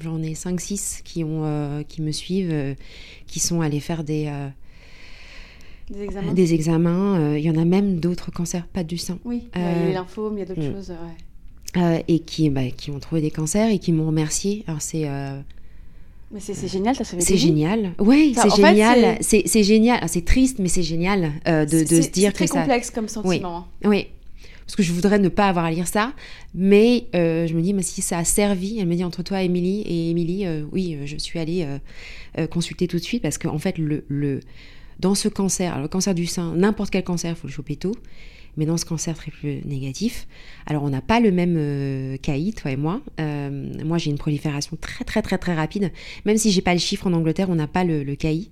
j'en 0.00 0.22
ai 0.22 0.32
5-6 0.32 1.02
qui, 1.02 1.22
ont, 1.22 1.42
euh, 1.44 1.82
qui 1.82 2.02
me 2.02 2.10
suivent, 2.10 2.52
euh, 2.52 2.74
qui 3.26 3.38
sont 3.38 3.60
allés 3.60 3.80
faire 3.80 4.02
des, 4.02 4.32
des 5.90 6.02
examens. 6.02 6.32
Des 6.32 6.54
examens. 6.54 7.36
Il 7.36 7.44
y 7.44 7.50
en 7.50 7.56
a 7.56 7.64
même 7.64 8.00
d'autres 8.00 8.30
cancers, 8.30 8.66
pas 8.66 8.82
du 8.82 8.96
sein. 8.96 9.18
Oui, 9.24 9.48
il 9.54 9.60
y 9.60 9.64
a 9.64 9.92
lymphome, 9.92 10.36
il 10.36 10.40
y 10.40 10.42
a 10.42 10.46
d'autres 10.46 10.68
mm. 10.68 10.72
choses. 10.72 10.94
et 12.08 12.18
qui, 12.20 12.48
bah, 12.48 12.70
qui 12.70 12.90
ont 12.90 12.98
trouvé 12.98 13.20
des 13.20 13.30
cancers 13.30 13.70
et 13.70 13.78
qui 13.78 13.92
m'ont 13.92 14.06
remercié. 14.06 14.64
Alors 14.66 14.80
c'est. 14.80 15.06
Mais 16.34 16.40
c'est 16.40 16.68
génial, 16.68 16.96
ça 16.96 17.04
C'est 17.04 17.36
génial. 17.36 17.94
Oui, 17.98 18.34
c'est 18.36 18.54
génial. 18.54 19.18
C'est 19.22 19.62
génial. 19.62 20.08
C'est 20.08 20.24
triste, 20.24 20.58
mais 20.58 20.68
c'est 20.68 20.82
génial 20.82 21.32
de, 21.46 21.64
de 21.64 22.02
se 22.02 22.10
dire 22.10 22.32
que 22.32 22.38
ça. 22.40 22.44
C'est 22.44 22.48
très 22.48 22.60
complexe 22.60 22.90
comme 22.90 23.08
sentiment. 23.08 23.66
Oui. 23.82 23.88
oui 23.88 24.06
parce 24.64 24.76
que 24.76 24.82
je 24.82 24.92
voudrais 24.92 25.18
ne 25.18 25.28
pas 25.28 25.48
avoir 25.48 25.64
à 25.64 25.70
lire 25.70 25.86
ça. 25.86 26.12
Mais 26.54 27.06
euh, 27.14 27.46
je 27.46 27.54
me 27.54 27.60
dis, 27.60 27.74
mais 27.74 27.82
si 27.82 28.02
ça 28.02 28.18
a 28.18 28.24
servi, 28.24 28.78
elle 28.78 28.86
me 28.86 28.94
dit 28.94 29.04
entre 29.04 29.22
toi, 29.22 29.42
Émilie, 29.42 29.82
et 29.82 30.10
Émilie, 30.10 30.46
euh, 30.46 30.64
oui, 30.72 30.94
euh, 30.94 31.06
je 31.06 31.16
suis 31.16 31.38
allée 31.38 31.66
consulter 32.50 32.88
tout 32.88 32.96
de 32.96 33.02
suite 33.02 33.22
parce 33.22 33.38
qu'en 33.38 33.58
fait, 33.58 33.78
le, 33.78 34.04
le, 34.08 34.40
dans 34.98 35.14
ce 35.14 35.28
cancer, 35.28 35.80
le 35.80 35.88
cancer 35.88 36.14
du 36.14 36.26
sein, 36.26 36.54
n'importe 36.56 36.90
quel 36.90 37.04
cancer, 37.04 37.30
il 37.30 37.36
faut 37.36 37.46
le 37.46 37.52
choper 37.52 37.76
tôt. 37.76 37.94
Mais 38.56 38.66
dans 38.66 38.76
ce 38.76 38.84
cancer 38.84 39.16
triple 39.16 39.46
négatif, 39.64 40.26
alors 40.66 40.82
on 40.84 40.90
n'a 40.90 41.00
pas 41.00 41.20
le 41.20 41.32
même 41.32 42.18
KI, 42.18 42.52
toi 42.52 42.70
et 42.70 42.76
moi. 42.76 43.00
moi, 43.18 43.98
j'ai 43.98 44.10
une 44.10 44.18
prolifération 44.18 44.76
très, 44.80 45.04
très, 45.04 45.22
très, 45.22 45.38
très 45.38 45.54
rapide. 45.54 45.90
Même 46.24 46.36
si 46.36 46.50
j'ai 46.50 46.62
pas 46.62 46.72
le 46.72 46.80
chiffre 46.80 47.06
en 47.06 47.12
Angleterre, 47.12 47.50
on 47.50 47.56
n'a 47.56 47.66
pas 47.66 47.84
le, 47.84 48.04
le 48.04 48.14
KI. 48.14 48.50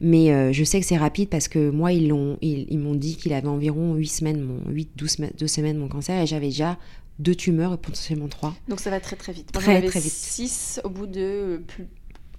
Mais 0.00 0.30
euh, 0.30 0.52
je 0.52 0.64
sais 0.64 0.80
que 0.80 0.86
c'est 0.86 0.96
rapide 0.96 1.28
parce 1.28 1.48
que 1.48 1.70
moi, 1.70 1.92
ils 1.92 2.12
m'ont 2.12 2.38
ils, 2.40 2.98
dit 2.98 3.16
qu'il 3.16 3.32
avait 3.32 3.48
environ 3.48 3.94
8 3.94 4.06
semaines, 4.06 4.40
mon, 4.40 4.70
8, 4.70 4.90
12 4.96 5.50
semaines 5.50 5.76
mon 5.76 5.88
cancer 5.88 6.22
et 6.22 6.26
j'avais 6.26 6.48
déjà 6.48 6.78
deux 7.18 7.34
tumeurs 7.34 7.74
et 7.74 7.78
potentiellement 7.78 8.28
trois. 8.28 8.54
Donc 8.68 8.78
ça 8.78 8.90
va 8.90 9.00
très 9.00 9.16
très 9.16 9.32
vite. 9.32 9.50
très 9.50 9.82
très 9.82 10.00
vite. 10.00 10.12
6 10.12 10.80
au 10.84 10.90
bout 10.90 11.06
de 11.06 11.62
plus 11.66 11.88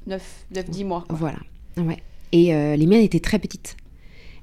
9, 0.08 0.46
9 0.56 0.70
10 0.70 0.84
mois. 0.86 1.06
Voilà. 1.10 1.40
Ouais. 1.78 1.98
Et 2.32 2.54
euh, 2.54 2.76
les 2.78 2.86
miennes 2.86 3.02
étaient 3.02 3.20
très 3.20 3.40
petites. 3.40 3.76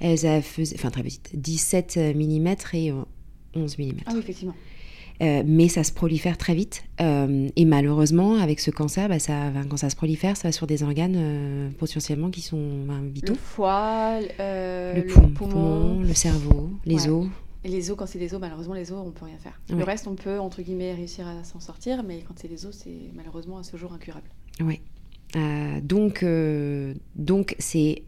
Elles 0.00 0.42
faisaient, 0.42 0.76
enfin 0.76 0.90
très 0.90 1.02
petites, 1.02 1.30
17 1.34 1.96
mm 2.14 2.54
et 2.74 2.92
11 3.54 3.78
mm. 3.78 3.92
Ah 4.06 4.10
oui, 4.12 4.18
effectivement. 4.18 4.54
Euh, 5.22 5.42
mais 5.46 5.68
ça 5.68 5.82
se 5.84 5.92
prolifère 5.92 6.36
très 6.36 6.54
vite. 6.54 6.84
Euh, 7.00 7.48
et 7.56 7.64
malheureusement, 7.64 8.34
avec 8.34 8.60
ce 8.60 8.70
cancer, 8.70 9.08
bah, 9.08 9.18
ça, 9.18 9.50
quand 9.68 9.76
ça 9.76 9.90
se 9.90 9.96
prolifère, 9.96 10.36
ça 10.36 10.48
va 10.48 10.52
sur 10.52 10.66
des 10.66 10.82
organes 10.82 11.16
euh, 11.16 11.70
potentiellement 11.78 12.30
qui 12.30 12.42
sont 12.42 12.84
ben, 12.86 13.02
vitaux. 13.04 13.32
Le 13.32 13.38
foie, 13.38 14.20
le, 14.20 15.32
poumon, 15.34 16.00
le 16.00 16.14
cerveau, 16.14 16.70
les 16.84 17.08
os. 17.08 17.26
Et 17.64 17.68
les 17.68 17.90
os, 17.90 17.96
quand 17.96 18.06
c'est 18.06 18.18
des 18.18 18.34
os, 18.34 18.40
malheureusement, 18.40 18.74
les 18.74 18.92
os, 18.92 18.98
on 19.04 19.10
peut 19.10 19.24
rien 19.24 19.38
faire. 19.38 19.58
Le 19.70 19.82
reste, 19.82 20.06
on 20.06 20.14
peut, 20.14 20.38
entre 20.38 20.62
guillemets, 20.62 20.94
réussir 20.94 21.26
à 21.26 21.42
s'en 21.44 21.60
sortir, 21.60 22.02
mais 22.02 22.22
quand 22.26 22.34
c'est 22.36 22.48
les 22.48 22.66
os, 22.66 22.76
c'est 22.84 23.10
malheureusement 23.14 23.58
à 23.58 23.62
ce 23.62 23.76
jour 23.76 23.92
incurable. 23.92 24.28
Oui. 24.60 24.80
donc, 25.82 26.24
donc 27.16 27.56
c'est 27.58 28.02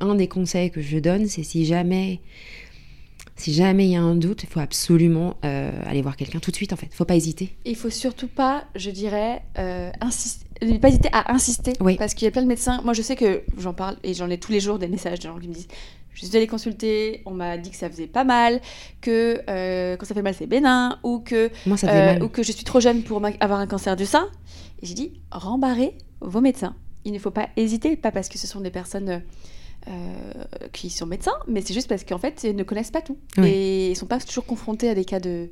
un 0.00 0.14
des 0.14 0.28
conseils 0.28 0.70
que 0.70 0.80
je 0.80 0.98
donne, 0.98 1.26
c'est 1.26 1.42
si 1.42 1.64
jamais 1.66 2.20
si 3.38 3.52
jamais 3.52 3.84
il 3.84 3.90
y 3.90 3.96
a 3.96 4.00
un 4.00 4.14
doute, 4.14 4.44
il 4.44 4.48
faut 4.48 4.60
absolument 4.60 5.36
euh, 5.44 5.70
aller 5.84 6.00
voir 6.00 6.16
quelqu'un 6.16 6.38
tout 6.38 6.50
de 6.50 6.56
suite 6.56 6.72
en 6.72 6.76
fait. 6.76 6.86
Il 6.90 6.94
faut 6.94 7.04
pas 7.04 7.16
hésiter. 7.16 7.54
Il 7.66 7.76
faut 7.76 7.90
surtout 7.90 8.28
pas, 8.28 8.64
je 8.74 8.90
dirais, 8.90 9.42
euh, 9.58 9.90
insister, 10.00 10.46
ne 10.62 10.78
pas 10.78 10.88
hésiter 10.88 11.10
à 11.12 11.34
insister. 11.34 11.74
Oui. 11.80 11.96
Parce 11.96 12.14
qu'il 12.14 12.24
y 12.24 12.28
a 12.28 12.30
plein 12.30 12.42
de 12.42 12.46
médecins. 12.46 12.80
Moi, 12.82 12.94
je 12.94 13.02
sais 13.02 13.14
que 13.14 13.42
j'en 13.58 13.74
parle 13.74 13.96
et 14.02 14.14
j'en 14.14 14.30
ai 14.30 14.38
tous 14.38 14.52
les 14.52 14.60
jours 14.60 14.78
des 14.78 14.88
messages 14.88 15.18
de 15.18 15.24
gens 15.24 15.38
qui 15.38 15.48
me 15.48 15.54
disent 15.54 15.68
je 16.14 16.24
suis 16.24 16.34
allée 16.34 16.46
consulter, 16.46 17.20
on 17.26 17.32
m'a 17.32 17.58
dit 17.58 17.70
que 17.70 17.76
ça 17.76 17.90
faisait 17.90 18.06
pas 18.06 18.24
mal, 18.24 18.62
que 19.02 19.42
euh, 19.50 19.98
quand 19.98 20.06
ça 20.06 20.14
fait 20.14 20.22
mal 20.22 20.32
c'est 20.32 20.46
bénin, 20.46 20.98
ou 21.02 21.18
que, 21.18 21.50
Moi, 21.66 21.76
ça 21.76 21.88
fait 21.88 22.14
mal. 22.14 22.22
ou 22.22 22.28
que 22.28 22.42
je 22.42 22.52
suis 22.52 22.64
trop 22.64 22.80
jeune 22.80 23.02
pour 23.02 23.20
avoir 23.40 23.60
un 23.60 23.66
cancer 23.66 23.96
du 23.96 24.06
sein. 24.06 24.30
Et 24.80 24.86
j'ai 24.86 24.94
dit 24.94 25.20
rembarrez 25.30 25.92
vos 26.22 26.40
médecins 26.40 26.74
il 27.06 27.12
ne 27.12 27.18
faut 27.18 27.30
pas 27.30 27.48
hésiter, 27.56 27.96
pas 27.96 28.10
parce 28.10 28.28
que 28.28 28.36
ce 28.36 28.46
sont 28.46 28.60
des 28.60 28.70
personnes 28.70 29.22
qui 30.72 30.90
sont 30.90 31.06
médecins, 31.06 31.36
mais 31.46 31.60
c'est 31.60 31.74
juste 31.74 31.88
parce 31.88 32.04
qu'en 32.04 32.18
fait, 32.18 32.42
ils 32.44 32.56
ne 32.56 32.64
connaissent 32.64 32.90
pas 32.90 33.02
tout. 33.02 33.18
Et 33.42 33.86
ils 33.86 33.90
ne 33.90 33.94
sont 33.94 34.06
pas 34.06 34.18
toujours 34.18 34.44
confrontés 34.44 34.88
à 34.88 34.94
des 34.94 35.04
cas 35.04 35.20
de... 35.20 35.48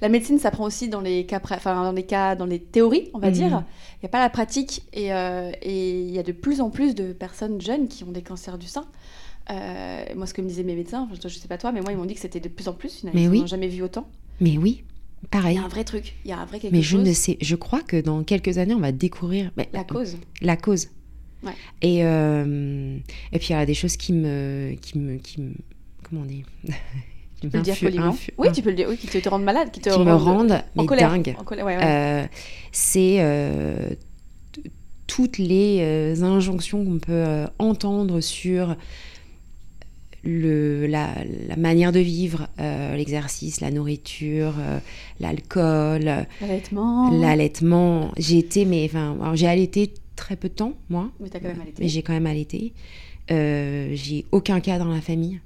La 0.00 0.08
médecine, 0.08 0.38
ça 0.38 0.50
prend 0.50 0.64
aussi 0.64 0.88
dans 0.88 1.00
les 1.00 1.26
cas, 1.26 1.40
enfin, 1.42 1.84
dans 1.84 1.92
les 1.92 2.04
cas, 2.04 2.34
dans 2.34 2.46
les 2.46 2.58
théories, 2.58 3.10
on 3.14 3.18
va 3.18 3.28
mhm. 3.28 3.34
dire. 3.34 3.64
Il 3.96 4.04
n'y 4.04 4.06
a 4.06 4.08
pas 4.08 4.20
la 4.20 4.30
pratique. 4.30 4.82
Et 4.92 5.08
il 5.08 6.10
y 6.10 6.18
a 6.18 6.22
de 6.22 6.32
plus 6.32 6.60
en 6.60 6.70
plus 6.70 6.94
de 6.94 7.12
personnes 7.12 7.60
jeunes 7.60 7.88
qui 7.88 8.04
ont 8.04 8.10
des 8.10 8.22
cancers 8.22 8.58
du 8.58 8.66
sein. 8.66 8.86
Euh, 9.50 10.04
moi, 10.16 10.26
ce 10.26 10.34
que 10.34 10.42
me 10.42 10.48
disaient 10.48 10.62
mes 10.62 10.74
médecins, 10.74 11.08
je, 11.12 11.26
ne 11.26 11.32
sais 11.32 11.48
pas 11.48 11.58
toi, 11.58 11.72
mais 11.72 11.80
moi, 11.80 11.92
ils 11.92 11.98
m'ont 11.98 12.04
dit 12.04 12.14
que 12.14 12.20
c'était 12.20 12.40
de 12.40 12.48
plus 12.48 12.68
en 12.68 12.72
plus. 12.72 12.96
Finalement, 12.96 13.20
mais 13.20 13.36
ils 13.36 13.40
n'ont 13.40 13.46
jamais 13.46 13.68
vu 13.68 13.82
autant. 13.82 14.08
Mais 14.40 14.56
oui, 14.56 14.84
pareil. 15.30 15.56
Il 15.56 15.60
y 15.60 15.62
a 15.62 15.64
un 15.64 15.68
vrai 15.68 15.84
truc. 15.84 16.14
Il 16.24 16.30
y 16.30 16.32
a 16.32 16.38
un 16.38 16.44
vrai 16.44 16.60
quelque 16.60 16.72
mais 16.72 16.82
chose. 16.82 17.00
Mais 17.00 17.04
je 17.04 17.10
ne 17.10 17.14
sais. 17.14 17.38
Je 17.40 17.56
crois 17.56 17.82
que 17.82 18.00
dans 18.00 18.24
quelques 18.24 18.58
années, 18.58 18.74
on 18.74 18.80
va 18.80 18.92
découvrir 18.92 19.50
la 19.72 19.84
cause. 19.84 20.16
La 20.40 20.56
cause. 20.56 20.88
Ouais. 21.44 21.52
Et 21.82 22.04
euh, 22.04 22.96
et 23.32 23.38
puis 23.38 23.48
il 23.50 23.52
y 23.52 23.56
a 23.56 23.66
des 23.66 23.74
choses 23.74 23.96
qui 23.96 24.12
me 24.12 24.74
qui 24.80 24.98
me 24.98 25.16
qui 25.16 25.40
me 25.40 25.52
comment 26.02 26.22
on 26.22 26.26
dit. 26.26 26.44
Tu 27.40 27.50
peux 27.50 27.58
le 27.58 27.64
dire 27.64 27.76
poliment. 27.76 28.16
Oui, 28.38 28.48
tu 28.52 28.62
peux 28.62 28.70
le 28.70 28.76
dire. 28.76 28.86
Oui, 28.88 28.96
qui 28.96 29.06
te, 29.06 29.28
rendent 29.28 29.44
malade, 29.44 29.70
qui 29.70 29.78
te 29.78 29.90
qui 29.90 29.98
me 29.98 30.14
rendent 30.14 30.62
en 30.78 30.86
colère. 30.86 31.10
dingue. 31.10 31.36
En 31.38 31.44
colère, 31.44 31.66
ouais, 31.66 31.76
euh, 31.78 32.26
c'est 32.72 33.98
toutes 35.06 35.36
les 35.36 36.22
injonctions 36.22 36.82
qu'on 36.86 36.98
peut 36.98 37.44
entendre 37.58 38.22
sur 38.22 38.76
le, 40.24 40.86
la, 40.86 41.14
manière 41.56 41.92
de 41.92 42.00
vivre, 42.00 42.48
euh, 42.60 42.96
l'exercice, 42.96 43.60
la 43.60 43.70
nourriture, 43.70 44.54
euh, 44.58 44.78
l'alcool, 45.20 46.26
l'allaitement. 46.40 47.10
L'allaitement. 47.10 48.12
J'ai 48.16 48.38
été, 48.38 48.64
mais 48.64 48.84
enfin, 48.86 49.16
j'ai 49.34 49.46
allaité 49.46 49.92
très 50.16 50.36
peu 50.36 50.48
de 50.48 50.54
temps, 50.54 50.74
moi. 50.88 51.10
Mais 51.20 51.28
t'as 51.28 51.40
quand 51.40 51.48
même 51.48 51.60
allaité. 51.60 51.82
Mais 51.82 51.88
j'ai 51.88 52.02
quand 52.02 52.12
même 52.12 52.26
allaité. 52.26 52.72
Euh, 53.30 53.90
j'ai 53.94 54.26
aucun 54.32 54.60
cas 54.60 54.78
dans 54.78 54.88
la 54.88 55.00
famille, 55.00 55.40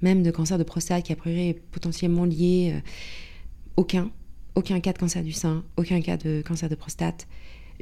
même 0.00 0.22
de 0.22 0.30
cancer 0.30 0.58
de 0.58 0.64
prostate 0.64 1.04
qui 1.04 1.12
a 1.12 1.16
priori 1.16 1.48
est 1.50 1.60
potentiellement 1.70 2.24
lié. 2.24 2.74
aucun. 3.76 4.10
Aucun 4.54 4.80
cas 4.80 4.92
de 4.92 4.98
cancer 4.98 5.22
du 5.22 5.32
sein, 5.32 5.64
aucun 5.78 6.02
cas 6.02 6.18
de 6.18 6.42
cancer 6.46 6.68
de 6.68 6.74
prostate. 6.74 7.26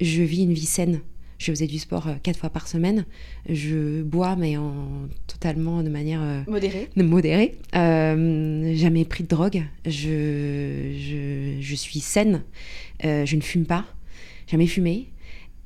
Je 0.01 0.23
vis 0.23 0.45
une 0.45 0.53
vie 0.53 0.67
saine 0.67 1.01
je 1.41 1.51
faisais 1.51 1.67
du 1.67 1.79
sport 1.79 2.07
euh, 2.07 2.15
quatre 2.23 2.39
fois 2.39 2.51
par 2.51 2.69
semaine. 2.69 3.07
Je 3.49 4.03
bois, 4.03 4.37
mais 4.37 4.59
en 4.59 5.09
totalement 5.27 5.83
de 5.83 5.89
manière 5.89 6.21
euh, 6.23 6.43
modérée. 6.47 6.89
modérée. 6.97 7.57
Euh, 7.75 8.75
jamais 8.77 9.07
pris 9.07 9.25
de 9.25 9.29
drogue. 9.29 9.63
Je, 9.87 11.57
je, 11.61 11.75
suis 11.75 12.01
saine. 12.01 12.43
je 13.03 13.35
ne 13.35 13.41
fume 13.41 13.65
pas. 13.65 13.87
Jamais 14.49 14.67
fumé. 14.67 15.09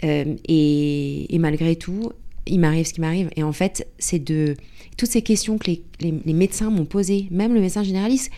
Et, 0.04 1.34
et, 1.34 1.38
malgré 1.38 1.76
tout, 1.76 2.12
il 2.46 2.60
m'arrive 2.60 2.86
ce 2.86 2.92
qui 2.92 3.00
m'arrive. 3.00 3.30
Et 3.36 3.42
en 3.42 3.52
fait, 3.52 3.88
c'est 3.98 4.22
de 4.22 4.56
toutes 4.96 5.10
ces 5.10 5.22
questions 5.22 5.58
que 5.58 5.70
les, 5.70 5.82
les, 6.00 6.32
médecins 6.32 6.70
m'ont 6.70 6.84
posées, 6.84 7.26
même 7.30 7.54
le 7.54 7.60
médecin 7.60 7.82
généraliste, 7.82 8.30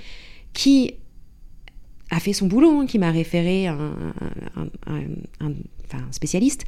qui 0.52 0.94
a 2.10 2.20
fait 2.20 2.32
son 2.32 2.46
boulot, 2.46 2.80
hein, 2.80 2.86
qui 2.86 2.98
m'a 2.98 3.10
référé 3.10 3.66
un, 3.66 4.14
un, 4.86 5.08
un, 5.40 5.52
spécialiste, 6.12 6.64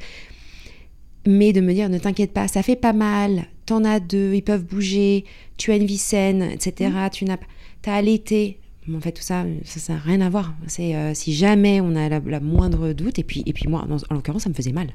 mais 1.25 1.53
de 1.53 1.61
me 1.61 1.73
dire 1.73 1.89
ne 1.89 1.97
t'inquiète 1.97 2.33
pas, 2.33 2.47
ça 2.47 2.63
fait 2.63 2.75
pas 2.75 2.93
mal, 2.93 3.45
t'en 3.65 3.83
as 3.83 3.99
deux, 3.99 4.33
ils 4.33 4.41
peuvent 4.41 4.65
bouger, 4.65 5.25
tu 5.57 5.71
as 5.71 5.75
une 5.75 5.85
vie 5.85 5.97
saine, 5.97 6.43
etc. 6.43 6.91
Mm. 6.91 7.09
Tu 7.11 7.25
n'as 7.25 7.37
t'as 7.81 7.95
allaité. 7.95 8.59
En 8.95 8.99
fait, 9.01 9.11
tout 9.11 9.23
ça, 9.23 9.45
ça 9.65 9.93
n'a 9.93 9.99
rien 9.99 10.21
à 10.21 10.29
voir. 10.29 10.53
C'est 10.67 10.95
euh, 10.95 11.13
si 11.13 11.33
jamais 11.33 11.81
on 11.81 11.95
a 11.95 12.09
la, 12.09 12.39
moindre 12.39 12.93
doute, 12.93 13.19
et 13.19 13.23
puis, 13.23 13.43
et 13.45 13.53
puis 13.53 13.67
moi, 13.67 13.87
en 14.09 14.13
l'occurrence, 14.13 14.43
ça 14.43 14.49
me 14.49 14.55
faisait 14.55 14.71
mal. 14.71 14.89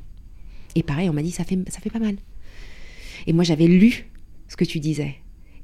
Et 0.74 0.82
pareil, 0.82 1.08
on 1.08 1.12
m'a 1.12 1.22
dit 1.22 1.30
ça 1.30 1.44
fait, 1.44 1.58
ça 1.68 1.80
fait 1.80 1.90
pas 1.90 1.98
mal. 1.98 2.16
Et 3.26 3.32
moi, 3.32 3.44
j'avais 3.44 3.66
lu 3.66 4.06
ce 4.48 4.56
que 4.56 4.64
tu 4.64 4.80
disais. 4.80 5.16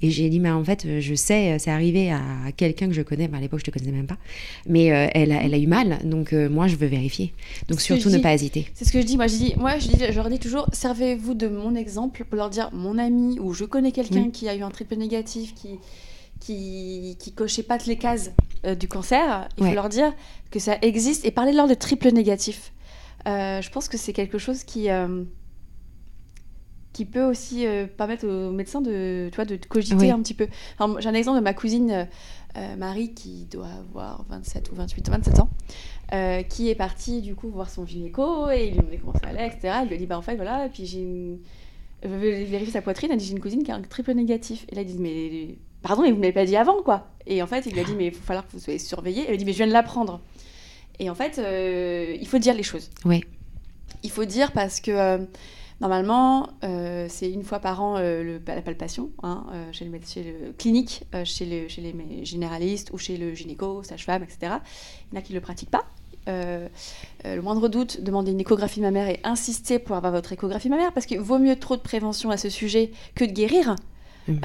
Et 0.02 0.10
j'ai 0.10 0.30
dit, 0.30 0.40
mais 0.40 0.50
en 0.50 0.64
fait, 0.64 1.00
je 1.00 1.14
sais, 1.14 1.58
c'est 1.58 1.70
arrivé 1.70 2.10
à 2.10 2.22
quelqu'un 2.56 2.86
que 2.86 2.94
je 2.94 3.02
connais, 3.02 3.28
à 3.32 3.40
l'époque, 3.40 3.60
je 3.60 3.64
te 3.66 3.70
connaissais 3.70 3.92
même 3.92 4.06
pas, 4.06 4.16
mais 4.66 4.92
euh, 4.92 5.08
elle, 5.12 5.30
a, 5.30 5.42
elle 5.42 5.52
a 5.52 5.58
eu 5.58 5.66
mal, 5.66 5.98
donc 6.04 6.32
euh, 6.32 6.48
moi, 6.48 6.68
je 6.68 6.76
veux 6.76 6.86
vérifier. 6.86 7.34
Donc 7.68 7.80
surtout, 7.82 8.08
ne 8.08 8.18
pas 8.18 8.32
hésiter. 8.32 8.66
C'est 8.72 8.86
ce 8.86 8.92
que 8.92 9.00
je 9.00 9.06
dis. 9.06 9.16
Moi, 9.16 9.26
je 9.26 9.36
dis, 9.36 9.54
moi, 9.58 9.78
je, 9.78 9.88
dis, 9.88 9.96
je 9.98 10.16
leur 10.16 10.30
dis 10.30 10.38
toujours, 10.38 10.66
servez-vous 10.72 11.34
de 11.34 11.48
mon 11.48 11.74
exemple 11.74 12.24
pour 12.24 12.36
leur 12.36 12.48
dire, 12.48 12.70
mon 12.72 12.96
ami, 12.96 13.38
ou 13.40 13.52
je 13.52 13.64
connais 13.64 13.92
quelqu'un 13.92 14.30
qui 14.30 14.48
a 14.48 14.54
eu 14.54 14.62
un 14.62 14.70
triple 14.70 14.96
négatif, 14.96 15.54
qui 15.54 15.78
qui, 16.40 17.16
qui 17.20 17.32
cochait 17.32 17.62
pas 17.62 17.78
toutes 17.78 17.86
les 17.86 17.98
cases 17.98 18.32
euh, 18.66 18.74
du 18.74 18.88
cancer, 18.88 19.48
il 19.58 19.66
faut 19.66 19.74
leur 19.74 19.88
dire 19.88 20.12
que 20.50 20.58
ça 20.58 20.76
existe 20.82 21.24
et 21.24 21.30
parler 21.30 21.52
leur 21.52 21.68
de 21.68 21.74
triple 21.74 22.10
négatif. 22.10 22.72
je 23.26 23.70
pense 23.70 23.88
que 23.88 23.96
c'est 23.96 24.12
quelque 24.12 24.38
chose 24.38 24.64
qui 24.64 24.88
qui 26.92 27.04
peut 27.04 27.24
aussi 27.24 27.66
euh, 27.66 27.86
permettre 27.86 28.26
aux 28.26 28.50
médecins 28.50 28.80
de, 28.80 29.28
tu 29.30 29.36
vois, 29.36 29.44
de 29.44 29.56
cogiter 29.56 30.10
un 30.10 30.20
petit 30.20 30.34
peu. 30.34 30.48
J'ai 30.98 31.08
un 31.08 31.14
exemple 31.14 31.38
de 31.38 31.44
ma 31.44 31.54
cousine 31.54 31.90
euh, 31.90 32.04
euh, 32.56 32.76
Marie 32.76 33.14
qui 33.14 33.46
doit 33.46 33.68
avoir 33.68 34.24
27 34.28 34.72
ou 34.72 34.74
28, 34.74 35.08
27 35.08 35.40
ans, 35.40 35.50
qui 36.48 36.68
est 36.68 36.74
partie 36.74 37.22
du 37.22 37.34
coup 37.34 37.48
voir 37.48 37.70
son 37.70 37.86
gynéco 37.86 38.50
et 38.50 38.66
il 38.66 38.72
lui 38.72 38.78
a 38.78 38.82
demandé 38.82 38.98
comment 38.98 39.14
ça 39.14 39.28
allait, 39.28 39.46
etc. 39.46 39.78
Il 39.82 39.88
lui 39.88 39.94
a 39.94 39.98
dit 39.98 40.06
bah 40.06 40.18
en 40.18 40.22
fait 40.22 40.34
voilà, 40.34 40.66
et 40.66 40.68
puis 40.68 40.84
j'ai 40.84 41.00
une... 41.00 41.38
vérifier 42.02 42.72
sa 42.72 42.82
poitrine, 42.82 43.10
elle 43.12 43.18
dit 43.18 43.26
j'ai 43.26 43.32
une 43.32 43.40
cousine 43.40 43.62
qui 43.62 43.70
a 43.70 43.74
un 43.74 43.82
triple 43.82 44.12
négatif. 44.12 44.66
Et 44.70 44.74
là 44.74 44.82
il 44.82 44.86
dit 44.86 44.98
mais 44.98 45.58
pardon 45.82 46.02
mais 46.02 46.10
vous 46.10 46.16
ne 46.16 46.20
m'avez 46.20 46.32
pas 46.32 46.44
dit 46.44 46.56
avant 46.56 46.82
quoi. 46.82 47.08
Et 47.26 47.42
en 47.42 47.46
fait 47.46 47.66
il 47.66 47.72
lui 47.72 47.80
a 47.80 47.84
dit 47.84 47.94
mais 47.96 48.06
il 48.06 48.12
va 48.12 48.20
falloir 48.20 48.46
que 48.46 48.52
vous 48.52 48.58
soyez 48.58 48.78
surveillée. 48.78 49.22
Elle 49.22 49.28
lui 49.28 49.34
a 49.34 49.38
dit 49.38 49.44
mais 49.44 49.52
je 49.52 49.58
viens 49.58 49.66
de 49.66 49.72
l'apprendre. 49.72 50.20
Et 50.98 51.10
en 51.10 51.14
fait 51.14 51.38
il 51.38 52.26
faut 52.26 52.38
dire 52.38 52.54
les 52.54 52.62
choses. 52.62 52.90
Oui. 53.04 53.24
Il 54.02 54.10
faut 54.10 54.24
dire 54.24 54.52
parce 54.52 54.80
que 54.80 55.26
Normalement, 55.80 56.50
euh, 56.62 57.06
c'est 57.08 57.30
une 57.30 57.42
fois 57.42 57.58
par 57.58 57.82
an 57.82 57.96
euh, 57.96 58.22
le, 58.22 58.42
la 58.46 58.60
palpation 58.60 59.10
hein, 59.22 59.46
euh, 59.52 59.72
chez, 59.72 59.86
le, 59.86 59.98
chez, 60.06 60.22
le, 60.22 60.52
clinique, 60.52 61.04
chez, 61.24 61.46
le, 61.46 61.68
chez, 61.68 61.80
les 61.80 62.24
généralistes 62.24 62.90
ou 62.92 62.98
chez 62.98 63.16
le 63.16 63.34
gynéco, 63.34 63.82
sage-femme, 63.82 64.22
etc. 64.22 64.38
Il 65.10 65.14
y 65.14 65.16
en 65.16 65.20
a 65.20 65.22
qui 65.22 65.32
ne 65.32 65.38
le 65.38 65.40
pratiquent 65.40 65.70
pas. 65.70 65.86
Le 67.24 67.40
moindre 67.40 67.68
doute, 67.68 68.00
demandez 68.02 68.32
une 68.32 68.40
échographie 68.40 68.80
mammaire 68.80 69.08
et 69.08 69.20
insistez 69.24 69.78
pour 69.78 69.96
avoir 69.96 70.12
votre 70.12 70.32
échographie 70.32 70.68
mammaire 70.68 70.92
parce 70.92 71.06
qu'il 71.06 71.20
vaut 71.20 71.38
mieux 71.38 71.56
trop 71.56 71.76
de 71.76 71.82
prévention 71.82 72.30
à 72.30 72.36
ce 72.36 72.48
sujet 72.48 72.90
que 73.14 73.24
de 73.24 73.32
guérir. 73.32 73.76
Mmh. 74.28 74.38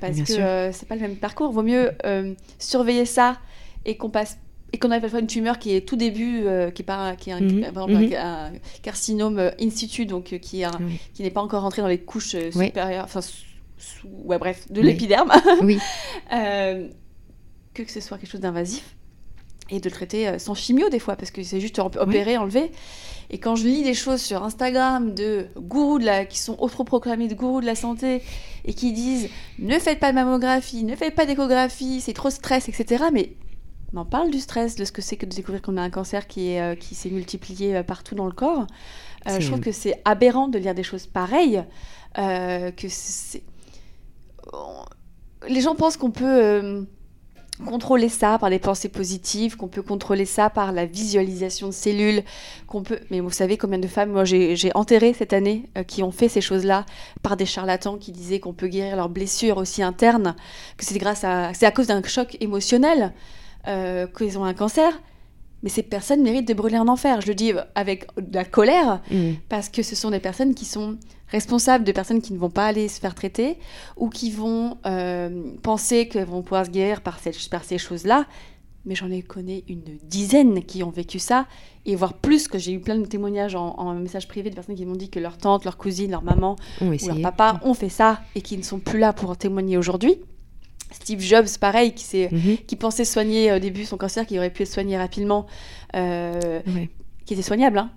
parce 0.00 0.22
que 0.22 0.70
c'est 0.72 0.88
pas 0.88 0.94
le 0.96 1.02
même 1.02 1.16
parcours. 1.16 1.52
Vaut 1.52 1.62
mieux 1.62 1.92
surveiller 2.58 3.04
ça 3.04 3.38
et 3.84 3.96
qu'on 3.96 4.10
passe 4.10 4.38
et 4.72 4.78
qu'on 4.78 4.90
a 4.90 5.00
parfois 5.00 5.20
une 5.20 5.26
tumeur 5.26 5.58
qui 5.58 5.74
est 5.74 5.86
tout 5.86 5.96
début, 5.96 6.46
euh, 6.46 6.70
qui 6.70 6.82
est 6.82 6.84
pas, 6.84 7.16
qui 7.16 7.30
est 7.30 7.32
un, 7.32 7.40
mhm. 7.40 7.72
Mhm. 7.74 8.14
un, 8.14 8.52
carcinome 8.82 9.38
euh, 9.38 9.50
in 9.60 9.70
situ, 9.70 10.06
donc 10.06 10.32
euh, 10.32 10.38
qui, 10.38 10.64
n'est 11.18 11.30
pas 11.30 11.40
encore 11.40 11.62
rentré 11.62 11.82
dans 11.82 11.88
les 11.88 11.98
couches 11.98 12.36
supérieures, 12.50 13.04
enfin, 13.04 13.20
ouais, 14.24 14.38
bref, 14.38 14.70
de 14.70 14.80
l'épiderme. 14.80 15.32
Oui. 15.62 15.78
que, 16.30 17.88
ce 17.88 18.00
soit 18.00 18.18
quelque 18.18 18.30
chose 18.30 18.40
d'invasif 18.40 18.96
et 19.70 19.80
de 19.80 19.88
le 19.88 19.94
traiter 19.94 20.38
sans 20.38 20.54
chimio 20.54 20.88
des 20.88 20.98
fois, 20.98 21.16
parce 21.16 21.30
que 21.30 21.42
c'est 21.42 21.60
juste 21.60 21.78
opérer, 21.78 22.36
enlever. 22.36 22.70
Et 23.30 23.38
quand 23.38 23.54
je 23.54 23.64
lis 23.64 23.84
des 23.84 23.94
choses 23.94 24.20
sur 24.20 24.42
Instagram 24.42 25.14
de 25.14 25.46
gourous 25.56 26.00
de 26.00 26.04
la, 26.04 26.24
qui 26.24 26.38
sont 26.38 26.56
autoproclamés 26.58 27.28
de 27.28 27.34
gourous 27.34 27.60
de 27.60 27.66
la 27.66 27.76
santé 27.76 28.22
et 28.64 28.74
qui 28.74 28.92
disent 28.92 29.28
ne 29.60 29.78
faites 29.78 30.00
pas 30.00 30.10
de 30.10 30.16
mammographie, 30.16 30.82
ne 30.82 30.96
faites 30.96 31.14
pas 31.14 31.26
d'échographie, 31.26 32.00
c'est 32.00 32.12
trop 32.12 32.30
stress, 32.30 32.68
etc. 32.68 33.04
Mais 33.12 33.36
on 33.94 33.98
en 33.98 34.04
parle 34.04 34.30
du 34.30 34.40
stress, 34.40 34.74
de 34.74 34.84
ce 34.84 34.90
que 34.90 35.00
c'est 35.00 35.16
que 35.16 35.26
de 35.26 35.34
découvrir 35.34 35.62
qu'on 35.62 35.76
a 35.76 35.82
un 35.82 35.90
cancer 35.90 36.26
qui 36.26 36.58
euh, 36.58 36.74
s'est 36.80 37.10
multiplié 37.10 37.76
euh, 37.76 37.82
partout 37.84 38.16
dans 38.16 38.26
le 38.26 38.32
corps. 38.32 38.66
Euh, 39.28 39.38
je 39.38 39.46
trouve 39.46 39.60
que 39.60 39.72
c'est 39.72 40.00
aberrant 40.04 40.48
de 40.48 40.58
lire 40.58 40.74
des 40.74 40.82
choses 40.82 41.06
pareilles. 41.06 41.62
que 42.16 42.86
Les 45.48 45.60
gens 45.60 45.76
pensent 45.76 45.96
qu'on 45.96 46.10
peut 46.10 46.86
contrôler 47.64 48.08
ça 48.08 48.38
par 48.38 48.50
des 48.50 48.58
pensées 48.58 48.88
positives, 48.88 49.56
qu'on 49.56 49.68
peut 49.68 49.82
contrôler 49.82 50.24
ça 50.24 50.50
par 50.50 50.72
la 50.72 50.86
visualisation 50.86 51.68
de 51.68 51.72
cellules, 51.72 52.22
qu'on 52.66 52.82
peut. 52.82 52.98
Mais 53.10 53.20
vous 53.20 53.30
savez 53.30 53.56
combien 53.56 53.78
de 53.78 53.86
femmes, 53.86 54.10
moi 54.10 54.24
j'ai 54.24 54.70
enterré 54.74 55.12
cette 55.12 55.32
année, 55.32 55.68
qui 55.86 56.02
ont 56.02 56.10
fait 56.10 56.28
ces 56.28 56.40
choses-là 56.40 56.86
par 57.22 57.36
des 57.36 57.46
charlatans 57.46 57.96
qui 57.96 58.12
disaient 58.12 58.40
qu'on 58.40 58.52
peut 58.52 58.68
guérir 58.68 58.96
leurs 58.96 59.08
blessures 59.08 59.58
aussi 59.58 59.82
internes, 59.82 60.34
que 60.76 60.84
c'est 60.84 60.98
grâce 60.98 61.24
à, 61.24 61.52
c'est 61.54 61.66
à 61.66 61.70
cause 61.70 61.86
d'un 61.86 62.02
choc 62.02 62.36
émotionnel 62.40 63.12
euh, 63.68 64.06
qu'ils 64.06 64.38
ont 64.38 64.44
un 64.44 64.54
cancer, 64.54 65.00
mais 65.62 65.68
ces 65.68 65.82
personnes 65.82 66.22
méritent 66.22 66.48
de 66.48 66.54
brûler 66.54 66.78
en 66.78 66.88
enfer. 66.88 67.20
Je 67.20 67.28
le 67.28 67.34
dis 67.34 67.52
avec 67.74 68.06
de 68.16 68.34
la 68.34 68.44
colère, 68.44 69.02
mm. 69.10 69.32
parce 69.48 69.68
que 69.68 69.82
ce 69.82 69.94
sont 69.94 70.10
des 70.10 70.20
personnes 70.20 70.54
qui 70.54 70.64
sont 70.64 70.96
responsables 71.28 71.84
de 71.84 71.92
personnes 71.92 72.20
qui 72.20 72.32
ne 72.32 72.38
vont 72.38 72.50
pas 72.50 72.66
aller 72.66 72.88
se 72.88 73.00
faire 73.00 73.14
traiter 73.14 73.58
ou 73.96 74.08
qui 74.08 74.30
vont 74.30 74.78
euh, 74.86 75.42
penser 75.62 76.08
qu'elles 76.08 76.26
vont 76.26 76.42
pouvoir 76.42 76.66
se 76.66 76.70
guérir 76.70 77.02
par, 77.02 77.20
par 77.50 77.64
ces 77.64 77.78
choses-là. 77.78 78.26
Mais 78.86 78.94
j'en 78.94 79.10
ai 79.10 79.20
connu 79.20 79.62
une 79.68 79.82
dizaine 80.04 80.64
qui 80.64 80.82
ont 80.82 80.88
vécu 80.88 81.18
ça, 81.18 81.46
et 81.84 81.94
voire 81.96 82.14
plus, 82.14 82.48
que 82.48 82.58
j'ai 82.58 82.72
eu 82.72 82.80
plein 82.80 82.96
de 82.96 83.04
témoignages 83.04 83.54
en, 83.54 83.74
en 83.76 83.94
message 83.94 84.26
privé 84.26 84.48
de 84.48 84.54
personnes 84.54 84.74
qui 84.74 84.86
m'ont 84.86 84.96
dit 84.96 85.10
que 85.10 85.20
leur 85.20 85.36
tante, 85.36 85.66
leur 85.66 85.76
cousine, 85.76 86.10
leur 86.10 86.22
maman 86.22 86.56
ou 86.80 86.86
leur 86.86 87.20
papa 87.20 87.60
ont 87.62 87.74
fait 87.74 87.90
ça 87.90 88.22
et 88.34 88.40
qui 88.40 88.56
ne 88.56 88.62
sont 88.62 88.78
plus 88.78 88.98
là 88.98 89.12
pour 89.12 89.28
en 89.28 89.34
témoigner 89.34 89.76
aujourd'hui. 89.76 90.16
Steve 90.90 91.20
Jobs, 91.20 91.48
pareil, 91.60 91.92
qui, 91.94 92.26
mhm. 92.30 92.58
qui 92.66 92.76
pensait 92.76 93.04
soigner 93.04 93.52
au 93.52 93.58
début 93.58 93.84
son 93.84 93.96
cancer, 93.96 94.26
qui 94.26 94.38
aurait 94.38 94.50
pu 94.50 94.62
être 94.62 94.72
soigné 94.72 94.98
rapidement, 94.98 95.46
euh, 95.94 96.60
qui 97.24 97.34
était 97.34 97.42
soignable. 97.42 97.78
Hein. 97.78 97.90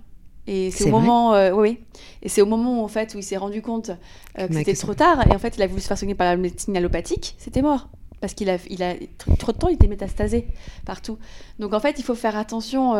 Et 0.46 0.70
c'est 0.70 0.84
au 0.84 0.90
moment, 0.90 1.34
euh, 1.34 1.52
oui, 1.52 1.78
et 2.22 2.28
c'est 2.28 2.42
au 2.42 2.46
moment 2.46 2.80
où, 2.80 2.84
en 2.84 2.88
fait 2.88 3.14
où 3.14 3.18
il 3.18 3.22
s'est 3.22 3.38
rendu 3.38 3.62
compte 3.62 3.90
euh, 4.38 4.46
que 4.46 4.54
c'était 4.54 4.74
trop 4.74 4.94
tard. 4.94 5.26
Et 5.26 5.34
en 5.34 5.38
fait, 5.38 5.56
il 5.56 5.62
a 5.62 5.66
voulu 5.66 5.80
se 5.80 5.86
faire 5.86 5.96
soigner 5.96 6.14
par 6.14 6.26
la 6.26 6.36
médecine 6.36 6.76
allopathique. 6.76 7.34
C'était 7.38 7.62
mort 7.62 7.88
parce 8.20 8.34
qu'il 8.34 8.48
a, 8.48 8.56
il 8.70 8.82
a 8.82 8.94
trop 9.38 9.52
de 9.52 9.58
temps, 9.58 9.68
il 9.68 9.74
était 9.74 9.86
métastasé 9.86 10.46
partout. 10.86 11.18
Donc 11.58 11.74
en 11.74 11.80
fait, 11.80 11.98
il 11.98 12.04
faut 12.04 12.14
faire 12.14 12.36
attention 12.36 12.94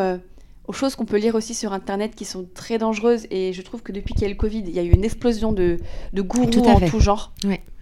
aux 0.67 0.73
choses 0.73 0.97
qu'on 0.97 1.05
peut 1.05 1.17
lire 1.17 1.35
aussi 1.35 1.55
sur 1.55 1.73
Internet 1.73 2.15
qui 2.15 2.25
sont 2.25 2.47
très 2.55 2.79
dangereuses. 2.79 3.27
Et 3.31 3.53
je 3.53 3.63
trouve 3.63 3.83
que 3.83 3.93
depuis 3.93 4.15
qu'il 4.15 4.23
y 4.23 4.25
a 4.27 4.29
eu 4.29 4.33
le 4.33 4.39
Covid, 4.39 4.65
il 4.67 4.75
y 4.75 4.79
a 4.79 4.83
eu 4.83 4.91
une 4.91 5.05
explosion 5.05 5.53
de, 5.53 5.79
de 6.13 6.23
gourous 6.23 6.51
tout 6.51 6.65
en 6.65 6.81
tout 6.81 7.01
genre. 7.01 7.33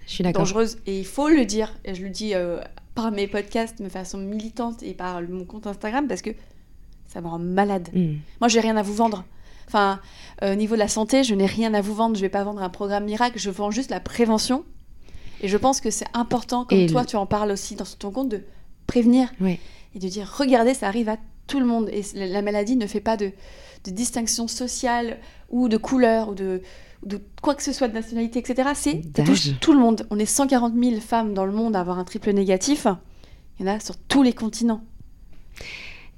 Je 0.07 0.13
suis 0.13 0.25
d'accord. 0.25 0.43
Dangereuse. 0.43 0.79
Et 0.87 0.99
il 0.99 1.07
faut 1.07 1.29
le 1.29 1.45
dire. 1.45 1.73
Et 1.85 1.95
je 1.95 2.03
le 2.03 2.11
dis 2.11 2.35
par 2.95 3.11
mes 3.11 3.27
podcasts 3.27 3.83
de 3.83 3.89
façon 3.89 4.19
militante 4.19 4.83
et 4.83 4.95
par 4.95 5.23
mon 5.23 5.45
compte 5.45 5.67
Instagram 5.67 6.07
parce 6.09 6.23
que 6.23 6.31
ça 7.09 7.21
me 7.21 7.29
rend 7.29 7.39
malade. 7.39 7.89
Mm. 7.93 8.15
Moi, 8.41 8.49
j'ai 8.49 8.61
rien 8.61 8.77
à 8.77 8.83
vous 8.83 8.95
vendre. 8.95 9.25
Enfin, 9.69 10.01
euh, 10.43 10.53
au 10.53 10.57
niveau 10.57 10.75
de 10.75 10.81
la 10.81 10.89
santé, 10.89 11.25
je 11.25 11.35
n'ai 11.35 11.47
rien 11.47 11.73
à 11.75 11.81
vous 11.81 11.95
vendre. 11.95 12.17
Je 12.17 12.21
ne 12.21 12.27
vais 12.27 12.31
pas 12.31 12.45
vendre 12.45 12.63
un 12.63 12.69
programme 12.69 13.05
miracle. 13.05 13.39
Je 13.39 13.51
vends 13.51 13.71
juste 13.71 13.91
la 13.91 14.01
prévention. 14.01 14.65
Et 15.41 15.49
je 15.49 15.57
pense 15.57 15.81
que 15.81 15.91
c'est 15.91 16.07
important, 16.15 16.65
comme 16.65 16.87
toi, 16.87 17.05
tu 17.05 17.17
en 17.17 17.27
parles 17.27 17.51
aussi 17.51 17.75
dans 17.75 17.85
ton 17.99 18.13
compte, 18.13 18.29
de 18.29 18.43
prévenir 18.87 19.29
et 19.43 19.99
de 19.99 20.09
dire 20.09 20.33
regardez, 20.39 20.73
ça 20.73 20.87
arrive 20.87 21.09
à 21.09 21.17
tout 21.49 21.59
le 21.59 21.67
monde. 21.67 21.89
Et 21.91 22.03
la 22.15 22.43
maladie 22.43 22.77
ne 22.77 22.87
fait 22.87 23.01
pas 23.01 23.17
de, 23.17 23.33
distinction 23.85 24.47
sociale 24.47 25.19
ou 25.51 25.69
de 25.69 25.77
couleur 25.77 26.29
ou 26.29 26.35
de, 26.35 26.63
de 27.05 27.21
quoi 27.41 27.55
que 27.55 27.63
ce 27.63 27.73
soit 27.73 27.89
de 27.89 27.95
nationalité, 27.95 28.39
etc. 28.39 28.71
C'est 28.75 29.25
touche 29.25 29.59
tout 29.61 29.73
le 29.73 29.79
monde. 29.79 30.07
On 30.11 30.19
est 30.19 30.27
140 30.27 30.75
000 30.75 31.01
femmes 31.01 31.35
dans 31.35 31.45
le 31.45 31.53
monde 31.53 31.77
à 31.77 31.81
avoir 31.81 31.99
un 31.99 32.05
triple 32.05 32.33
négatif. 32.33 32.87
Il 33.59 33.67
y 33.67 33.69
en 33.69 33.73
a 33.75 33.81
sur 33.81 33.97
tous 33.97 34.23
les 34.23 34.33
continents. 34.33 34.83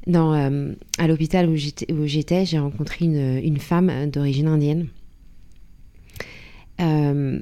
Euh, 0.09 0.75
à 0.99 1.07
l'hôpital 1.07 1.49
où 1.49 1.57
j'étais, 1.57 2.45
j'ai 2.45 2.59
rencontré 2.59 3.07
une, 3.07 3.39
une 3.43 3.59
femme 3.59 4.11
d'origine 4.11 4.49
indienne. 4.49 4.89
Euh, 6.81 7.41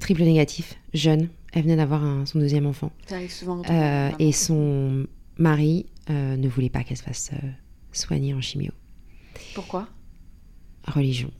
triple 0.00 0.22
négatif, 0.22 0.74
jeune. 0.92 1.28
Elle 1.52 1.62
venait 1.62 1.76
d'avoir 1.76 2.26
son 2.26 2.38
deuxième 2.38 2.66
enfant. 2.66 2.90
Ça 3.06 3.16
arrive 3.16 3.32
souvent. 3.32 3.62
Euh, 3.70 4.10
et 4.18 4.32
son 4.32 5.06
mari 5.38 5.86
ne 6.08 6.48
voulait 6.48 6.70
pas 6.70 6.82
qu'elle 6.82 6.96
se 6.96 7.02
fasse 7.02 7.30
soigner 7.92 8.34
en 8.34 8.40
chimio. 8.40 8.72
Pourquoi? 9.54 9.88
Religion. 10.86 11.30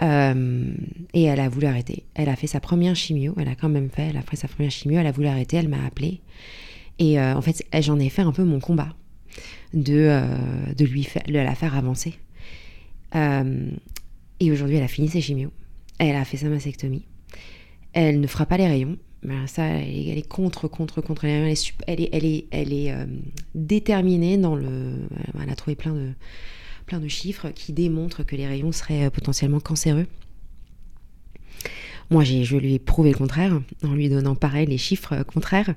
Et 0.00 1.22
elle 1.22 1.40
a 1.40 1.48
voulu 1.48 1.66
arrêter. 1.66 2.04
Elle 2.14 2.28
a 2.28 2.36
fait 2.36 2.46
sa 2.46 2.60
première 2.60 2.96
chimio. 2.96 3.34
Elle 3.38 3.48
a 3.48 3.54
quand 3.54 3.68
même 3.68 3.90
fait. 3.90 4.08
Elle 4.10 4.16
a 4.16 4.22
fait 4.22 4.36
sa 4.36 4.48
première 4.48 4.70
chimio. 4.70 4.98
Elle 4.98 5.06
a 5.06 5.12
voulu 5.12 5.28
arrêter. 5.28 5.56
Elle 5.56 5.68
m'a 5.68 5.84
appelée. 5.84 6.20
Et 6.98 7.18
euh, 7.18 7.34
en 7.34 7.40
fait, 7.40 7.64
j'en 7.80 7.98
ai 7.98 8.08
fait 8.08 8.22
un 8.22 8.32
peu 8.32 8.44
mon 8.44 8.60
combat 8.60 8.94
de, 9.72 9.94
euh, 9.94 10.72
de 10.76 10.84
lui 10.84 11.08
la 11.28 11.54
faire 11.54 11.76
avancer. 11.76 12.14
Euh, 13.14 13.70
et 14.40 14.52
aujourd'hui, 14.52 14.76
elle 14.76 14.84
a 14.84 14.88
fini 14.88 15.08
ses 15.08 15.20
chimios. 15.20 15.52
Elle 15.98 16.16
a 16.16 16.24
fait 16.24 16.36
sa 16.36 16.48
mastectomie. 16.48 17.06
Elle 17.92 18.20
ne 18.20 18.26
fera 18.26 18.46
pas 18.46 18.56
les 18.56 18.66
rayons. 18.66 18.96
Mais 19.22 19.46
ça, 19.46 19.64
elle 19.64 20.18
est, 20.18 20.28
contre, 20.28 20.68
contre, 20.68 21.00
contre 21.00 21.26
les 21.26 21.40
rayons. 21.40 21.54
Elle 21.86 22.00
est, 22.00 22.10
elle 22.12 22.24
est, 22.24 22.46
elle 22.50 22.72
est, 22.72 22.94
déterminée 23.54 24.36
dans 24.36 24.54
le. 24.54 25.08
Elle 25.40 25.50
a 25.50 25.54
trouvé 25.54 25.76
plein 25.76 25.94
de, 25.94 26.10
plein 26.86 27.00
de 27.00 27.08
chiffres 27.08 27.50
qui 27.50 27.72
démontrent 27.72 28.24
que 28.24 28.36
les 28.36 28.46
rayons 28.46 28.72
seraient 28.72 29.10
potentiellement 29.10 29.60
cancéreux. 29.60 30.06
Moi, 32.10 32.24
je 32.24 32.56
lui 32.56 32.74
ai 32.74 32.78
prouvé 32.78 33.10
le 33.10 33.16
contraire 33.16 33.60
en 33.82 33.94
lui 33.94 34.08
donnant 34.08 34.34
pareil 34.34 34.66
les 34.66 34.78
chiffres 34.78 35.22
contraires, 35.22 35.74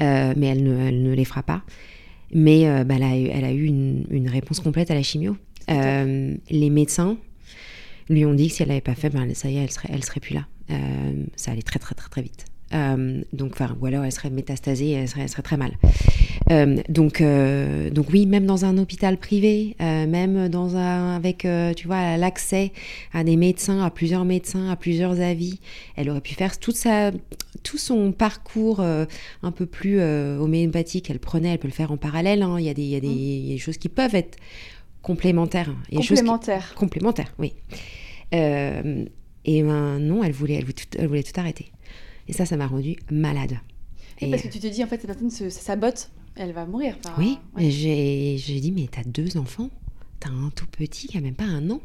euh, 0.00 0.34
mais 0.36 0.46
elle 0.46 0.62
ne, 0.62 1.14
les 1.14 1.24
fera 1.24 1.42
pas. 1.42 1.62
Mais 2.32 2.68
euh, 2.68 2.84
bah, 2.84 2.96
elle, 2.96 3.44
a 3.44 3.52
eu, 3.52 3.64
une, 3.64 4.28
réponse 4.28 4.60
complète 4.60 4.90
à 4.90 4.94
la 4.94 5.02
chimio. 5.02 5.36
Euh, 5.70 6.34
les 6.50 6.70
médecins 6.70 7.16
lui 8.08 8.24
ont 8.24 8.34
dit 8.34 8.48
que 8.48 8.54
si 8.54 8.62
elle 8.62 8.68
n'avait 8.68 8.80
pas 8.80 8.94
fait, 8.94 9.10
ben, 9.10 9.32
ça 9.34 9.50
y 9.50 9.56
est, 9.56 9.62
elle 9.62 9.70
serait, 9.70 9.88
elle 9.92 10.04
serait 10.04 10.20
plus 10.20 10.34
là. 10.34 10.46
ça 11.36 11.52
allait 11.52 11.62
très 11.62 11.78
très 11.78 11.94
très 11.94 12.08
très 12.08 12.22
vite. 12.22 12.47
Euh, 12.74 13.22
donc, 13.32 13.52
enfin, 13.52 13.76
ou 13.80 13.86
alors 13.86 14.04
elle 14.04 14.12
serait 14.12 14.30
métastasée, 14.30 14.90
elle 14.90 15.08
serait, 15.08 15.22
elle 15.22 15.28
serait 15.28 15.42
très 15.42 15.56
mal. 15.56 15.72
Euh, 16.50 16.76
donc, 16.88 17.20
euh, 17.20 17.90
donc 17.90 18.06
oui, 18.12 18.26
même 18.26 18.46
dans 18.46 18.64
un 18.64 18.78
hôpital 18.78 19.16
privé, 19.16 19.76
même 19.80 20.48
dans 20.48 20.76
un, 20.76 21.16
avec, 21.16 21.46
tu 21.76 21.86
vois, 21.86 22.16
l'accès 22.16 22.72
à 23.12 23.24
des 23.24 23.36
médecins, 23.36 23.82
à 23.82 23.90
plusieurs 23.90 24.24
médecins, 24.24 24.70
à 24.70 24.76
plusieurs 24.76 25.20
avis, 25.20 25.60
elle 25.96 26.10
aurait 26.10 26.20
pu 26.20 26.34
faire 26.34 26.58
toute 26.58 26.76
sa, 26.76 27.10
tout 27.62 27.78
son 27.78 28.12
parcours 28.12 28.80
un 28.80 29.52
peu 29.52 29.66
plus 29.66 30.00
homéopathique. 30.00 31.10
Elle 31.10 31.20
prenait, 31.20 31.50
elle 31.50 31.58
peut 31.58 31.68
le 31.68 31.74
faire 31.74 31.92
en 31.92 31.96
parallèle. 31.96 32.42
Hein. 32.42 32.56
Il, 32.58 32.64
y 32.64 32.70
a 32.70 32.74
des, 32.74 32.82
il, 32.82 32.90
y 32.90 32.96
a 32.96 33.00
des, 33.00 33.08
il 33.08 33.46
y 33.46 33.50
a 33.50 33.54
des 33.54 33.60
choses 33.60 33.78
qui 33.78 33.88
peuvent 33.88 34.14
être 34.14 34.38
complémentaires. 35.02 35.74
complémentaires. 35.94 36.74
Complémentaires, 36.74 37.34
oui. 37.38 37.54
et 38.32 39.62
ben 39.62 39.98
non, 39.98 40.22
elle 40.22 40.32
voulait, 40.32 40.54
elle 40.54 40.64
voulait 40.64 40.74
tout, 40.74 40.98
elle 40.98 41.06
voulait 41.06 41.22
tout 41.22 41.38
arrêter. 41.38 41.72
Et 42.28 42.32
ça, 42.32 42.46
ça 42.46 42.56
m'a 42.56 42.66
rendu 42.66 42.96
malade. 43.10 43.58
Et 44.20 44.30
parce 44.30 44.42
que 44.42 44.48
tu 44.48 44.60
te 44.60 44.66
dis, 44.66 44.82
en 44.82 44.86
fait, 44.86 44.96
cette 45.00 45.06
personne 45.06 45.30
se, 45.30 45.48
sabote, 45.48 46.10
elle 46.36 46.52
va 46.52 46.66
mourir. 46.66 46.96
oui, 47.18 47.38
j'ai 47.56 48.60
dit, 48.60 48.72
mais 48.72 48.88
t'as 48.90 49.04
deux 49.04 49.36
enfants, 49.36 49.70
t'as 50.20 50.30
un 50.30 50.50
tout 50.50 50.66
petit 50.66 51.08
qui 51.08 51.18
a 51.18 51.20
même 51.20 51.34
pas 51.34 51.44
un 51.44 51.70
an. 51.70 51.80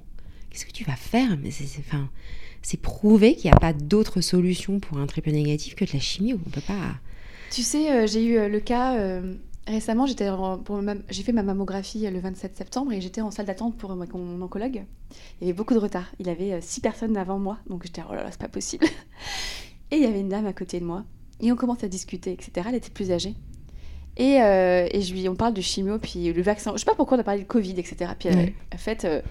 Qu'est-ce 0.50 0.66
que 0.66 0.72
tu 0.72 0.84
vas 0.84 0.96
faire? 0.96 1.38
Mais 1.42 1.50
c'est, 1.50 1.80
enfin, 1.80 2.10
c'est 2.62 2.80
prouvé 2.80 3.36
qu'il 3.36 3.50
n'y 3.50 3.56
a 3.56 3.60
pas 3.60 3.74
d'autre 3.74 4.22
solution 4.22 4.80
pour 4.80 4.98
un 4.98 5.08
triple 5.08 5.32
négatif 5.32 5.76
que 5.76 5.86
de 5.86 5.92
la 5.94 6.00
chimie. 6.00 6.34
On 6.34 6.50
peut 6.50 6.62
pas. 6.62 6.96
Tu 7.52 7.64
sais, 7.64 7.92
euh, 7.92 8.08
j'ai 8.08 8.24
eu 8.24 8.38
euh, 8.38 8.50
le 8.50 8.60
cas. 8.60 8.98
Euh, 8.98 9.36
récemment, 9.66 10.06
j'étais 10.06 10.30
j'ai 11.10 11.24
fait 11.24 11.32
ma 11.32 11.44
mammographie 11.44 12.10
le 12.10 12.20
27 12.20 12.56
septembre 12.56 12.94
et 12.94 13.02
j'étais 13.02 13.22
en 13.22 13.32
salle 13.32 13.48
d'attente 13.48 13.78
pour 13.78 13.96
mon 13.96 14.42
oncologue. 14.42 14.84
Il 15.40 15.48
y 15.48 15.50
avait 15.50 15.54
beaucoup 15.54 15.74
de 15.74 15.80
retard. 15.80 16.12
Il 16.20 16.30
avait 16.30 16.62
six 16.62 16.82
personnes 16.82 17.18
avant 17.18 17.40
moi, 17.40 17.58
donc 17.68 17.84
j'étais 17.84 18.02
oh 18.08 18.14
là 18.14 18.24
là, 18.24 18.30
c'est 18.32 18.42
pas 18.42 18.48
possible. 18.48 18.86
Et 19.94 19.98
il 19.98 20.02
y 20.02 20.08
avait 20.08 20.22
une 20.22 20.30
dame 20.30 20.48
à 20.48 20.54
côté 20.54 20.80
de 20.80 20.86
moi. 20.86 21.04
Et 21.40 21.52
on 21.52 21.56
commence 21.56 21.84
à 21.84 21.88
discuter, 21.88 22.32
etc. 22.32 22.66
Elle 22.68 22.76
était 22.76 22.90
plus 22.90 23.12
âgée. 23.12 23.36
Et, 24.18 24.42
euh, 24.42 24.88
et 24.90 25.02
je 25.02 25.14
lui, 25.14 25.30
on 25.30 25.36
parle 25.36 25.54
de 25.54 25.62
chimio, 25.62 26.00
puis 26.00 26.34
le 26.34 26.42
vaccin. 26.42 26.72
Je 26.74 26.80
sais 26.80 26.86
pas 26.86 26.96
pourquoi 26.96 27.16
on 27.16 27.20
a 27.20 27.24
parlé 27.24 27.44
de 27.44 27.48
Covid, 27.48 27.76
etc. 27.78 28.12
Puis 28.18 28.30
euh, 28.30 28.48
en 28.74 28.78
fait, 28.78 29.06
euh, 29.06 29.22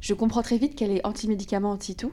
je 0.00 0.14
comprends 0.14 0.42
très 0.42 0.58
vite 0.58 0.76
qu'elle 0.76 0.92
est 0.92 1.04
anti-médicament, 1.04 1.72
anti-tout. 1.72 2.12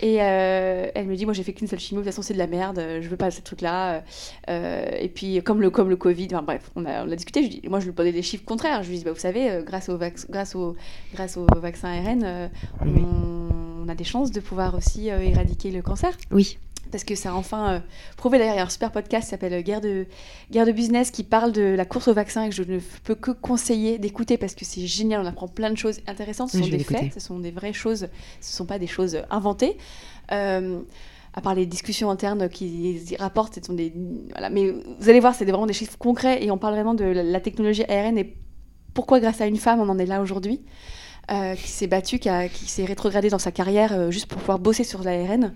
Et 0.00 0.14
elle 0.14 1.06
me 1.06 1.14
dit, 1.14 1.24
moi 1.24 1.34
j'ai 1.34 1.42
fait 1.42 1.52
qu'une 1.52 1.68
seule 1.68 1.78
chimio, 1.78 2.00
de 2.00 2.04
toute 2.04 2.12
façon 2.12 2.20
c'est 2.20 2.34
de 2.34 2.38
la 2.38 2.46
merde, 2.46 2.78
je 3.00 3.08
veux 3.08 3.16
pas 3.16 3.30
ce 3.30 3.40
truc-là. 3.40 4.02
et 4.48 5.08
puis 5.14 5.42
comme 5.42 5.62
le, 5.62 5.70
comme 5.70 5.88
le 5.88 5.96
Covid, 5.96 6.26
enfin, 6.32 6.42
bref, 6.42 6.70
on 6.74 6.84
a, 6.84 7.06
on 7.06 7.10
a 7.10 7.16
discuté, 7.16 7.42
je 7.42 7.48
dis, 7.48 7.62
moi 7.68 7.80
je 7.80 7.86
lui 7.86 7.92
posais 7.92 8.12
des 8.12 8.20
chiffres 8.20 8.44
contraires. 8.44 8.82
Je 8.82 8.90
lui 8.90 8.98
dis, 8.98 9.04
bah, 9.04 9.12
vous 9.12 9.20
savez, 9.20 9.62
grâce, 9.64 9.88
au 9.88 9.96
grâce, 9.96 10.54
au, 10.56 10.76
grâce 11.14 11.36
au 11.38 11.46
vaccin 11.46 11.88
ARN, 11.88 12.50
on, 12.80 13.84
on, 13.84 13.88
a 13.88 13.94
des 13.94 14.04
chances 14.04 14.30
de 14.30 14.40
pouvoir 14.40 14.74
aussi 14.74 15.08
éradiquer 15.08 15.70
le 15.70 15.80
cancer. 15.80 16.14
Oui 16.30 16.58
parce 16.94 17.02
que 17.02 17.16
ça 17.16 17.30
a 17.30 17.34
enfin 17.34 17.72
euh, 17.72 17.80
prouvé 18.16 18.38
d'ailleurs, 18.38 18.54
il 18.54 18.58
y 18.58 18.60
a 18.60 18.64
un 18.64 18.68
super 18.68 18.92
podcast 18.92 19.24
qui 19.24 19.30
s'appelle 19.30 19.52
euh, 19.52 19.62
Guerre 19.62 19.80
de, 19.80 20.06
Guerre 20.52 20.64
de 20.64 20.70
Business 20.70 21.10
qui 21.10 21.24
parle 21.24 21.50
de 21.50 21.74
la 21.74 21.84
course 21.84 22.06
au 22.06 22.14
vaccin 22.14 22.44
et 22.44 22.50
que 22.50 22.54
je 22.54 22.62
ne 22.62 22.78
peux 23.02 23.16
que 23.16 23.32
conseiller 23.32 23.98
d'écouter 23.98 24.36
parce 24.38 24.54
que 24.54 24.64
c'est 24.64 24.86
génial, 24.86 25.20
on 25.20 25.26
apprend 25.26 25.48
plein 25.48 25.70
de 25.70 25.76
choses 25.76 25.98
intéressantes, 26.06 26.50
ce 26.50 26.58
sont 26.60 26.68
des 26.68 26.78
faits, 26.78 27.12
ce 27.12 27.18
sont 27.18 27.40
des 27.40 27.50
vraies 27.50 27.72
choses, 27.72 28.06
ce 28.40 28.52
ne 28.52 28.56
sont 28.56 28.64
pas 28.64 28.78
des 28.78 28.86
choses 28.86 29.18
inventées. 29.28 29.76
Euh, 30.30 30.82
à 31.32 31.40
part 31.40 31.56
les 31.56 31.66
discussions 31.66 32.12
internes 32.12 32.48
qui 32.48 33.16
rapportent, 33.18 33.56
ce 33.56 33.60
sont 33.60 33.72
des, 33.72 33.92
voilà. 34.30 34.50
mais 34.50 34.70
vous 34.70 35.08
allez 35.08 35.18
voir, 35.18 35.34
c'est 35.34 35.44
vraiment 35.44 35.66
des 35.66 35.72
chiffres 35.72 35.98
concrets 35.98 36.44
et 36.44 36.52
on 36.52 36.58
parle 36.58 36.74
vraiment 36.74 36.94
de 36.94 37.06
la, 37.06 37.40
technologie 37.40 37.82
ARN 37.88 38.16
et 38.18 38.36
pourquoi 38.94 39.18
grâce 39.18 39.40
à 39.40 39.46
une 39.46 39.56
femme 39.56 39.80
on 39.80 39.88
en 39.88 39.98
est 39.98 40.06
là 40.06 40.22
aujourd'hui. 40.22 40.60
qui 41.28 41.70
s'est 41.70 41.88
battue, 41.88 42.20
qui, 42.20 42.28
qui 42.52 42.66
s'est 42.66 42.84
rétrogradée 42.84 43.30
dans 43.30 43.40
sa 43.40 43.50
carrière 43.50 44.12
juste 44.12 44.26
pour 44.26 44.38
pouvoir 44.38 44.60
bosser 44.60 44.84
sur 44.84 45.02
l'ARN. 45.02 45.52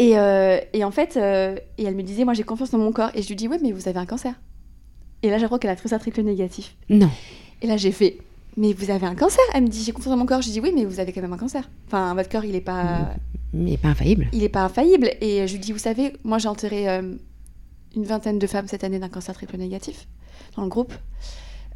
Et, 0.00 0.18
euh, 0.18 0.58
et, 0.72 0.82
en 0.82 0.90
fait, 0.90 1.18
euh, 1.18 1.56
et 1.76 1.84
elle 1.84 1.94
me 1.94 2.02
disait, 2.02 2.24
moi 2.24 2.32
j'ai 2.32 2.42
confiance 2.42 2.70
dans 2.70 2.78
mon 2.78 2.90
corps. 2.90 3.10
Et 3.14 3.20
je 3.20 3.28
lui 3.28 3.36
dis, 3.36 3.48
ouais, 3.48 3.58
mais 3.62 3.70
vous 3.70 3.86
avez 3.86 3.98
un 3.98 4.06
cancer. 4.06 4.32
Et 5.22 5.28
là, 5.28 5.36
j'apprends 5.36 5.58
qu'elle 5.58 5.70
a 5.70 5.76
trouvé 5.76 5.90
ça 5.90 5.98
triple 5.98 6.22
négatif. 6.22 6.74
Non. 6.88 7.10
Et 7.60 7.66
là, 7.66 7.76
j'ai 7.76 7.92
fait, 7.92 8.16
mais 8.56 8.72
vous 8.72 8.90
avez 8.90 9.06
un 9.06 9.14
cancer? 9.14 9.44
Elle 9.52 9.64
me 9.64 9.68
dit, 9.68 9.84
j'ai 9.84 9.92
confiance 9.92 10.12
dans 10.12 10.18
mon 10.18 10.24
corps. 10.24 10.40
Je 10.40 10.48
dis, 10.48 10.58
oui, 10.58 10.72
mais 10.74 10.86
vous 10.86 11.00
avez 11.00 11.12
quand 11.12 11.20
même 11.20 11.34
un 11.34 11.38
cancer. 11.38 11.68
Enfin, 11.86 12.14
votre 12.14 12.30
corps, 12.30 12.46
il 12.46 12.52
n'est 12.52 12.62
pas. 12.62 13.10
Il 13.52 13.64
n'est 13.64 13.76
pas 13.76 13.88
infaillible. 13.88 14.28
Il 14.32 14.38
n'est 14.38 14.48
pas 14.48 14.64
infaillible. 14.64 15.10
Et 15.20 15.46
je 15.46 15.52
lui 15.52 15.60
dis, 15.60 15.72
vous 15.72 15.78
savez, 15.78 16.14
moi 16.24 16.38
j'ai 16.38 16.48
enterré 16.48 16.88
euh, 16.88 17.02
une 17.94 18.04
vingtaine 18.04 18.38
de 18.38 18.46
femmes 18.46 18.68
cette 18.68 18.84
année 18.84 18.98
d'un 18.98 19.10
cancer 19.10 19.34
triple 19.34 19.58
négatif 19.58 20.06
dans 20.56 20.62
le 20.62 20.68
groupe. 20.68 20.94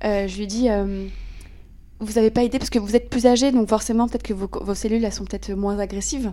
je 0.02 0.38
lui 0.38 0.46
dis, 0.46 0.68
vous 2.00 2.12
n'avez 2.14 2.30
pas 2.30 2.42
aidé 2.42 2.58
parce 2.58 2.70
que 2.70 2.78
vous 2.78 2.96
êtes 2.96 3.10
plus 3.10 3.26
âgé, 3.26 3.52
donc 3.52 3.68
forcément, 3.68 4.08
peut-être 4.08 4.22
que 4.22 4.32
vos, 4.32 4.48
vos 4.62 4.74
cellules, 4.74 5.04
elles 5.04 5.12
sont 5.12 5.24
peut-être 5.24 5.52
moins 5.52 5.78
agressives. 5.78 6.32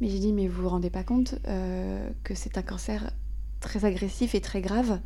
Mais 0.00 0.08
j'ai 0.08 0.18
dit, 0.18 0.32
mais 0.32 0.48
vous 0.48 0.62
vous 0.62 0.68
rendez 0.68 0.90
pas 0.90 1.04
compte 1.04 1.36
euh, 1.46 2.10
que 2.24 2.34
c'est 2.34 2.58
un 2.58 2.62
cancer 2.62 3.10
très 3.60 3.84
agressif 3.84 4.34
et 4.34 4.40
très 4.40 4.60
grave. 4.60 5.00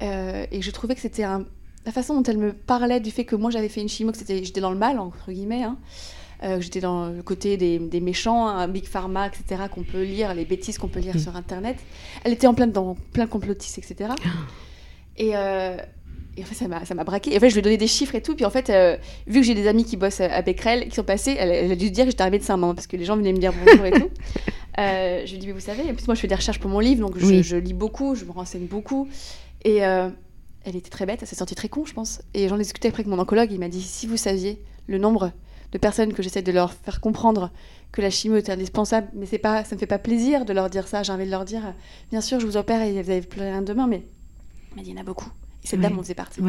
Euh, 0.00 0.46
et 0.50 0.62
je 0.62 0.70
trouvais 0.70 0.94
que 0.94 1.00
c'était 1.00 1.24
un... 1.24 1.44
la 1.84 1.92
façon 1.92 2.14
dont 2.14 2.22
elle 2.22 2.38
me 2.38 2.52
parlait 2.52 3.00
du 3.00 3.10
fait 3.10 3.24
que 3.24 3.36
moi 3.36 3.50
j'avais 3.50 3.68
fait 3.68 3.80
une 3.80 3.88
chimio, 3.88 4.12
que 4.12 4.18
c'était, 4.18 4.44
j'étais 4.44 4.60
dans 4.60 4.70
le 4.70 4.78
mal, 4.78 4.98
entre 4.98 5.32
guillemets, 5.32 5.64
hein, 5.64 5.76
euh, 6.44 6.60
j'étais 6.60 6.80
dans 6.80 7.08
le 7.08 7.22
côté 7.22 7.56
des, 7.56 7.78
des 7.78 8.00
méchants, 8.00 8.66
big 8.68 8.86
pharma, 8.86 9.26
etc., 9.26 9.64
qu'on 9.72 9.82
peut 9.82 10.02
lire, 10.02 10.34
les 10.34 10.44
bêtises 10.44 10.78
qu'on 10.78 10.88
peut 10.88 11.00
lire 11.00 11.16
mm. 11.16 11.20
sur 11.20 11.36
Internet. 11.36 11.76
Elle 12.24 12.32
était 12.32 12.46
en 12.46 12.54
plein 12.54 12.66
dans 12.66 12.96
plein 13.12 13.26
complotiste, 13.26 13.78
etc. 13.78 14.14
Et, 15.18 15.32
Et 16.36 16.42
en 16.42 16.46
fait, 16.46 16.54
ça 16.54 16.66
m'a, 16.66 16.84
ça 16.84 16.94
m'a 16.94 17.04
braqué. 17.04 17.32
Et 17.32 17.36
en 17.36 17.40
fait, 17.40 17.50
je 17.50 17.54
lui 17.54 17.60
ai 17.60 17.62
donné 17.62 17.76
des 17.76 17.86
chiffres 17.86 18.14
et 18.14 18.22
tout. 18.22 18.34
Puis 18.34 18.44
en 18.44 18.50
fait, 18.50 18.70
euh, 18.70 18.96
vu 19.26 19.40
que 19.40 19.46
j'ai 19.46 19.54
des 19.54 19.66
amis 19.66 19.84
qui 19.84 19.96
bossent 19.96 20.20
à 20.20 20.40
Becquerel, 20.40 20.88
qui 20.88 20.94
sont 20.94 21.04
passés, 21.04 21.36
elle, 21.38 21.70
a 21.70 21.76
dû 21.76 21.90
dire 21.90 22.04
que 22.04 22.10
j'étais 22.10 22.22
arrivée 22.22 22.38
de 22.38 22.44
Saint-Main, 22.44 22.74
parce 22.74 22.86
que 22.86 22.96
les 22.96 23.04
gens 23.04 23.16
venaient 23.16 23.32
me 23.32 23.38
dire 23.38 23.52
bonjour 23.52 23.86
et 23.86 23.92
tout. 23.92 24.10
Euh, 24.78 25.20
je 25.26 25.32
lui 25.32 25.36
ai 25.36 25.38
dit, 25.38 25.46
mais 25.48 25.52
vous 25.52 25.60
savez, 25.60 25.82
en 25.82 25.94
plus, 25.94 26.06
moi, 26.06 26.14
je 26.14 26.20
fais 26.20 26.28
des 26.28 26.34
recherches 26.34 26.58
pour 26.58 26.70
mon 26.70 26.78
livre, 26.78 27.06
donc 27.06 27.18
je, 27.18 27.56
lis 27.56 27.74
beaucoup, 27.74 28.14
je 28.14 28.24
me 28.24 28.30
renseigne 28.30 28.64
beaucoup. 28.64 29.06
Et 29.66 29.84
euh, 29.84 30.08
elle 30.64 30.76
était 30.76 30.88
très 30.88 31.04
bête, 31.04 31.18
elle 31.20 31.28
s'est 31.28 31.36
sentie 31.36 31.54
très 31.54 31.68
con, 31.68 31.84
je 31.84 31.92
pense. 31.92 32.22
Et 32.32 32.48
j'en 32.48 32.56
ai 32.56 32.62
discuté 32.62 32.88
après 32.88 33.02
avec 33.02 33.08
mon 33.08 33.18
oncologue, 33.18 33.52
il 33.52 33.60
m'a 33.60 33.68
dit, 33.68 33.82
si 33.82 34.06
vous 34.06 34.16
saviez 34.16 34.64
le 34.86 34.96
nombre 34.96 35.30
de 35.72 35.76
personnes 35.76 36.14
que 36.14 36.22
j'essaie 36.22 36.40
de 36.40 36.52
leur 36.52 36.72
faire 36.72 37.02
comprendre 37.02 37.50
que 37.92 38.00
la 38.00 38.08
chimio 38.08 38.38
est 38.38 38.48
indispensable, 38.48 39.08
mais 39.12 39.26
c'est 39.26 39.36
pas, 39.36 39.62
ça 39.62 39.74
me 39.74 39.78
fait 39.78 39.86
pas 39.86 39.98
plaisir 39.98 40.46
de 40.46 40.54
leur 40.54 40.70
dire 40.70 40.88
ça. 40.88 41.02
J'ai 41.02 41.12
envie 41.12 41.26
de 41.26 41.30
leur 41.30 41.44
dire, 41.44 41.74
bien 42.10 42.22
sûr, 42.22 42.40
je 42.40 42.46
vous 42.46 42.56
opère 42.56 42.80
et 42.80 42.92
vous 42.92 43.10
avez 43.10 43.20
plus 43.20 43.42
rien 43.42 43.60
demain, 43.60 43.86
mais 43.86 44.06
il 44.78 44.88
y 44.88 44.94
en 44.94 44.96
a 44.96 45.04
beaucoup. 45.04 45.28
Et 45.64 45.68
cette 45.68 45.80
dame, 45.80 45.98
on 45.98 46.02
faisait 46.02 46.14
partie. 46.14 46.40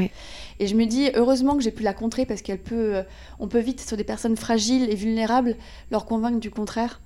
Et 0.59 0.68
je 0.68 0.76
me 0.76 0.86
dis, 0.86 1.09
heureusement 1.16 1.55
que 1.55 1.61
j'ai 1.61 1.72
pu 1.72 1.84
la 1.84 1.93
contrer 1.93 2.26
parce 2.26 2.41
qu'elle 2.41 2.59
peut, 2.59 2.95
euh, 2.95 3.03
on 3.39 3.47
peut 3.47 3.59
vite, 3.59 3.82
sur 3.82 3.97
des 3.97 4.03
personnes 4.03 4.36
fragiles 4.36 4.89
et 4.89 4.95
vulnérables, 4.95 5.55
leur 5.91 6.05
convaincre 6.05 6.39
du 6.39 6.49
contraire. 6.49 6.99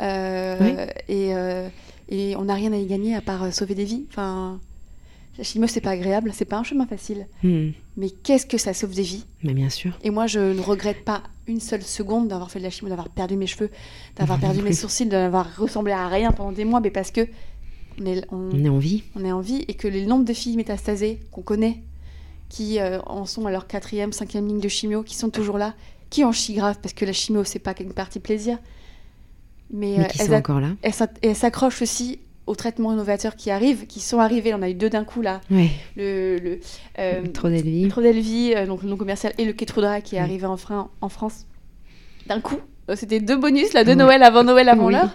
Euh, 0.00 0.86
et, 1.08 1.34
euh, 1.34 1.68
et, 2.08 2.36
on 2.36 2.44
n'a 2.44 2.54
rien 2.54 2.72
à 2.72 2.76
y 2.76 2.86
gagner 2.86 3.16
à 3.16 3.20
part 3.20 3.52
sauver 3.52 3.74
des 3.74 3.84
vies. 3.84 4.06
Enfin, 4.10 4.60
la 5.38 5.44
chimio, 5.44 5.66
c'est 5.66 5.80
pas 5.80 5.90
agréable, 5.90 6.32
c'est 6.34 6.44
pas 6.44 6.58
un 6.58 6.64
chemin 6.64 6.86
facile. 6.86 7.26
Hmm. 7.42 7.70
Mais 7.96 8.10
qu'est-ce 8.10 8.46
que 8.46 8.58
ça 8.58 8.74
sauve 8.74 8.94
des 8.94 9.02
vies? 9.02 9.24
Mais 9.42 9.54
bien 9.54 9.70
sûr. 9.70 9.98
Et 10.02 10.10
moi, 10.10 10.26
je 10.26 10.38
ne 10.38 10.60
regrette 10.60 11.04
pas 11.04 11.22
une 11.46 11.60
seule 11.60 11.82
seconde 11.82 12.28
d'avoir 12.28 12.50
fait 12.50 12.58
de 12.58 12.64
la 12.64 12.70
chimio, 12.70 12.90
d'avoir 12.90 13.08
perdu 13.08 13.36
mes 13.36 13.46
cheveux, 13.46 13.70
d'avoir 14.16 14.38
perdu 14.40 14.62
mes 14.62 14.72
sourcils, 14.72 15.06
d'avoir 15.06 15.56
ressemblé 15.56 15.92
à 15.92 16.06
rien 16.08 16.32
pendant 16.32 16.52
des 16.52 16.64
mois, 16.64 16.80
mais 16.80 16.90
parce 16.90 17.10
que 17.10 17.26
on 18.00 18.06
est, 18.06 18.24
on, 18.30 18.64
est 18.64 18.68
en 18.68 18.78
vie. 18.78 19.04
On 19.16 19.24
est 19.24 19.32
en 19.32 19.40
vie 19.40 19.64
et 19.68 19.74
que 19.74 19.88
les 19.88 20.06
nombres 20.06 20.24
de 20.24 20.32
filles 20.32 20.56
métastasées 20.56 21.20
qu'on 21.30 21.42
connaît, 21.42 21.82
qui 22.48 22.78
euh, 22.80 23.00
en 23.06 23.26
sont 23.26 23.46
à 23.46 23.50
leur 23.50 23.66
quatrième, 23.66 24.12
cinquième 24.12 24.46
ligne 24.46 24.60
de 24.60 24.68
chimio, 24.68 25.02
qui 25.02 25.16
sont 25.16 25.30
toujours 25.30 25.58
là, 25.58 25.74
qui 26.10 26.24
en 26.24 26.32
chient 26.32 26.54
grave 26.54 26.78
parce 26.82 26.94
que 26.94 27.04
la 27.04 27.12
chimio 27.12 27.44
c'est 27.44 27.58
pas 27.58 27.74
qu'une 27.74 27.92
partie 27.92 28.20
plaisir, 28.20 28.58
mais, 29.70 29.98
euh, 29.98 30.04
qui 30.04 30.18
sont 30.18 30.32
encore 30.32 30.60
là. 30.60 30.70
Elles 30.82 31.36
s'accrochent 31.36 31.82
aussi 31.82 32.20
aux 32.46 32.54
traitements 32.54 32.92
innovateurs 32.92 33.36
qui 33.36 33.50
arrivent, 33.50 33.86
qui 33.86 34.00
sont 34.00 34.20
arrivés. 34.20 34.54
On 34.54 34.62
a 34.62 34.70
eu 34.70 34.74
deux 34.74 34.88
d'un 34.88 35.04
coup 35.04 35.20
là. 35.20 35.42
Le, 35.50 35.66
le, 36.38 36.60
euh, 36.98 37.20
le 37.20 37.32
Trodelvie. 37.32 37.88
Trodelvie, 37.88 38.54
donc 38.66 38.82
le 38.82 38.88
non 38.88 38.96
commercial, 38.96 39.34
et 39.36 39.44
le 39.44 39.52
Ketrudra 39.52 40.00
qui 40.00 40.16
est 40.16 40.20
arrivé 40.20 40.46
en, 40.46 40.56
en 41.00 41.08
France 41.08 41.46
d'un 42.26 42.40
coup. 42.40 42.58
C'était 42.94 43.20
deux 43.20 43.36
bonus 43.36 43.74
là, 43.74 43.84
de 43.84 43.92
Noël 43.92 44.22
avant 44.22 44.44
Noël 44.44 44.70
avant 44.70 44.88
l'heure, 44.88 45.14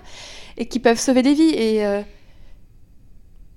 et 0.58 0.68
qui 0.68 0.80
peuvent 0.80 1.00
sauver 1.00 1.24
des 1.24 1.34
vies. 1.34 1.56
Et 1.56 2.04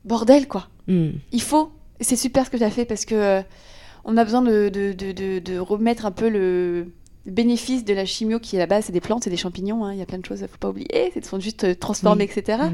bordel, 0.06 0.48
quoi. 0.48 0.68
Hmm. 0.86 1.10
Il 1.32 1.42
faut. 1.42 1.70
C'est 2.00 2.16
super 2.16 2.46
ce 2.46 2.50
que 2.50 2.56
tu 2.56 2.62
as 2.64 2.70
fait 2.70 2.84
parce 2.84 3.04
que 3.04 3.14
euh, 3.14 3.42
on 4.04 4.16
a 4.16 4.24
besoin 4.24 4.42
de, 4.42 4.68
de, 4.68 5.58
remettre 5.58 6.06
un 6.06 6.10
peu 6.12 6.28
le 6.28 6.92
bénéfice 7.26 7.84
de 7.84 7.92
la 7.92 8.04
chimio 8.04 8.38
qui, 8.38 8.56
à 8.56 8.60
la 8.60 8.66
base, 8.66 8.84
c'est 8.84 8.92
des 8.92 9.00
plantes, 9.00 9.24
c'est 9.24 9.30
des 9.30 9.36
champignons. 9.36 9.84
Hein. 9.84 9.92
Il 9.92 9.98
y 9.98 10.02
a 10.02 10.06
plein 10.06 10.18
de 10.18 10.24
choses, 10.24 10.40
il 10.40 10.48
faut 10.48 10.58
pas 10.58 10.68
oublier. 10.68 11.12
Elles 11.14 11.24
sont 11.24 11.40
juste 11.40 11.64
euh, 11.64 11.74
transformées, 11.74 12.24
etc. 12.24 12.64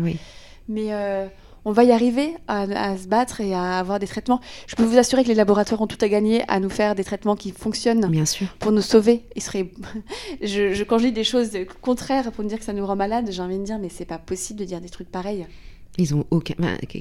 Mais 0.68 0.92
euh, 0.92 1.26
on 1.64 1.72
va 1.72 1.84
y 1.84 1.92
arriver 1.92 2.34
à, 2.48 2.96
se 2.96 3.06
battre 3.06 3.40
et 3.40 3.54
à 3.54 3.78
avoir 3.78 3.98
des 3.98 4.06
traitements. 4.06 4.40
Je 4.66 4.74
peux 4.74 4.84
vous 4.84 4.98
assurer 4.98 5.22
que 5.22 5.28
les 5.28 5.34
laboratoires 5.34 5.80
ont 5.80 5.86
tout 5.86 5.98
à 6.00 6.08
gagner 6.08 6.42
à 6.48 6.60
nous 6.60 6.70
faire 6.70 6.94
des 6.94 7.04
traitements 7.04 7.36
qui 7.36 7.52
fonctionnent 7.52 8.06
Bien 8.08 8.26
sûr. 8.26 8.48
pour 8.58 8.72
nous 8.72 8.82
sauver. 8.82 9.24
Il 9.36 9.42
serait... 9.42 9.70
je, 10.42 10.82
quand 10.82 10.98
je 10.98 11.06
lis 11.06 11.12
des 11.12 11.24
choses 11.24 11.50
contraires 11.80 12.30
pour 12.32 12.44
me 12.44 12.48
dire 12.48 12.58
que 12.58 12.64
ça 12.64 12.72
nous 12.72 12.84
rend 12.84 12.96
malade, 12.96 13.28
j'ai 13.30 13.42
envie 13.42 13.58
de 13.58 13.64
dire, 13.64 13.78
mais 13.78 13.88
c'est 13.88 14.04
pas 14.04 14.18
possible 14.18 14.58
de 14.58 14.64
dire 14.64 14.80
des 14.80 14.90
trucs 14.90 15.10
pareils. 15.10 15.46
Ils 15.98 16.14
ont 16.14 16.24
aucun. 16.30 16.54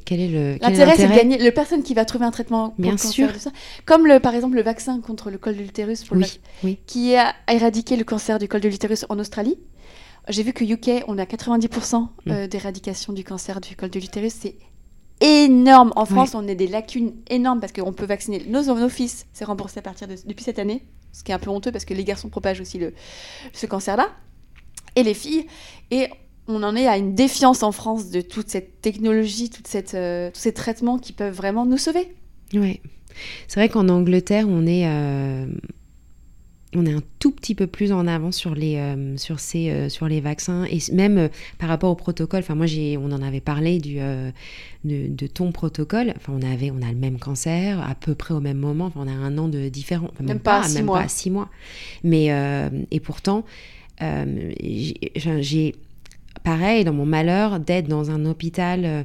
quel 0.05 0.19
est 0.19 0.27
le. 0.27 0.57
L'intérêt, 0.61 0.95
c'est 0.97 1.07
de 1.07 1.15
gagner. 1.15 1.37
Le 1.37 1.51
personne 1.51 1.81
qui 1.81 1.93
va 1.93 2.03
trouver 2.05 2.25
un 2.25 2.31
traitement 2.31 2.73
Bien 2.77 2.97
sûr. 2.97 3.29
Comme 3.85 4.05
le, 4.05 4.19
par 4.19 4.35
exemple 4.35 4.55
le 4.55 4.63
vaccin 4.63 4.99
contre 4.99 5.31
le 5.31 5.37
col 5.37 5.55
de 5.55 5.61
l'utérus, 5.61 6.03
oui, 6.63 6.77
qui 6.85 7.15
a 7.15 7.33
éradiqué 7.49 7.95
le 7.95 8.03
cancer 8.03 8.37
du 8.37 8.47
col 8.47 8.61
de 8.61 8.69
l'utérus 8.69 9.05
en 9.09 9.17
Australie. 9.19 9.57
J'ai 10.29 10.43
vu 10.43 10.53
que 10.53 10.63
UK, 10.63 11.03
on 11.07 11.17
a 11.17 11.23
90% 11.23 12.07
euh, 12.27 12.45
mm. 12.45 12.47
d'éradication 12.47 13.13
du 13.13 13.23
cancer 13.23 13.59
du 13.59 13.75
col 13.75 13.89
de 13.89 13.99
l'utérus. 13.99 14.33
C'est 14.39 14.55
énorme. 15.21 15.93
En 15.95 16.05
France, 16.05 16.35
on 16.35 16.47
a 16.47 16.53
des 16.53 16.67
lacunes 16.67 17.13
énormes 17.29 17.59
parce 17.59 17.71
qu'on 17.71 17.93
peut 17.93 18.05
vacciner 18.05 18.43
nos, 18.47 18.63
nos 18.63 18.89
fils. 18.89 19.25
C'est 19.33 19.45
remboursé 19.45 19.79
à 19.79 19.81
partir 19.81 20.07
de 20.07 20.15
depuis 20.25 20.43
cette 20.43 20.59
année, 20.59 20.85
ce 21.13 21.23
qui 21.23 21.31
est 21.31 21.35
un 21.35 21.39
peu 21.39 21.49
honteux 21.49 21.71
parce 21.71 21.85
que 21.85 21.93
les 21.93 22.03
garçons 22.03 22.29
propagent 22.29 22.61
aussi 22.61 22.77
le, 22.77 22.93
ce 23.53 23.65
cancer-là 23.65 24.09
et 24.95 25.03
les 25.03 25.13
filles. 25.13 25.47
Et 25.91 26.09
on 26.47 26.63
en 26.63 26.75
est 26.75 26.87
à 26.87 26.97
une 26.97 27.15
défiance 27.15 27.63
en 27.63 27.71
France 27.71 28.09
de 28.09 28.21
toute 28.21 28.49
cette 28.49 28.81
technologie, 28.81 29.49
toute 29.49 29.67
cette, 29.67 29.93
euh, 29.93 30.31
tous 30.31 30.39
ces 30.39 30.53
traitements 30.53 30.97
qui 30.97 31.13
peuvent 31.13 31.35
vraiment 31.35 31.65
nous 31.65 31.77
sauver. 31.77 32.13
Oui. 32.53 32.79
C'est 33.47 33.59
vrai 33.59 33.69
qu'en 33.69 33.89
Angleterre, 33.89 34.45
on 34.47 34.65
est, 34.65 34.87
euh, 34.87 35.45
on 36.73 36.85
est 36.85 36.93
un 36.93 37.03
tout 37.19 37.31
petit 37.31 37.55
peu 37.55 37.67
plus 37.67 37.91
en 37.91 38.07
avant 38.07 38.31
sur 38.31 38.55
les, 38.55 38.77
euh, 38.77 39.17
sur 39.17 39.39
ces, 39.39 39.89
sur 39.89 40.07
les 40.07 40.21
vaccins 40.21 40.63
et 40.63 40.79
même 40.93 41.29
par 41.59 41.69
rapport 41.69 41.91
au 41.91 41.95
protocole. 41.95 42.39
Enfin, 42.39 42.55
moi, 42.55 42.65
j'ai, 42.65 42.97
on 42.97 43.11
en 43.11 43.21
avait 43.21 43.41
parlé 43.41 43.79
du, 43.79 43.99
de, 44.85 45.27
ton 45.27 45.51
protocole. 45.51 46.13
Enfin, 46.15 46.33
on 46.35 46.41
avait, 46.41 46.71
on 46.71 46.81
a 46.81 46.89
le 46.89 46.97
même 46.97 47.19
cancer 47.19 47.81
à 47.81 47.95
peu 47.95 48.15
près 48.15 48.33
au 48.33 48.39
même 48.39 48.57
moment. 48.57 48.85
Enfin, 48.85 49.01
on 49.03 49.07
a 49.07 49.11
un 49.11 49.37
an 49.37 49.49
de 49.49 49.67
différence. 49.67 50.11
même, 50.21 50.39
pas, 50.39 50.63
six 50.63 50.75
même 50.75 50.85
mois. 50.85 51.01
pas 51.01 51.07
six 51.09 51.29
mois. 51.29 51.49
Mais 52.03 52.31
et 52.91 52.99
pourtant, 53.01 53.43
j'ai 53.99 55.75
pareil, 56.43 56.83
dans 56.83 56.93
mon 56.93 57.05
malheur, 57.05 57.59
d'être 57.59 57.87
dans 57.87 58.11
un 58.11 58.25
hôpital. 58.25 58.85
Euh, 58.85 59.03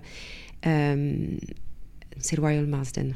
euh, 0.66 1.16
c'est 2.18 2.36
le 2.36 2.42
Royal 2.42 2.66
Marsden. 2.66 3.14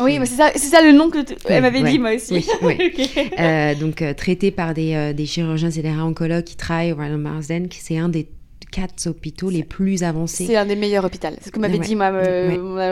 Oui, 0.00 0.18
c'est 0.20 0.36
ça, 0.36 0.52
ça, 0.54 0.82
le 0.82 0.92
nom 0.92 1.10
que 1.10 1.18
elle 1.46 1.62
m'avait 1.62 1.82
dit 1.82 1.98
moi 1.98 2.14
aussi. 2.14 2.46
Oui, 2.62 2.76
euh, 3.38 3.74
donc 3.74 4.04
traité 4.16 4.50
par 4.50 4.72
des, 4.72 5.12
des 5.14 5.26
chirurgiens 5.26 5.70
et 5.70 5.82
des 5.82 5.90
oncologues 5.90 6.44
qui 6.44 6.56
travaillent 6.56 6.92
au 6.92 6.96
Royal 6.96 7.16
Marsden, 7.16 7.68
c'est 7.70 7.98
un 7.98 8.08
des 8.08 8.28
quatre 8.70 9.08
hôpitaux 9.08 9.50
les 9.50 9.64
plus 9.64 10.04
avancés. 10.04 10.46
C'est 10.46 10.56
un 10.56 10.66
des 10.66 10.76
meilleurs 10.76 11.04
hôpitaux. 11.04 11.28
C'est 11.40 11.48
ce 11.48 11.52
que 11.52 11.58
m'avait 11.58 11.78
dit 11.78 11.96
ma, 11.96 12.10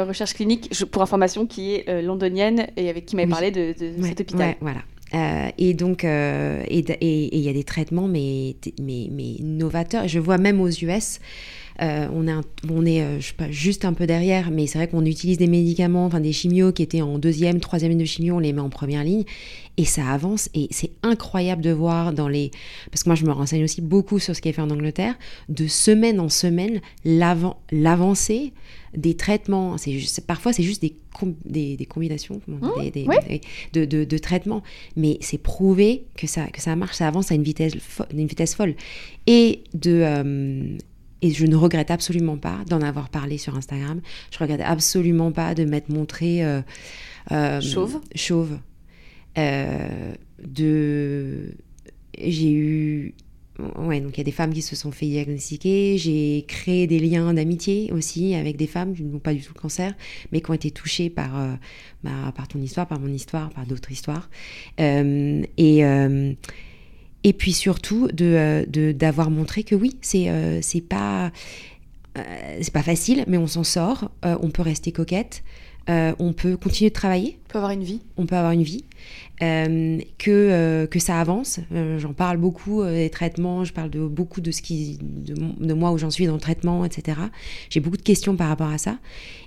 recherche 0.05 0.35
clinique, 0.35 0.71
pour 0.91 1.03
information, 1.03 1.47
qui 1.47 1.77
est 1.77 2.03
londonienne 2.03 2.67
et 2.77 2.89
avec 2.91 3.07
qui 3.07 3.15
m'avait 3.15 3.29
parlé 3.29 3.51
de, 3.53 3.75
de 3.79 4.03
cet 4.03 4.21
hôpital. 4.21 4.57
voilà. 4.61 4.81
Euh, 5.15 5.49
et 5.59 5.75
donc, 5.75 6.05
euh, 6.05 6.63
et 6.69 7.37
il 7.37 7.41
y 7.41 7.49
a 7.49 7.53
des 7.53 7.65
traitements, 7.65 8.09
mais, 8.09 8.57
mais, 8.81 9.09
mais 9.11 9.37
novateurs. 9.41 10.09
Je 10.09 10.19
vois 10.19 10.39
même 10.39 10.61
aux 10.61 10.69
US, 10.69 11.21
euh, 11.81 12.09
on, 12.13 12.27
est 12.87 13.21
je 13.21 13.27
sais 13.27 13.35
pas, 13.35 13.51
juste 13.51 13.85
un 13.85 13.93
peu 13.93 14.07
derrière, 14.07 14.51
mais 14.51 14.67
c'est 14.67 14.79
vrai 14.79 14.89
qu'on 14.89 15.05
utilise 15.05 15.39
des 15.39 15.47
médicaments, 15.47 16.07
enfin 16.07 16.21
des 16.21 16.33
chimios 16.33 16.73
qui 16.73 16.83
étaient 16.83 17.03
en 17.03 17.19
deuxième, 17.19 17.61
troisième 17.61 17.91
ligne 17.91 18.01
de 18.01 18.05
chimio, 18.05 18.37
on 18.37 18.41
les 18.41 18.53
met 18.53 18.61
en 18.61 18.71
première 18.71 19.05
ligne 19.05 19.25
et 19.79 19.85
ça 19.85 20.11
avance. 20.11 20.51
Et 20.53 20.67
c'est 20.71 20.91
incroyable 21.03 21.63
de 21.63 21.71
voir 21.71 22.13
dans 22.13 22.29
les. 22.29 22.51
Parce 22.91 23.05
que 23.05 23.09
moi, 23.09 23.15
je 23.15 23.25
me 23.25 23.31
renseigne 23.31 23.65
aussi 23.65 23.81
beaucoup 23.81 24.19
sur 24.19 24.37
ce 24.37 24.43
qui 24.43 24.51
est 24.51 24.53
fait 24.53 24.61
en 24.61 24.71
Angleterre, 24.71 25.15
de 25.49 25.67
semaine 25.67 26.21
en 26.21 26.29
semaine, 26.29 26.83
l'avancée 27.05 28.53
des 28.95 29.15
traitements. 29.15 29.79
C'est 29.79 29.93
juste, 29.93 30.21
parfois, 30.27 30.53
c'est 30.53 30.65
juste 30.65 30.83
des, 30.83 30.97
des, 31.77 31.87
combinations 31.87 32.43
mmh, 32.49 32.61
de, 33.73 33.85
de, 33.85 34.19
traitements. 34.19 34.65
Mais 34.97 35.17
c'est 35.21 35.39
prouvé 35.39 36.05
que 36.17 36.27
ça, 36.27 36.47
que 36.49 36.61
ça 36.61 36.75
marche, 36.75 36.97
ça 36.97 37.07
avance 37.07 37.31
à 37.31 37.37
une 37.37 37.45
vitesse, 37.45 37.75
une 38.13 38.27
vitesse 38.27 38.55
folle. 38.55 38.75
Et 39.27 39.63
de. 39.75 40.03
Euh, 40.05 40.77
et 41.21 41.33
je 41.33 41.47
ne 41.47 41.57
regrette 41.57 41.91
absolument 41.91 42.37
pas 42.37 42.59
d'en 42.69 42.81
avoir 42.81 43.09
parlé 43.09 43.39
sur 43.39 43.57
Instagram. 43.57 44.01
Je 44.31 44.39
regrette 44.39 44.61
absolument 44.61 45.33
pas 45.33 45.55
de 45.57 45.65
m'être 45.65 45.89
montrée 45.89 46.45
euh, 46.45 46.63
euh, 47.33 47.61
chauve. 47.61 48.01
Chauve. 48.15 48.59
De 49.37 51.55
j'ai 52.19 52.53
eu 52.53 53.15
ouais, 53.59 54.01
donc 54.01 54.17
il 54.17 54.19
y 54.19 54.21
a 54.21 54.25
des 54.25 54.33
femmes 54.33 54.53
qui 54.53 54.63
se 54.63 54.77
sont 54.77 54.93
fait 54.93 55.07
diagnostiquer. 55.07 55.99
J'ai 55.99 56.45
créé 56.47 56.87
des 56.87 56.99
liens 56.99 57.33
d'amitié 57.35 57.91
aussi 57.93 58.35
avec 58.35 58.57
des 58.57 58.67
femmes 58.67 58.95
qui 58.95 59.05
n'ont 59.05 59.19
pas 59.19 59.35
du 59.35 59.41
tout 59.41 59.53
le 59.55 59.61
cancer, 59.61 59.95
mais 60.33 60.41
qui 60.41 60.51
ont 60.51 60.55
été 60.55 60.71
touchées 60.71 61.11
par, 61.11 61.39
euh, 61.39 61.55
bah, 62.05 62.33
par 62.35 62.49
ton 62.49 62.61
histoire, 62.61 62.87
par 62.87 63.01
mon 63.01 63.13
histoire, 63.13 63.51
par 63.51 63.67
d'autres 63.67 63.91
histoires. 63.91 64.31
Euh, 64.81 65.43
et, 65.57 65.85
euh, 65.85 66.33
et 67.25 67.33
puis 67.33 67.53
surtout 67.53 68.09
de, 68.09 68.65
d'avoir 68.93 69.31
montré 69.31 69.65
que 69.65 69.75
oui, 69.75 69.97
c'est, 70.01 70.29
c'est 70.63 70.81
pas. 70.81 71.33
pas 72.15 72.83
facile, 72.83 73.25
mais 73.27 73.39
on 73.39 73.47
s'en 73.47 73.65
sort. 73.65 74.11
on 74.23 74.51
peut 74.51 74.63
rester 74.63 74.93
coquette. 74.93 75.43
On 75.89 76.33
peut 76.33 76.57
continuer 76.57 76.91
de 76.91 76.95
travailler. 76.95 77.39
On 77.47 77.53
peut 77.53 77.59
avoir 77.59 77.73
une 77.73 77.85
vie. 77.85 78.01
On 78.17 78.27
peut 78.27 78.37
avoir 78.37 78.53
une 78.53 78.63
vie. 78.63 78.85
Euh, 79.41 80.01
que, 80.19 80.31
euh, 80.31 80.87
que 80.89 80.99
ça 80.99 81.21
avance. 81.21 81.61
Euh, 81.73 82.01
j'en 82.01 82.13
parle 82.13 82.39
beaucoup 82.39 82.85
des 82.85 83.09
traitements, 83.09 83.65
je 83.65 83.73
parle 83.73 83.89
de 83.89 84.01
beaucoup 84.01 84.41
de 84.41 84.51
ce 84.51 84.63
qui 84.63 84.99
de, 85.01 85.75
moi 85.75 85.93
où 85.93 85.99
j'en 85.99 86.11
suis 86.11 86.27
dans 86.27 86.35
le 86.35 86.41
traitement, 86.41 86.85
etc. 86.85 87.21
J'ai 87.71 87.79
beaucoup 87.79 87.97
de 87.97 88.03
questions 88.03 88.35
par 88.35 88.49
rapport 88.49 88.71
à 88.71 88.79
ça. 88.79 88.99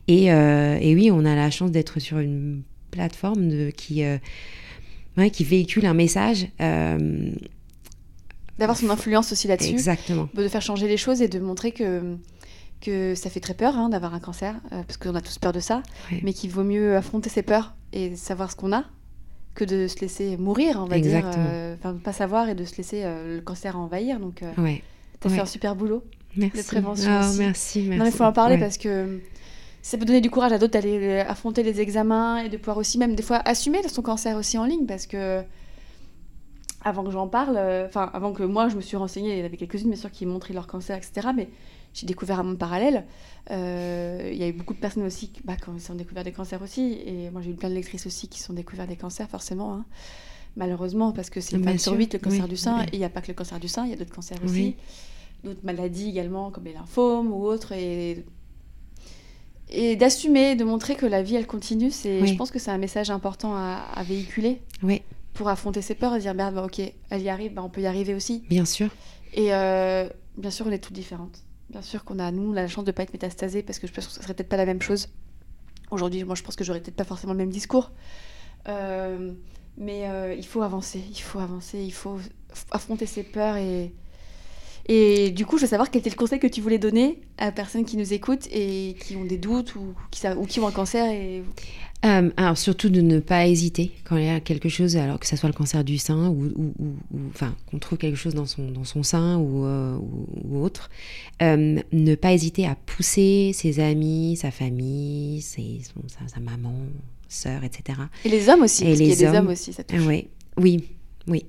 Et, 0.08 0.28
et 0.28 0.96
oui, 0.96 1.10
on 1.12 1.26
a 1.26 1.36
la 1.36 1.52
chance 1.52 1.72
d'être 1.72 2.00
sur 2.00 2.20
une 2.20 2.62
plateforme 2.92 3.50
de, 3.50 3.70
qui, 3.70 4.04
ouais, 5.18 5.30
qui 5.30 5.44
véhicule 5.44 5.86
un 5.86 5.94
message. 5.94 6.48
D'avoir 8.58 8.78
son 8.78 8.90
influence 8.90 9.34
aussi 9.34 9.50
là-dessus. 9.50 9.72
Exactement. 9.72 10.30
De 10.34 10.48
faire 10.48 10.62
changer 10.62 10.88
les 10.88 10.98
choses 10.98 11.22
et 11.22 11.28
de 11.28 11.40
montrer 11.40 11.74
que 11.74 12.16
que 12.82 13.16
ça 13.16 13.30
fait 13.30 13.40
très 13.40 13.54
peur 13.54 13.78
hein, 13.78 13.90
d'avoir 13.90 14.14
un 14.14 14.20
cancer, 14.20 14.56
parce 14.70 14.98
qu'on 14.98 15.16
a 15.16 15.22
tous 15.22 15.38
peur 15.38 15.54
de 15.54 15.60
ça, 15.60 15.84
mais 16.24 16.34
qu'il 16.34 16.52
vaut 16.52 16.64
mieux 16.64 16.96
affronter 16.98 17.30
ses 17.30 17.44
peurs 17.44 17.74
et 17.94 18.16
savoir 18.16 18.52
ce 18.52 18.56
qu'on 18.56 18.74
a 18.74 18.84
que 19.54 19.66
de 19.66 19.88
se 19.88 20.00
laisser 20.00 20.38
mourir, 20.38 20.80
on 20.80 20.86
va 20.86 21.00
dire. 21.00 21.26
Enfin, 21.76 21.96
pas 21.96 22.14
savoir 22.14 22.50
et 22.50 22.56
de 22.56 22.66
se 22.66 22.78
laisser 22.78 23.04
le 23.04 23.42
cancer 23.42 23.78
envahir. 23.78 24.20
Donc, 24.20 24.44
ouais. 24.58 24.84
tu 25.20 25.28
as 25.28 25.30
fait 25.30 25.42
un 25.42 25.46
super 25.46 25.76
boulot 25.76 26.04
merci. 26.36 26.58
de 26.58 26.64
prévention. 26.64 27.10
Oh, 27.10 27.34
merci, 27.38 27.82
merci. 27.82 27.90
Non, 27.90 28.06
il 28.06 28.12
faut 28.12 28.24
en 28.24 28.34
parler 28.34 28.58
parce 28.58 28.78
que 28.78 29.20
ça 29.82 29.98
peut 29.98 30.06
donner 30.06 30.22
du 30.22 30.30
courage 30.30 30.52
à 30.52 30.58
d'autres 30.58 30.74
d'aller 30.74 31.20
affronter 31.20 31.64
les 31.64 31.82
examens 31.82 32.38
et 32.38 32.50
de 32.50 32.58
pouvoir 32.58 32.78
aussi 32.78 32.98
même 32.98 33.16
des 33.16 33.24
fois 33.24 33.42
assumer 33.46 33.80
son 33.88 34.02
cancer 34.02 34.38
aussi 34.38 34.58
en 34.58 34.66
ligne 34.66 34.86
parce 34.86 35.08
que 35.08 35.44
avant 36.84 37.04
que 37.04 37.12
j'en 37.12 37.28
parle, 37.28 37.56
euh, 37.58 37.86
enfin 37.88 38.10
avant 38.14 38.34
que 38.34 38.44
moi 38.44 38.70
je 38.70 38.76
me 38.76 38.82
suis 38.82 38.98
renseignée, 38.98 39.38
il 39.38 39.42
y 39.42 39.46
avait 39.46 39.58
quelques-unes 39.58 39.90
bien 39.90 40.00
sûr 40.00 40.12
qui 40.12 40.26
montraient 40.26 40.54
leur 40.54 40.68
cancer, 40.68 40.98
etc. 40.98 41.30
Mais 41.36 41.50
j'ai 41.94 42.06
découvert 42.06 42.40
un 42.40 42.44
monde 42.44 42.58
parallèle. 42.58 43.06
Euh, 43.50 44.30
il 44.32 44.38
y 44.38 44.44
a 44.44 44.48
eu 44.48 44.54
beaucoup 44.54 44.74
de 44.74 44.80
personnes 44.80 45.04
aussi 45.04 45.30
qui 45.30 45.42
bah, 45.44 45.56
ont 45.68 45.96
découvert 45.96 46.24
des 46.24 46.32
cancers 46.32 46.62
aussi. 46.62 47.00
Et 47.06 47.30
moi 47.32 47.42
j'ai 47.42 47.52
eu 47.52 47.56
plein 47.56 47.70
de 47.70 47.76
lectrices 47.76 48.06
aussi 48.06 48.28
qui 48.28 48.40
sont 48.40 48.54
découvert 48.54 48.88
des 48.88 48.96
cancers 48.96 49.30
forcément. 49.30 49.74
Hein. 49.74 49.86
Malheureusement 50.56 51.12
parce 51.12 51.30
que 51.30 51.42
c'est 51.42 51.56
une 51.56 51.78
sur 51.78 51.94
8 51.94 52.14
le 52.14 52.20
cancer 52.20 52.48
du 52.48 52.58
sein. 52.58 52.84
Et 52.84 52.90
il 52.94 53.00
n'y 53.00 53.06
a 53.06 53.10
pas 53.10 53.22
que 53.22 53.28
le 53.28 53.34
cancer 53.34 53.60
du 53.60 53.68
sein, 53.68 53.86
il 53.86 53.92
y 53.92 53.94
a 53.94 53.98
d'autres 53.98 54.14
cancers 54.14 54.40
aussi. 54.44 54.76
D'autres 55.44 55.64
maladies 55.64 56.10
également 56.10 56.52
comme 56.52 56.66
les 56.66 56.74
lymphomes 56.74 57.32
ou 57.32 57.44
autres. 57.44 57.72
Et 57.72 58.24
et 59.74 59.96
d'assumer, 59.96 60.56
de 60.56 60.66
montrer 60.66 60.96
que 60.96 61.06
la 61.06 61.24
vie, 61.24 61.36
elle 61.36 61.48
continue, 61.48 61.92
c'est, 61.92 62.26
je 62.26 62.36
pense 62.36 62.52
que 62.52 62.60
c'est 62.60 62.72
un 62.72 62.78
message 62.78 63.10
important 63.10 63.56
à, 63.56 64.04
véhiculer. 64.06 64.62
Oui. 64.84 65.02
Pour 65.34 65.48
affronter 65.48 65.82
ses 65.82 65.96
peurs 65.96 66.14
et 66.14 66.20
dire, 66.20 66.34
merde, 66.34 66.56
bah, 66.56 66.66
ok, 66.66 66.82
elle 67.10 67.22
y 67.22 67.30
arrive, 67.30 67.54
bah, 67.54 67.64
on 67.64 67.70
peut 67.70 67.80
y 67.80 67.86
arriver 67.86 68.14
aussi. 68.14 68.44
Bien 68.50 68.66
sûr. 68.66 68.90
Et 69.34 69.54
euh, 69.54 70.10
bien 70.38 70.52
sûr, 70.52 70.68
on 70.68 70.72
est 70.72 70.80
toutes 70.80 70.94
différentes. 70.94 71.42
Bien 71.72 71.82
sûr 71.82 72.04
qu'on 72.04 72.20
a, 72.20 72.32
nous, 72.32 72.52
la 72.52 72.68
chance 72.68 72.84
de 72.84 72.92
ne 72.92 72.96
pas 72.96 73.04
être 73.04 73.14
métastasées 73.14 73.64
parce 73.64 73.80
que 73.80 73.88
je 73.88 73.94
pense 73.94 74.06
que 74.06 74.12
ça 74.12 74.22
serait 74.22 74.34
peut-être 74.34 74.50
pas 74.50 74.58
la 74.58 74.66
même 74.66 74.82
chose. 74.82 75.08
Aujourd'hui, 75.90 76.26
moi, 76.26 76.36
je 76.36 76.44
pense 76.44 76.58
que 76.58 76.66
j'aurais 76.66 76.82
peut-être 76.82 76.98
pas 76.98 77.06
forcément 77.06 77.32
le 77.32 77.38
même 77.38 77.50
discours. 77.50 77.92
Euh, 78.68 79.32
mais 79.78 80.10
euh, 80.10 80.34
il 80.34 80.46
faut 80.46 80.64
avancer, 80.64 81.02
il 81.10 81.22
faut 81.22 81.40
avancer, 81.40 81.80
il 81.80 81.94
faut 81.94 82.20
affronter 82.72 83.06
ses 83.06 83.24
peurs 83.24 83.56
et, 83.56 83.94
et 84.88 85.32
du 85.32 85.46
coup, 85.46 85.58
je 85.58 85.64
veux 85.64 85.68
savoir 85.68 85.92
quel 85.92 86.00
était 86.00 86.10
le 86.10 86.16
conseil 86.16 86.40
que 86.40 86.48
tu 86.48 86.62
voulais 86.62 86.80
donner 86.80 87.20
à 87.38 87.52
personnes 87.52 87.86
qui 87.86 87.98
nous 87.98 88.14
écoutent 88.14 88.48
et 88.52 88.96
qui 89.06 89.16
ont 89.16 89.26
des 89.26 89.38
doutes 89.38 89.76
ou 89.76 89.94
qui, 90.10 90.28
ou 90.28 90.46
qui 90.46 90.60
ont 90.60 90.68
un 90.68 90.72
cancer. 90.72 91.10
Et... 91.12 91.44
Euh, 92.04 92.32
alors 92.36 92.58
surtout 92.58 92.90
de 92.90 93.00
ne 93.00 93.20
pas 93.20 93.46
hésiter 93.46 93.92
quand 94.06 94.18
il 94.18 94.26
y 94.26 94.30
a 94.30 94.40
quelque 94.40 94.70
chose, 94.70 94.98
alors 94.98 95.20
que 95.20 95.28
ce 95.28 95.36
soit 95.36 95.50
le 95.50 95.54
cancer 95.54 95.84
du 95.84 96.00
sein 96.00 96.30
ou, 96.30 96.46
ou, 96.58 96.74
enfin 97.30 97.54
qu'on 97.70 97.78
trouve 97.78 98.00
quelque 98.00 98.16
chose 98.16 98.34
dans 98.34 98.48
son, 98.48 98.72
dans 98.72 98.86
son 98.86 99.04
sein 99.04 99.38
ou, 99.38 99.66
euh, 99.66 100.00
autre, 100.52 100.90
euh, 101.44 101.80
ne 101.92 102.16
pas 102.16 102.34
hésiter 102.34 102.66
à 102.66 102.76
pousser 102.76 103.52
ses 103.54 103.80
amis, 103.80 104.36
sa 104.36 104.50
famille, 104.50 105.42
ses, 105.42 105.82
sa, 106.08 106.28
sa, 106.28 106.40
maman, 106.40 106.74
sœur, 107.30 107.64
etc. 107.64 108.00
Et 108.26 108.30
les 108.30 108.50
hommes 108.50 108.64
aussi, 108.64 108.84
et 108.84 108.88
parce 108.88 109.00
les 109.00 109.10
y 109.10 109.26
a 109.26 109.32
des 109.32 109.38
hommes 109.38 109.50
aussi, 109.50 109.72
ça 109.72 109.84
touche. 109.84 110.02
oui, 110.08 110.28
oui, 110.58 110.84
oui. 111.28 111.46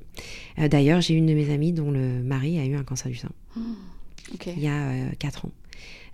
Euh, 0.59 0.69
d'ailleurs, 0.69 1.01
j'ai 1.01 1.15
une 1.15 1.27
de 1.27 1.35
mes 1.35 1.53
amies 1.53 1.73
dont 1.73 1.91
le 1.91 2.23
mari 2.23 2.59
a 2.59 2.65
eu 2.65 2.75
un 2.75 2.85
cancer 2.85 3.11
du 3.11 3.17
sein. 3.17 3.31
Oh, 4.31 4.37
il 4.57 4.63
y 4.63 4.69
a 4.69 5.11
4 5.19 5.45
euh, 5.45 5.49
ans. 5.49 5.53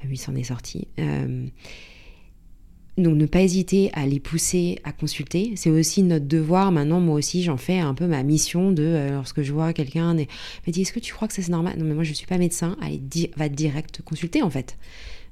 Lui 0.03 0.17
s'en 0.17 0.35
est 0.35 0.45
sorti. 0.45 0.89
Euh, 0.99 1.47
donc 2.97 3.17
ne 3.17 3.27
pas 3.27 3.43
hésiter 3.43 3.91
à 3.93 4.07
les 4.07 4.19
pousser 4.19 4.79
à 4.83 4.93
consulter. 4.93 5.53
C'est 5.57 5.69
aussi 5.69 6.03
notre 6.03 6.25
devoir. 6.25 6.73
Maintenant, 6.73 7.01
moi 7.01 7.17
aussi, 7.17 7.43
j'en 7.43 7.59
fais 7.59 7.79
un 7.79 7.93
peu 7.93 8.07
ma 8.07 8.23
mission 8.23 8.73
de 8.73 9.11
lorsque 9.13 9.43
je 9.43 9.53
vois 9.53 9.75
quelqu'un 9.75 10.15
me 10.15 10.25
dit 10.73 10.81
est-ce 10.81 10.93
que 10.93 11.01
tu 11.01 11.13
crois 11.13 11.29
que 11.29 11.35
c'est 11.35 11.47
normal? 11.49 11.79
Non, 11.79 11.85
mais 11.85 11.95
moi 11.95 12.03
je 12.03 12.15
suis 12.15 12.27
pas 12.27 12.39
médecin. 12.39 12.79
Allez, 12.81 13.01
va 13.37 13.51
direct 13.51 14.01
consulter 14.03 14.43
en 14.43 14.51
fait. 14.51 14.79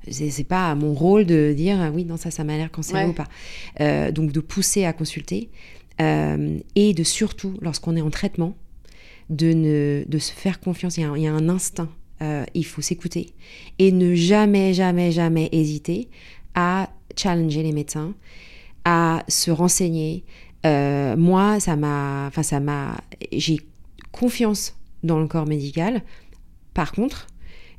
C'est 0.08 0.44
pas 0.44 0.74
mon 0.74 0.92
rôle 0.92 1.24
de 1.24 1.54
dire 1.56 1.90
oui 1.94 2.04
non 2.04 2.18
ça 2.18 2.30
ça 2.30 2.44
m'a 2.44 2.56
l'air 2.58 2.70
cancéreux 2.70 3.08
ou 3.08 3.14
pas. 3.14 4.12
donc 4.12 4.32
de 4.32 4.40
pousser 4.40 4.84
à 4.84 4.92
consulter. 4.92 5.48
Euh, 6.01 6.59
et 6.74 6.94
de 6.94 7.03
surtout, 7.03 7.55
lorsqu'on 7.61 7.97
est 7.97 8.01
en 8.01 8.11
traitement, 8.11 8.57
de, 9.30 9.53
ne, 9.53 10.05
de 10.07 10.18
se 10.18 10.32
faire 10.32 10.61
confiance. 10.61 10.97
Il 10.97 11.03
y 11.03 11.26
a 11.26 11.32
un, 11.32 11.49
instinct. 11.49 11.88
Euh, 12.22 12.44
il 12.55 12.64
faut 12.64 12.82
s'écouter. 12.82 13.34
Et 13.78 13.92
ne 13.92 14.14
jamais, 14.14 14.74
jamais, 14.74 15.12
jamais 15.12 15.49
hésiter 15.53 16.09
à 16.55 16.90
challenger 17.16 17.62
les 17.62 17.72
médecins, 17.72 18.14
à 18.84 19.22
se 19.28 19.51
renseigner. 19.51 20.24
Euh, 20.64 21.16
moi, 21.16 21.61
ça 21.61 21.76
m'a. 21.76 22.26
Enfin, 22.26 22.42
ça 22.42 22.61
m'a. 22.61 22.97
J'ai 23.32 23.61
confiance 24.12 24.76
dans 25.03 25.20
le 25.20 25.26
corps 25.26 25.47
médical. 25.47 26.03
Par 26.72 26.92
contre, 26.92 27.26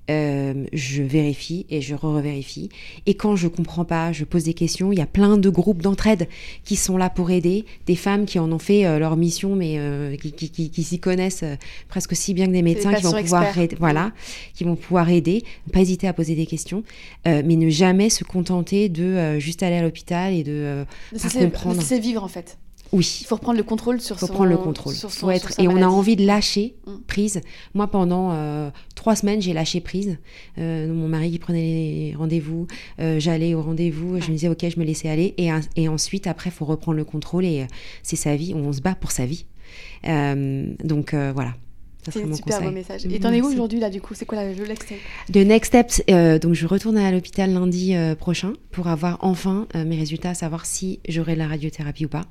euh, 0.09 0.65
je 0.73 1.03
vérifie 1.03 1.65
et 1.69 1.81
je 1.81 1.95
re-vérifie. 1.95 2.69
Et 3.05 3.15
quand 3.15 3.35
je 3.35 3.47
comprends 3.47 3.85
pas, 3.85 4.11
je 4.11 4.23
pose 4.23 4.43
des 4.43 4.53
questions. 4.53 4.91
Il 4.91 4.97
y 4.97 5.01
a 5.01 5.05
plein 5.05 5.37
de 5.37 5.49
groupes 5.49 5.81
d'entraide 5.81 6.27
qui 6.63 6.75
sont 6.75 6.97
là 6.97 7.09
pour 7.09 7.31
aider, 7.31 7.65
des 7.85 7.95
femmes 7.95 8.25
qui 8.25 8.39
en 8.39 8.51
ont 8.51 8.59
fait 8.59 8.85
euh, 8.85 8.99
leur 8.99 9.17
mission, 9.17 9.55
mais 9.55 9.75
euh, 9.77 10.15
qui, 10.15 10.83
s'y 10.83 10.99
connaissent 10.99 11.43
presque 11.89 12.15
si 12.15 12.33
bien 12.33 12.47
que 12.47 12.51
des 12.51 12.61
médecins 12.61 12.93
qui 12.93 13.03
vont 13.03 13.13
pouvoir 13.13 13.57
aider, 13.57 13.75
voilà, 13.79 14.11
qui 14.53 14.63
vont 14.63 14.75
pouvoir 14.75 15.09
aider. 15.09 15.43
Pas 15.73 15.81
hésiter 15.81 16.07
à 16.07 16.13
poser 16.13 16.35
des 16.35 16.45
questions, 16.45 16.83
mais 17.25 17.43
ne 17.43 17.69
jamais 17.69 18.09
se 18.09 18.23
contenter 18.23 18.89
de 18.89 19.39
juste 19.39 19.63
aller 19.63 19.75
à 19.75 19.81
l'hôpital 19.81 20.33
et 20.33 20.43
de 20.43 20.85
comprendre. 21.39 21.81
C'est 21.81 21.99
vivre 21.99 22.23
en 22.23 22.27
fait. 22.27 22.57
Oui. 22.91 23.19
Il 23.21 23.27
faut 23.27 23.35
reprendre 23.35 23.57
le 23.57 23.63
contrôle 23.63 23.99
sur 24.01 24.17
faut 24.17 24.27
prendre 24.27 24.49
le 24.49 24.57
contrôle. 24.57 24.93
être... 25.31 25.59
et 25.59 25.67
on 25.67 25.77
a 25.77 25.87
envie 25.87 26.15
de 26.15 26.25
lâcher 26.25 26.75
mm. 26.85 26.91
prise. 27.07 27.41
Moi, 27.73 27.87
pendant 27.87 28.31
euh, 28.31 28.69
trois 28.95 29.15
semaines, 29.15 29.41
j'ai 29.41 29.53
lâché 29.53 29.81
prise. 29.81 30.17
Euh, 30.57 30.91
mon 30.91 31.07
mari 31.07 31.31
qui 31.31 31.39
prenait 31.39 31.61
les 31.61 32.15
rendez-vous, 32.17 32.67
euh, 32.99 33.19
j'allais 33.19 33.53
au 33.53 33.61
rendez-vous, 33.61 34.19
je 34.21 34.27
me 34.27 34.33
disais 34.33 34.47
ok, 34.47 34.65
je 34.69 34.79
me 34.79 34.85
laissais 34.85 35.09
aller. 35.09 35.33
Et, 35.37 35.49
et 35.75 35.87
ensuite, 35.87 36.27
après, 36.27 36.49
il 36.49 36.53
faut 36.53 36.65
reprendre 36.65 36.97
le 36.97 37.05
contrôle 37.05 37.45
et 37.45 37.67
c'est 38.03 38.15
sa 38.15 38.35
vie. 38.35 38.53
On 38.55 38.71
se 38.71 38.81
bat 38.81 38.95
pour 38.95 39.11
sa 39.11 39.25
vie. 39.25 39.45
donc 40.03 41.13
voilà. 41.13 41.53
C'est 42.11 42.23
un 42.23 42.33
super 42.33 42.61
beau 42.61 42.71
message. 42.71 43.05
Et 43.05 43.19
t'en 43.19 43.31
es 43.31 43.41
où 43.41 43.47
aujourd'hui 43.47 43.79
là 43.79 43.89
du 43.89 44.01
coup? 44.01 44.13
C'est 44.13 44.25
quoi 44.25 44.43
le 44.43 44.67
next 44.67 44.83
step? 44.83 44.97
Le 45.33 45.43
next 45.43 45.67
step, 45.73 45.91
euh, 46.09 46.39
donc 46.39 46.53
je 46.53 46.67
retourne 46.67 46.97
à 46.97 47.11
l'hôpital 47.11 47.51
lundi 47.51 47.95
euh, 47.95 48.15
prochain 48.15 48.53
pour 48.71 48.87
avoir 48.87 49.17
enfin 49.21 49.67
euh, 49.75 49.85
mes 49.85 49.97
résultats, 49.97 50.33
savoir 50.33 50.65
si 50.65 50.99
j'aurai 51.07 51.35
la 51.35 51.47
radiothérapie 51.47 52.05
ou 52.05 52.09
pas. 52.09 52.25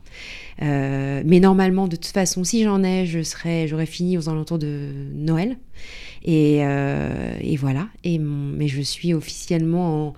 mais 0.60 1.40
normalement, 1.40 1.88
de 1.88 1.96
toute 1.96 2.06
façon, 2.06 2.44
si 2.44 2.62
j'en 2.62 2.82
ai, 2.82 3.06
je 3.06 3.22
serai, 3.22 3.68
j'aurai 3.68 3.86
fini 3.86 4.18
aux 4.18 4.28
alentours 4.28 4.58
de 4.58 4.90
Noël. 5.14 5.56
Et, 6.24 6.58
et 6.58 7.56
voilà. 7.56 7.88
Et 8.02 8.18
mais 8.18 8.68
je 8.68 8.80
suis 8.80 9.14
officiellement 9.14 10.08
en 10.08 10.14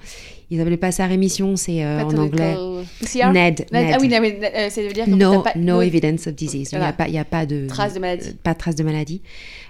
ils 0.51 0.59
n'appelaient 0.59 0.79
pas 0.79 0.93
ça 0.93 1.07
rémission, 1.07 1.57
c'est 1.57 1.85
euh, 1.85 2.03
en 2.03 2.17
anglais. 2.17 2.57
NED. 3.15 3.67
Ah 3.73 3.99
oui, 4.01 4.11
euh, 4.13 4.69
c'est 4.71 4.89
de 4.89 4.93
dire 4.93 5.09
no, 5.09 5.43
pas, 5.43 5.53
no 5.57 5.83
evidence 5.83 6.27
of 6.27 6.35
disease. 6.35 6.71
Il 6.73 6.79
n'y 6.79 6.85
a, 6.85 6.93
pas, 6.93 7.05
a 7.05 7.25
pas 7.25 7.45
de 7.45 7.67
trace 7.67 7.95
de 7.95 8.01
maladie. 8.01 8.35
pas 8.43 8.55
de 8.55 8.59
trace 8.59 8.75
de 8.75 8.83
maladie. 8.83 9.21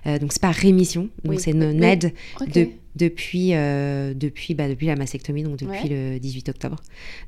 Euh, 0.06 0.18
donc 0.18 0.32
c'est 0.32 0.42
pas 0.42 0.52
rémission. 0.52 1.08
Donc 1.24 1.40
c'est 1.40 1.52
NED 1.52 2.12
depuis 2.94 3.50
depuis 3.50 4.54
bah, 4.54 4.68
depuis 4.68 4.86
la 4.86 4.94
mastectomie, 4.94 5.42
donc 5.42 5.56
depuis 5.56 5.88
le 5.88 6.18
18 6.20 6.48
octobre. 6.50 6.76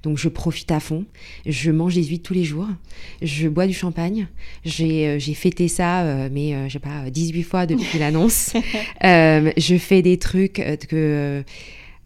Donc 0.04 0.16
je 0.16 0.28
profite 0.28 0.70
à 0.70 0.78
fond. 0.78 1.04
Je 1.44 1.72
mange 1.72 1.96
des 1.96 2.04
huîtres 2.04 2.28
tous 2.28 2.34
les 2.34 2.44
jours. 2.44 2.68
Je 3.20 3.48
bois 3.48 3.66
du 3.66 3.74
champagne. 3.74 4.28
J'ai 4.64 5.18
j'ai 5.18 5.34
fêté 5.34 5.66
ça, 5.66 6.28
mais 6.30 6.68
je 6.68 6.72
sais 6.74 6.78
pas 6.78 7.10
18 7.10 7.42
fois 7.42 7.66
depuis 7.66 7.98
l'annonce. 7.98 8.52
je 9.02 9.76
fais 9.76 10.02
des 10.02 10.18
trucs 10.18 10.62
que 10.88 11.42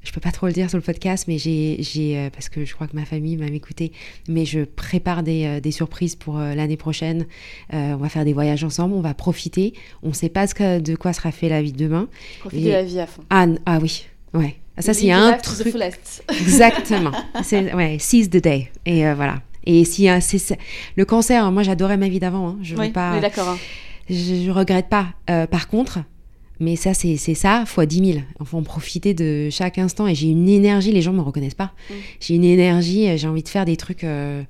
je 0.05 0.13
peux 0.13 0.21
pas 0.21 0.31
trop 0.31 0.47
le 0.47 0.53
dire 0.53 0.69
sur 0.69 0.79
le 0.79 0.83
podcast, 0.83 1.25
mais 1.27 1.39
j'ai, 1.39 1.79
euh, 1.97 2.31
parce 2.31 2.49
que 2.49 2.65
je 2.65 2.75
crois 2.75 2.87
que 2.87 2.95
ma 2.95 3.07
famille 3.07 3.37
m'a 3.37 3.47
écouté, 3.47 3.91
mais 4.29 4.45
je 4.45 4.61
prépare 4.61 5.23
des, 5.23 5.47
euh, 5.47 5.61
des 5.61 5.71
surprises 5.71 6.15
pour 6.15 6.39
euh, 6.39 6.55
l'année 6.55 6.77
prochaine. 6.77 7.27
on 7.73 7.97
va 7.97 8.09
faire 8.09 8.25
des 8.25 8.35
voyages 8.35 8.63
ensemble, 8.63 8.95
on 8.95 9.01
va 9.01 9.15
profiter. 9.15 9.73
On 10.03 10.09
ne 10.09 10.13
sait 10.13 10.29
pas 10.29 10.47
ce 10.47 10.55
que, 10.55 10.79
de 10.79 10.95
quoi 10.95 11.13
sera 11.13 11.33
fait 11.33 11.49
la 11.49 11.63
vie 11.63 11.73
de 11.73 11.79
demain. 11.79 12.09
Profiter 12.41 12.65
de 12.65 12.71
la 12.71 12.83
vie 12.83 13.01
à 13.01 13.07
fond. 13.07 13.23
Ah, 13.31 13.47
ah 13.67 13.79
oui, 13.81 14.07
ouais. 14.35 14.57
Ça, 14.79 14.93
c'est 14.93 15.11
un 15.11 15.33
truc. 15.35 15.75
Exactement. 16.41 17.13
c'est, 17.43 17.73
ouais, 17.75 17.99
seize 17.99 18.29
the 18.29 18.39
day. 18.39 18.71
Et 18.85 19.11
voilà. 19.15 19.41
Et 19.65 19.85
si 19.85 20.09
c'est, 20.21 20.59
le 20.97 21.05
cancer, 21.05 21.51
moi 21.51 21.63
j'adorais 21.63 21.97
ma 21.97 22.09
vie 22.09 22.19
d'avant. 22.19 22.49
Hein. 22.49 22.59
Je 22.61 22.77
oui, 22.77 22.91
pas. 22.91 23.19
d'accord. 23.21 23.49
Hein. 23.49 23.59
Je, 24.11 24.45
je, 24.45 24.51
regrette 24.51 24.89
pas. 24.89 25.15
par 25.47 25.69
contre, 25.69 26.01
mais 26.61 26.77
ça, 26.77 26.95
c'est 26.95 27.17
ça, 27.17 27.65
fois 27.67 27.85
10 27.85 28.13
000. 28.13 28.25
Il 28.41 28.47
faut 28.47 28.59
en 28.59 28.63
profiter 28.63 29.13
de 29.13 29.49
chaque 29.51 29.79
instant. 29.79 30.07
Et 30.07 30.15
j'ai 30.15 30.29
une 30.29 30.49
énergie, 30.49 30.93
les 30.93 31.03
gens 31.03 31.13
ne 31.13 31.19
me 31.19 31.23
reconnaissent 31.23 31.55
pas. 31.55 31.73
Mm. 31.91 31.95
J'ai 32.21 32.35
une 32.35 32.45
énergie, 32.45 33.09
euh, 33.09 33.17
j'ai 33.17 33.27
envie 33.27 33.43
de 33.43 33.49
faire 33.49 33.65
des 33.65 33.77
trucs 33.77 34.05
euh, 34.05 34.43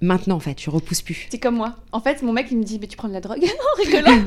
maintenant, 0.00 0.36
en 0.36 0.40
fait. 0.40 0.60
Je 0.60 0.70
repousse 0.70 1.02
plus. 1.02 1.26
C'est 1.30 1.40
comme 1.40 1.56
moi. 1.56 1.76
En 1.90 2.00
fait, 2.00 2.22
mon 2.22 2.32
mec, 2.32 2.46
il 2.52 2.58
me 2.58 2.62
dit, 2.62 2.78
mais 2.80 2.86
tu 2.86 2.96
prends 2.96 3.08
de 3.08 3.12
la 3.12 3.20
drogue? 3.20 3.40
Non, 3.42 3.84
rigolant. 3.84 4.22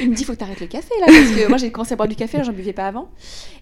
il 0.00 0.10
me 0.10 0.14
dit, 0.14 0.24
faut 0.24 0.32
que 0.32 0.38
tu 0.38 0.44
arrêtes 0.44 0.60
le 0.60 0.66
café, 0.66 0.92
là. 1.00 1.06
Parce 1.06 1.30
que 1.30 1.48
moi, 1.48 1.58
j'ai 1.58 1.70
commencé 1.70 1.92
à 1.92 1.96
boire 1.96 2.08
du 2.08 2.16
café, 2.16 2.42
j'en 2.42 2.52
buvais 2.52 2.72
pas 2.72 2.88
avant. 2.88 3.10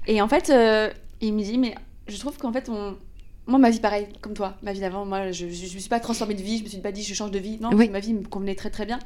Et 0.07 0.23
en 0.23 0.29
fait, 0.29 0.49
euh, 0.49 0.91
il 1.21 1.35
me 1.35 1.43
dit, 1.43 1.59
mais 1.59 1.75
je 2.07 2.19
trouve 2.19 2.37
qu'en 2.39 2.53
fait, 2.53 2.71
on... 2.71 2.97
Moi, 3.47 3.59
ma 3.59 3.71
vie, 3.71 3.81
pareil, 3.81 4.07
comme 4.21 4.35
toi, 4.35 4.57
ma 4.63 4.73
vie 4.73 4.81
d'avant, 4.81 5.07
moi, 5.07 5.31
je 5.33 5.47
ne 5.47 5.51
me 5.51 5.55
suis 5.55 5.89
pas 5.89 6.01
transformée 6.01 6.35
de 6.35 6.43
vie, 6.43 6.59
je 6.59 6.65
me 6.65 6.69
suis 6.69 6.79
pas 6.79 6.93
dit, 6.93 7.03
je 7.03 7.15
change 7.15 7.31
de 7.31 7.39
vie. 7.39 7.59
Non, 7.61 7.71
ma 7.71 8.01
vie 8.01 8.15
me 8.15 8.27
convenait 8.27 8.55
très 8.55 8.71
très 8.71 8.87
bien. 8.87 8.99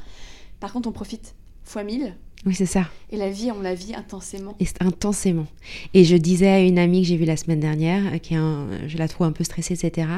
Par 0.61 0.73
contre, 0.73 0.89
on 0.89 0.93
profite 0.93 1.35
fois 1.65 1.85
mille. 1.85 2.15
Oui, 2.45 2.55
c'est 2.55 2.67
ça. 2.67 2.89
Et 3.11 3.17
la 3.17 3.31
vie, 3.31 3.53
on 3.53 3.61
la 3.61 3.75
vit 3.75 3.95
intensément. 3.95 4.57
Et 4.59 4.67
intensément. 4.81 5.47
Et 5.95 6.05
je 6.05 6.17
disais 6.17 6.49
à 6.49 6.61
une 6.61 6.79
amie 6.79 7.03
que 7.03 7.09
j'ai 7.09 7.17
vue 7.17 7.25
la 7.25 7.37
semaine 7.37 7.61
dernière, 7.61 8.15
euh, 8.15 8.19
qui 8.19 8.35
un, 8.35 8.67
je 8.89 8.99
la 8.99 9.07
trouve 9.07 9.29
un 9.29 9.33
peu 9.33 9.45
stressée, 9.45 9.75
etc. 9.75 10.09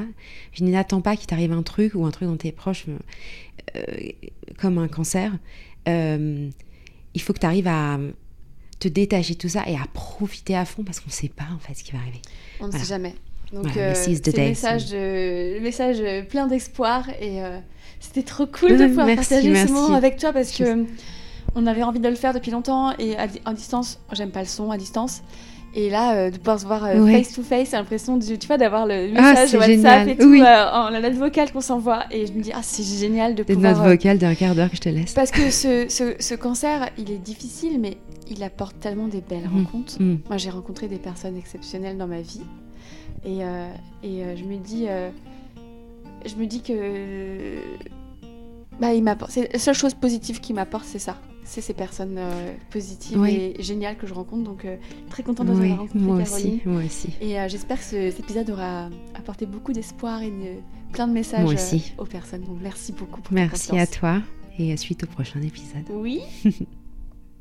Je 0.52 0.64
n'attends 0.64 1.02
pas 1.02 1.16
qu'il 1.16 1.26
t'arrive 1.26 1.52
un 1.52 1.62
truc 1.62 1.94
ou 1.94 2.06
un 2.06 2.10
truc 2.10 2.28
dont 2.28 2.36
tu 2.36 2.46
es 2.46 2.52
proche, 2.52 2.86
euh, 3.76 3.82
comme 4.58 4.78
un 4.78 4.88
cancer. 4.88 5.32
Euh, 5.86 6.48
il 7.12 7.20
faut 7.20 7.34
que 7.34 7.40
tu 7.40 7.46
arrives 7.46 7.68
à 7.68 7.98
te 8.80 8.88
détacher 8.88 9.34
de 9.34 9.38
tout 9.38 9.50
ça 9.50 9.64
et 9.66 9.76
à 9.76 9.86
profiter 9.92 10.56
à 10.56 10.64
fond 10.64 10.82
parce 10.82 11.00
qu'on 11.00 11.10
ne 11.10 11.12
sait 11.12 11.28
pas 11.28 11.46
en 11.54 11.58
fait 11.58 11.74
ce 11.74 11.84
qui 11.84 11.92
va 11.92 11.98
arriver. 11.98 12.22
On 12.58 12.68
ne 12.68 12.72
sait 12.72 12.86
jamais. 12.86 13.14
Donc 13.52 13.66
c'est 13.74 14.36
le 14.36 14.42
message, 14.42 14.90
de, 14.90 15.56
le 15.56 15.60
message 15.60 16.02
plein 16.28 16.46
d'espoir 16.48 17.08
et 17.20 17.40
c'était 18.00 18.24
trop 18.24 18.46
cool 18.46 18.76
de 18.76 18.86
pouvoir 18.86 19.14
partager 19.14 19.54
ce 19.54 19.70
moment 19.70 19.94
avec 19.94 20.16
toi 20.16 20.32
parce 20.32 20.50
que 20.50 20.86
on 21.54 21.66
avait 21.66 21.82
envie 21.82 22.00
de 22.00 22.08
le 22.08 22.14
faire 22.14 22.34
depuis 22.34 22.50
longtemps 22.50 22.92
et 22.98 23.16
à, 23.16 23.52
distance, 23.52 24.00
j'aime 24.12 24.30
pas 24.30 24.40
le 24.40 24.46
son 24.46 24.70
à 24.70 24.76
distance. 24.76 25.22
Et 25.76 25.90
là, 25.90 26.14
euh, 26.14 26.30
de 26.30 26.38
pouvoir 26.38 26.60
se 26.60 26.66
voir 26.66 26.84
euh, 26.84 27.04
face 27.06 27.32
to 27.32 27.42
face, 27.42 27.70
j'ai 27.70 27.76
l'impression 27.76 28.16
tu 28.18 28.46
vois, 28.46 28.58
d'avoir 28.58 28.86
le 28.86 29.10
ah, 29.16 29.34
message 29.34 29.54
WhatsApp 29.54 30.06
et 30.06 30.16
tout, 30.16 30.32
euh, 30.32 30.70
en 30.72 30.90
la 30.90 31.00
note 31.00 31.14
vocale 31.14 31.50
qu'on 31.50 31.60
s'envoie. 31.60 32.04
Et 32.12 32.26
je 32.26 32.32
me 32.32 32.40
dis, 32.40 32.52
ah, 32.54 32.60
c'est 32.62 32.84
génial 32.84 33.34
de 33.34 33.42
pouvoir. 33.42 33.72
Une 33.72 33.78
note 33.78 33.88
vocale 33.88 34.18
d'un 34.18 34.36
quart 34.36 34.54
d'heure 34.54 34.70
que 34.70 34.76
je 34.76 34.80
te 34.80 34.88
laisse. 34.88 35.14
Parce 35.14 35.32
que 35.32 35.50
ce, 35.50 35.86
ce, 35.88 36.14
ce, 36.20 36.34
cancer, 36.36 36.90
il 36.96 37.10
est 37.10 37.18
difficile, 37.18 37.80
mais 37.80 37.98
il 38.30 38.44
apporte 38.44 38.78
tellement 38.78 39.08
des 39.08 39.20
belles 39.20 39.48
mm. 39.50 39.56
rencontres. 39.56 40.00
Mm. 40.00 40.18
Moi, 40.28 40.36
j'ai 40.36 40.50
rencontré 40.50 40.86
des 40.86 40.98
personnes 40.98 41.36
exceptionnelles 41.36 41.98
dans 41.98 42.06
ma 42.06 42.20
vie. 42.20 42.42
Et, 43.24 43.38
et 44.02 44.22
je 44.36 44.44
me 44.44 44.58
dis, 44.58 44.86
je 46.24 46.34
me 46.36 46.46
dis 46.46 46.60
que 46.60 47.56
bah, 48.78 48.92
il 48.92 49.02
m'apporte. 49.02 49.36
La 49.52 49.58
seule 49.58 49.74
chose 49.74 49.94
positive 49.94 50.40
qu'il 50.40 50.54
m'apporte, 50.54 50.84
c'est 50.84 50.98
ça 51.00 51.16
c'est 51.44 51.60
ces 51.60 51.74
personnes 51.74 52.16
euh, 52.18 52.52
positives 52.70 53.24
et 53.26 53.56
géniales 53.60 53.96
que 53.96 54.06
je 54.06 54.14
rencontre. 54.14 54.44
Donc, 54.44 54.64
euh, 54.64 54.76
très 55.10 55.22
contente 55.22 55.46
de 55.46 55.52
vous 55.52 55.62
avoir 55.62 55.78
rencontré, 55.78 55.98
moi 55.98 56.22
Caroline. 56.22 56.54
Aussi, 56.54 56.62
moi 56.64 56.82
aussi. 56.84 57.08
Et 57.20 57.38
euh, 57.38 57.48
j'espère 57.48 57.78
que 57.78 57.84
cet 57.84 58.20
épisode 58.20 58.50
aura 58.50 58.88
apporté 59.14 59.46
beaucoup 59.46 59.72
d'espoir 59.72 60.22
et 60.22 60.32
plein 60.92 61.06
de 61.06 61.12
messages 61.12 61.46
aux 61.98 62.06
personnes. 62.06 62.42
Donc, 62.42 62.58
merci 62.60 62.92
beaucoup 62.92 63.20
pour 63.20 63.32
Merci 63.32 63.78
à 63.78 63.86
toi 63.86 64.20
et 64.58 64.72
à 64.72 64.76
suite 64.76 65.04
au 65.04 65.06
prochain 65.06 65.40
épisode. 65.42 65.84
Oui. 65.90 66.20